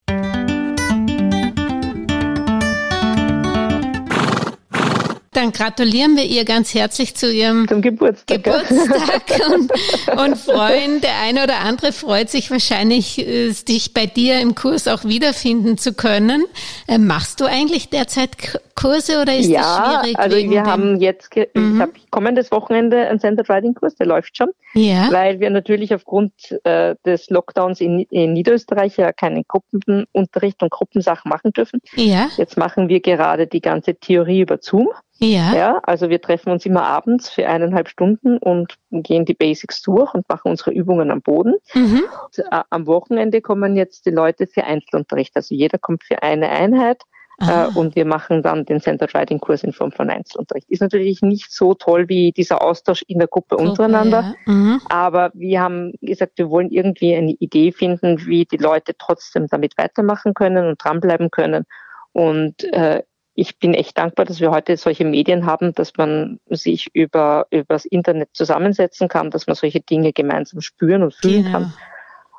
Dann 5.33 5.53
gratulieren 5.53 6.17
wir 6.17 6.25
ihr 6.25 6.43
ganz 6.43 6.73
herzlich 6.73 7.15
zu 7.15 7.31
ihrem 7.31 7.65
Geburtstag, 7.65 8.43
Geburtstag 8.43 9.23
und, 9.55 9.71
und, 10.19 10.37
freuen, 10.37 10.99
der 10.99 11.19
eine 11.23 11.43
oder 11.43 11.59
andere 11.59 11.93
freut 11.93 12.29
sich 12.29 12.51
wahrscheinlich, 12.51 13.15
dich 13.15 13.93
bei 13.93 14.07
dir 14.07 14.41
im 14.41 14.55
Kurs 14.55 14.89
auch 14.89 15.05
wiederfinden 15.05 15.77
zu 15.77 15.93
können. 15.93 16.43
Äh, 16.85 16.97
machst 16.97 17.39
du 17.39 17.45
eigentlich 17.45 17.89
derzeit 17.89 18.59
Kurse 18.75 19.21
oder 19.21 19.37
ist 19.37 19.47
ja, 19.47 19.61
das 19.61 19.77
schwierig? 19.77 20.19
Also 20.19 20.37
wir 20.37 20.63
haben 20.63 20.99
jetzt, 20.99 21.33
mhm. 21.33 21.75
ich 21.75 21.81
habe 21.81 21.93
kommendes 22.11 22.51
Wochenende 22.51 23.07
einen 23.07 23.19
Centered 23.19 23.49
Riding 23.49 23.73
Kurs, 23.73 23.95
der 23.95 24.05
läuft 24.05 24.37
schon, 24.37 24.51
ja. 24.73 25.07
weil 25.11 25.39
wir 25.39 25.49
natürlich 25.49 25.93
aufgrund 25.93 26.33
äh, 26.63 26.95
des 27.05 27.29
Lockdowns 27.29 27.81
in, 27.81 28.01
in 28.09 28.33
Niederösterreich 28.33 28.97
ja 28.97 29.11
keinen 29.11 29.43
Gruppenunterricht 29.47 30.61
und 30.61 30.69
Gruppensachen 30.69 31.29
machen 31.29 31.51
dürfen. 31.51 31.81
Ja. 31.95 32.29
Jetzt 32.37 32.57
machen 32.57 32.89
wir 32.89 32.99
gerade 32.99 33.47
die 33.47 33.61
ganze 33.61 33.95
Theorie 33.95 34.41
über 34.41 34.59
Zoom. 34.61 34.89
Ja. 35.19 35.53
ja. 35.53 35.79
Also 35.83 36.09
wir 36.09 36.19
treffen 36.19 36.51
uns 36.51 36.65
immer 36.65 36.83
abends 36.83 37.29
für 37.29 37.47
eineinhalb 37.47 37.87
Stunden 37.89 38.37
und 38.37 38.75
gehen 38.89 39.25
die 39.25 39.35
Basics 39.35 39.81
durch 39.83 40.13
und 40.13 40.27
machen 40.27 40.49
unsere 40.49 40.71
Übungen 40.71 41.11
am 41.11 41.21
Boden. 41.21 41.55
Mhm. 41.73 42.03
Äh, 42.37 42.61
am 42.69 42.87
Wochenende 42.87 43.41
kommen 43.41 43.75
jetzt 43.75 44.05
die 44.05 44.11
Leute 44.11 44.47
für 44.47 44.63
Einzelunterricht. 44.63 45.35
Also 45.35 45.55
jeder 45.55 45.77
kommt 45.77 46.03
für 46.03 46.23
eine 46.23 46.49
Einheit 46.49 47.03
äh, 47.47 47.67
und 47.75 47.95
wir 47.95 48.05
machen 48.05 48.43
dann 48.43 48.65
den 48.65 48.79
Center 48.79 49.07
Riding 49.13 49.39
Kurs 49.39 49.63
in 49.63 49.73
Form 49.73 49.91
von 49.91 50.09
Einzelunterricht. 50.09 50.69
Ist 50.69 50.81
natürlich 50.81 51.21
nicht 51.21 51.51
so 51.51 51.73
toll 51.73 52.07
wie 52.09 52.31
dieser 52.31 52.63
Austausch 52.63 53.03
in 53.07 53.19
der 53.19 53.27
Gruppe, 53.27 53.55
Gruppe 53.55 53.69
untereinander. 53.69 54.35
Ja. 54.45 54.53
Mhm. 54.53 54.81
Aber 54.89 55.31
wir 55.33 55.61
haben 55.61 55.93
gesagt, 56.01 56.33
wir 56.37 56.49
wollen 56.49 56.69
irgendwie 56.69 57.15
eine 57.15 57.31
Idee 57.31 57.71
finden, 57.71 58.25
wie 58.25 58.45
die 58.45 58.57
Leute 58.57 58.93
trotzdem 58.97 59.47
damit 59.47 59.77
weitermachen 59.77 60.33
können 60.33 60.67
und 60.67 60.83
dranbleiben 60.83 61.31
können. 61.31 61.65
Und 62.13 62.63
äh, 62.73 63.03
ich 63.33 63.57
bin 63.59 63.73
echt 63.73 63.97
dankbar, 63.97 64.25
dass 64.25 64.39
wir 64.39 64.51
heute 64.51 64.75
solche 64.77 65.05
Medien 65.05 65.45
haben, 65.45 65.73
dass 65.73 65.93
man 65.97 66.39
sich 66.49 66.89
über, 66.93 67.47
über 67.49 67.75
das 67.75 67.85
Internet 67.85 68.29
zusammensetzen 68.33 69.07
kann, 69.07 69.31
dass 69.31 69.47
man 69.47 69.55
solche 69.55 69.79
Dinge 69.79 70.13
gemeinsam 70.13 70.61
spüren 70.61 71.03
und 71.03 71.13
fühlen 71.13 71.43
genau. 71.43 71.59
kann 71.59 71.73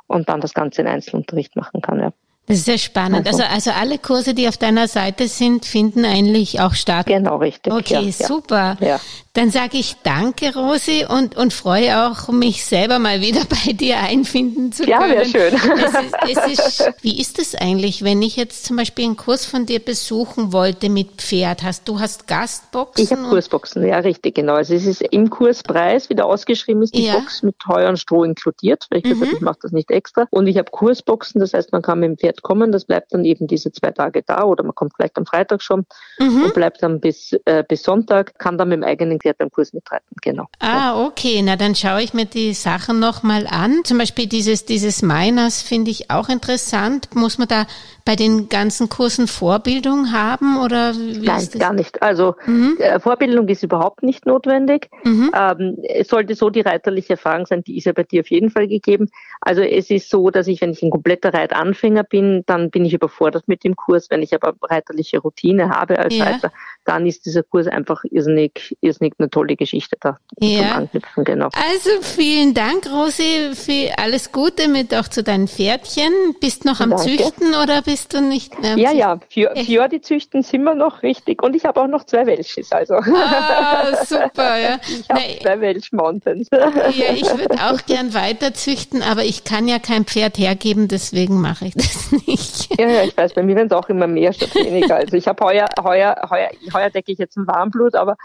und 0.06 0.28
dann 0.28 0.40
das 0.40 0.54
Ganze 0.54 0.82
in 0.82 0.88
Einzelunterricht 0.88 1.56
machen 1.56 1.80
kann. 1.80 2.00
Ja. 2.00 2.12
Das 2.46 2.58
ist 2.58 2.64
sehr 2.64 2.78
spannend. 2.78 3.26
Also, 3.26 3.44
also 3.44 3.70
alle 3.70 3.98
Kurse, 3.98 4.34
die 4.34 4.48
auf 4.48 4.56
deiner 4.56 4.88
Seite 4.88 5.28
sind, 5.28 5.64
finden 5.64 6.04
eigentlich 6.04 6.60
auch 6.60 6.74
statt. 6.74 7.06
Genau, 7.06 7.36
richtig. 7.36 7.72
Okay, 7.72 8.12
ja, 8.18 8.26
super. 8.26 8.76
Ja. 8.80 9.00
Dann 9.34 9.48
sage 9.48 9.78
ich 9.78 9.96
danke, 10.02 10.54
Rosi, 10.54 11.06
und, 11.08 11.38
und 11.38 11.54
freue 11.54 12.06
auch, 12.06 12.28
mich 12.28 12.66
selber 12.66 12.98
mal 12.98 13.22
wieder 13.22 13.40
bei 13.48 13.72
dir 13.72 13.96
einfinden 13.98 14.72
zu 14.72 14.84
können. 14.84 15.00
Ja, 15.00 15.08
wäre 15.08 15.24
schön. 15.24 15.54
Es 15.54 16.36
ist, 16.36 16.46
es 16.46 16.80
ist, 16.80 16.92
wie 17.00 17.18
ist 17.18 17.38
es 17.38 17.54
eigentlich, 17.54 18.04
wenn 18.04 18.20
ich 18.20 18.36
jetzt 18.36 18.66
zum 18.66 18.76
Beispiel 18.76 19.06
einen 19.06 19.16
Kurs 19.16 19.46
von 19.46 19.64
dir 19.64 19.78
besuchen 19.78 20.52
wollte 20.52 20.90
mit 20.90 21.12
Pferd? 21.12 21.62
Hast 21.62 21.88
du 21.88 21.98
hast 21.98 22.26
Gastboxen? 22.26 23.02
Ich 23.02 23.10
habe 23.10 23.22
Kursboxen, 23.22 23.86
ja, 23.86 24.00
richtig, 24.00 24.34
genau. 24.34 24.56
Also 24.56 24.74
es 24.74 24.84
ist 24.84 25.00
im 25.00 25.30
Kurspreis, 25.30 26.10
wie 26.10 26.14
der 26.14 26.26
ausgeschrieben 26.26 26.82
ist, 26.82 26.94
die 26.94 27.06
ja. 27.06 27.14
Box 27.14 27.42
mit 27.42 27.56
Heu 27.66 27.88
und 27.88 27.98
Stroh 27.98 28.24
inkludiert, 28.24 28.86
weil 28.90 28.98
ich 28.98 29.06
mhm. 29.06 29.20
gesagt 29.20 29.32
ich 29.32 29.40
mache 29.40 29.58
das 29.62 29.72
nicht 29.72 29.90
extra. 29.90 30.26
Und 30.28 30.46
ich 30.46 30.58
habe 30.58 30.70
Kursboxen, 30.70 31.40
das 31.40 31.54
heißt, 31.54 31.72
man 31.72 31.80
kann 31.80 32.00
mit 32.00 32.10
dem 32.10 32.18
Pferd 32.18 32.42
kommen, 32.42 32.70
das 32.70 32.84
bleibt 32.84 33.14
dann 33.14 33.24
eben 33.24 33.46
diese 33.46 33.72
zwei 33.72 33.92
Tage 33.92 34.22
da 34.26 34.44
oder 34.44 34.62
man 34.62 34.74
kommt 34.74 34.92
vielleicht 34.94 35.16
am 35.16 35.24
Freitag 35.24 35.62
schon 35.62 35.86
mhm. 36.18 36.44
und 36.44 36.54
bleibt 36.54 36.82
dann 36.82 37.00
bis, 37.00 37.32
äh, 37.46 37.64
bis 37.66 37.82
Sonntag, 37.82 38.38
kann 38.38 38.58
dann 38.58 38.68
mit 38.68 38.76
dem 38.76 38.84
eigenen 38.84 39.21
Pferd 39.22 39.38
beim 39.38 39.50
Kurs 39.50 39.72
mitreiten, 39.72 40.16
genau. 40.20 40.46
Ah, 40.58 41.04
okay. 41.04 41.40
Na, 41.42 41.56
dann 41.56 41.74
schaue 41.74 42.02
ich 42.02 42.12
mir 42.12 42.26
die 42.26 42.54
Sachen 42.54 42.98
nochmal 42.98 43.46
an. 43.46 43.82
Zum 43.84 43.98
Beispiel 43.98 44.26
dieses, 44.26 44.64
dieses 44.64 45.02
Miners 45.02 45.62
finde 45.62 45.90
ich 45.90 46.10
auch 46.10 46.28
interessant. 46.28 47.14
Muss 47.14 47.38
man 47.38 47.48
da 47.48 47.66
bei 48.04 48.16
den 48.16 48.48
ganzen 48.48 48.88
Kursen 48.88 49.28
Vorbildung 49.28 50.12
haben 50.12 50.58
oder? 50.58 50.92
Nein, 50.92 51.48
gar 51.58 51.72
nicht. 51.72 52.02
Also 52.02 52.34
mhm. 52.46 52.76
äh, 52.78 52.98
Vorbildung 52.98 53.48
ist 53.48 53.62
überhaupt 53.62 54.02
nicht 54.02 54.26
notwendig. 54.26 54.88
Mhm. 55.04 55.30
Ähm, 55.34 55.78
es 55.82 56.08
sollte 56.08 56.34
so 56.34 56.50
die 56.50 56.60
reiterliche 56.60 57.14
Erfahrung 57.14 57.46
sein, 57.46 57.62
die 57.62 57.78
ist 57.78 57.84
ja 57.84 57.92
bei 57.92 58.02
dir 58.02 58.20
auf 58.20 58.30
jeden 58.30 58.50
Fall 58.50 58.66
gegeben. 58.66 59.08
Also 59.40 59.62
es 59.62 59.90
ist 59.90 60.10
so, 60.10 60.30
dass 60.30 60.46
ich, 60.48 60.60
wenn 60.60 60.70
ich 60.70 60.82
ein 60.82 60.90
kompletter 60.90 61.32
Reitanfänger 61.32 62.04
bin, 62.04 62.42
dann 62.46 62.70
bin 62.70 62.84
ich 62.84 62.94
überfordert 62.94 63.46
mit 63.46 63.64
dem 63.64 63.76
Kurs. 63.76 64.10
Wenn 64.10 64.22
ich 64.22 64.34
aber 64.34 64.54
reiterliche 64.62 65.18
Routine 65.18 65.70
habe 65.70 65.98
als 65.98 66.16
ja. 66.16 66.24
Reiter, 66.24 66.52
dann 66.84 67.06
ist 67.06 67.26
dieser 67.26 67.42
Kurs 67.42 67.66
einfach 67.66 68.02
irrsinnig, 68.10 68.76
irrsinnig 68.80 69.14
eine 69.18 69.30
tolle 69.30 69.56
Geschichte 69.56 69.96
da 70.00 70.18
ja. 70.38 70.58
zum 70.58 70.72
Anknüpfen, 70.72 71.24
genau. 71.24 71.48
Also 71.52 71.90
vielen 72.02 72.54
Dank, 72.54 72.86
Rosi, 72.90 73.50
für 73.54 73.98
alles 73.98 74.32
Gute 74.32 74.68
mit 74.68 74.94
auch 74.94 75.08
zu 75.08 75.22
deinen 75.22 75.48
Pferdchen. 75.48 76.12
Bist 76.40 76.64
noch 76.64 76.80
am 76.80 76.90
Danke. 76.90 77.04
Züchten 77.04 77.54
oder 77.54 77.82
bist 77.82 78.14
du 78.14 78.20
nicht 78.20 78.60
mehr? 78.60 78.76
Ja, 78.76 78.92
ja, 78.92 79.18
für, 79.28 79.52
für 79.56 79.88
die 79.88 80.00
Züchten 80.00 80.42
sind 80.42 80.64
wir 80.64 80.74
noch 80.74 81.02
richtig. 81.02 81.42
Und 81.42 81.54
ich 81.54 81.64
habe 81.64 81.80
auch 81.80 81.86
noch 81.86 82.04
zwei 82.04 82.26
Welches, 82.26 82.72
also. 82.72 82.94
Ah, 82.94 84.04
super, 84.04 84.58
ja. 84.58 84.78
Ich 84.92 85.08
habe 85.08 85.20
zwei 85.40 85.60
Welsh 85.60 85.92
Mountains. 85.92 86.48
Ja, 86.92 87.12
ich 87.14 87.22
würde 87.22 87.54
auch 87.54 87.84
gern 87.86 88.12
weiter 88.14 88.54
züchten, 88.54 89.02
aber 89.02 89.24
ich 89.24 89.44
kann 89.44 89.68
ja 89.68 89.78
kein 89.78 90.04
Pferd 90.04 90.38
hergeben, 90.38 90.88
deswegen 90.88 91.40
mache 91.40 91.66
ich 91.66 91.74
das 91.74 92.12
nicht. 92.26 92.78
Ja, 92.78 92.88
ja, 92.88 93.04
ich 93.04 93.16
weiß, 93.16 93.34
bei 93.34 93.42
mir 93.42 93.56
werden 93.56 93.68
es 93.68 93.72
auch 93.72 93.88
immer 93.88 94.06
mehr 94.06 94.32
statt 94.32 94.54
weniger. 94.54 94.96
Also 94.96 95.16
ich 95.16 95.26
habe 95.26 95.44
heuer, 95.44 95.66
heuer, 95.82 96.16
heuer, 96.30 96.50
heuer 96.74 96.90
decke 96.90 97.12
ich 97.12 97.18
jetzt 97.18 97.36
ein 97.36 97.46
Warmblut, 97.46 97.94
aber 97.94 98.16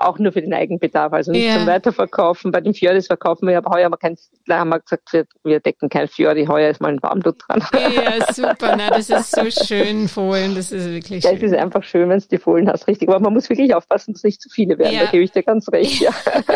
auch 0.00 0.18
nur 0.18 0.32
für 0.32 0.40
den 0.40 0.54
Eigenbedarf, 0.54 1.12
also 1.12 1.30
nicht 1.32 1.44
ja. 1.44 1.58
zum 1.58 1.66
Weiterverkaufen. 1.66 2.50
Bei 2.52 2.60
den 2.60 2.74
Fjordis 2.74 3.06
verkaufen 3.06 3.46
wir 3.48 3.58
aber 3.58 3.70
heuer 3.70 3.86
aber 3.86 3.96
kein, 3.96 4.16
da 4.46 4.58
haben 4.60 4.70
wir 4.70 4.80
gesagt, 4.80 5.12
wir, 5.12 5.26
wir 5.44 5.60
decken 5.60 5.88
kein 5.88 6.08
Fjordi, 6.08 6.46
heuer 6.46 6.70
ist 6.70 6.80
mal 6.80 6.92
ein 6.92 7.02
Warmblut 7.02 7.42
dran. 7.46 7.62
Ja, 7.74 8.32
super, 8.32 8.74
na, 8.76 8.90
das 8.90 9.10
ist 9.10 9.30
so 9.32 9.50
schön, 9.64 10.08
Fohlen, 10.08 10.54
das 10.54 10.72
ist 10.72 10.86
wirklich 10.90 11.22
schön. 11.22 11.32
Ja, 11.32 11.36
es 11.36 11.42
ist 11.42 11.54
einfach 11.54 11.82
schön, 11.82 12.08
wenn 12.08 12.18
du 12.18 12.26
die 12.28 12.38
Fohlen 12.38 12.68
hast, 12.70 12.86
richtig. 12.88 13.08
Aber 13.08 13.20
man 13.20 13.32
muss 13.32 13.48
wirklich 13.50 13.74
aufpassen, 13.74 14.14
dass 14.14 14.22
nicht 14.22 14.40
zu 14.40 14.48
viele 14.48 14.78
werden, 14.78 14.94
ja. 14.94 15.04
da 15.04 15.10
gebe 15.10 15.24
ich 15.24 15.32
dir 15.32 15.42
ganz 15.42 15.70
recht, 15.70 16.00
ja. 16.00 16.10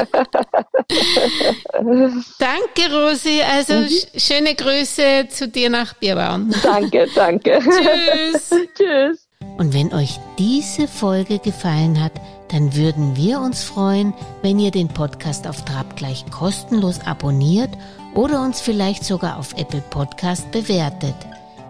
danke, 2.38 2.92
Rosi, 2.92 3.42
also 3.42 3.74
mhm. 3.74 3.88
schöne 4.16 4.54
Grüße 4.54 5.28
zu 5.28 5.48
dir 5.48 5.70
nach 5.70 5.94
Bierbaum. 5.94 6.50
Danke, 6.62 7.06
danke. 7.14 7.58
Tschüss. 7.60 8.50
Tschüss. 8.74 9.23
Und 9.56 9.72
wenn 9.72 9.92
euch 9.92 10.18
diese 10.38 10.88
Folge 10.88 11.38
gefallen 11.38 12.02
hat, 12.02 12.12
dann 12.48 12.74
würden 12.74 13.16
wir 13.16 13.40
uns 13.40 13.62
freuen, 13.62 14.12
wenn 14.42 14.58
ihr 14.58 14.70
den 14.70 14.88
Podcast 14.88 15.46
auf 15.46 15.64
Trab 15.64 15.96
gleich 15.96 16.24
kostenlos 16.30 17.00
abonniert 17.06 17.70
oder 18.14 18.42
uns 18.42 18.60
vielleicht 18.60 19.04
sogar 19.04 19.38
auf 19.38 19.54
Apple 19.56 19.82
Podcast 19.90 20.50
bewertet. 20.50 21.14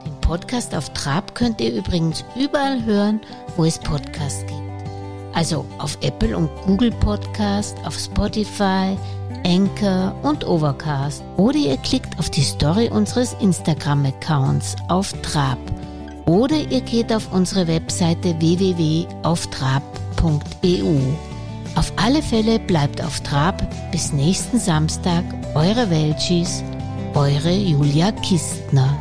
Den 0.05 0.21
Podcast 0.21 0.75
auf 0.75 0.91
Trab 0.91 1.35
könnt 1.35 1.61
ihr 1.61 1.73
übrigens 1.73 2.25
überall 2.37 2.83
hören, 2.85 3.21
wo 3.57 3.65
es 3.65 3.79
Podcasts 3.79 4.41
gibt. 4.47 4.61
Also 5.35 5.65
auf 5.79 5.99
Apple 6.01 6.37
und 6.37 6.49
Google 6.65 6.93
Podcast, 6.93 7.77
auf 7.85 7.99
Spotify, 7.99 8.97
Anchor 9.45 10.15
und 10.23 10.47
Overcast 10.47 11.23
oder 11.37 11.57
ihr 11.57 11.77
klickt 11.79 12.19
auf 12.19 12.31
die 12.31 12.43
Story 12.43 12.89
unseres 12.89 13.35
Instagram-Accounts 13.41 14.77
auf 14.89 15.13
Trab 15.23 15.59
oder 16.27 16.57
ihr 16.57 16.81
geht 16.81 17.13
auf 17.13 17.33
unsere 17.33 17.67
Webseite 17.67 18.35
www.auftrab.eu. 18.41 20.99
Auf 21.77 21.93
alle 21.97 22.23
Fälle 22.23 22.61
bleibt 22.61 23.03
auf 23.03 23.21
Trab 23.21 23.63
bis 23.91 24.13
nächsten 24.13 24.59
Samstag 24.59 25.25
eure 25.55 25.91
Welchis, 25.91 26.63
eure 27.15 27.53
Julia 27.53 28.13
Kistner. 28.13 28.97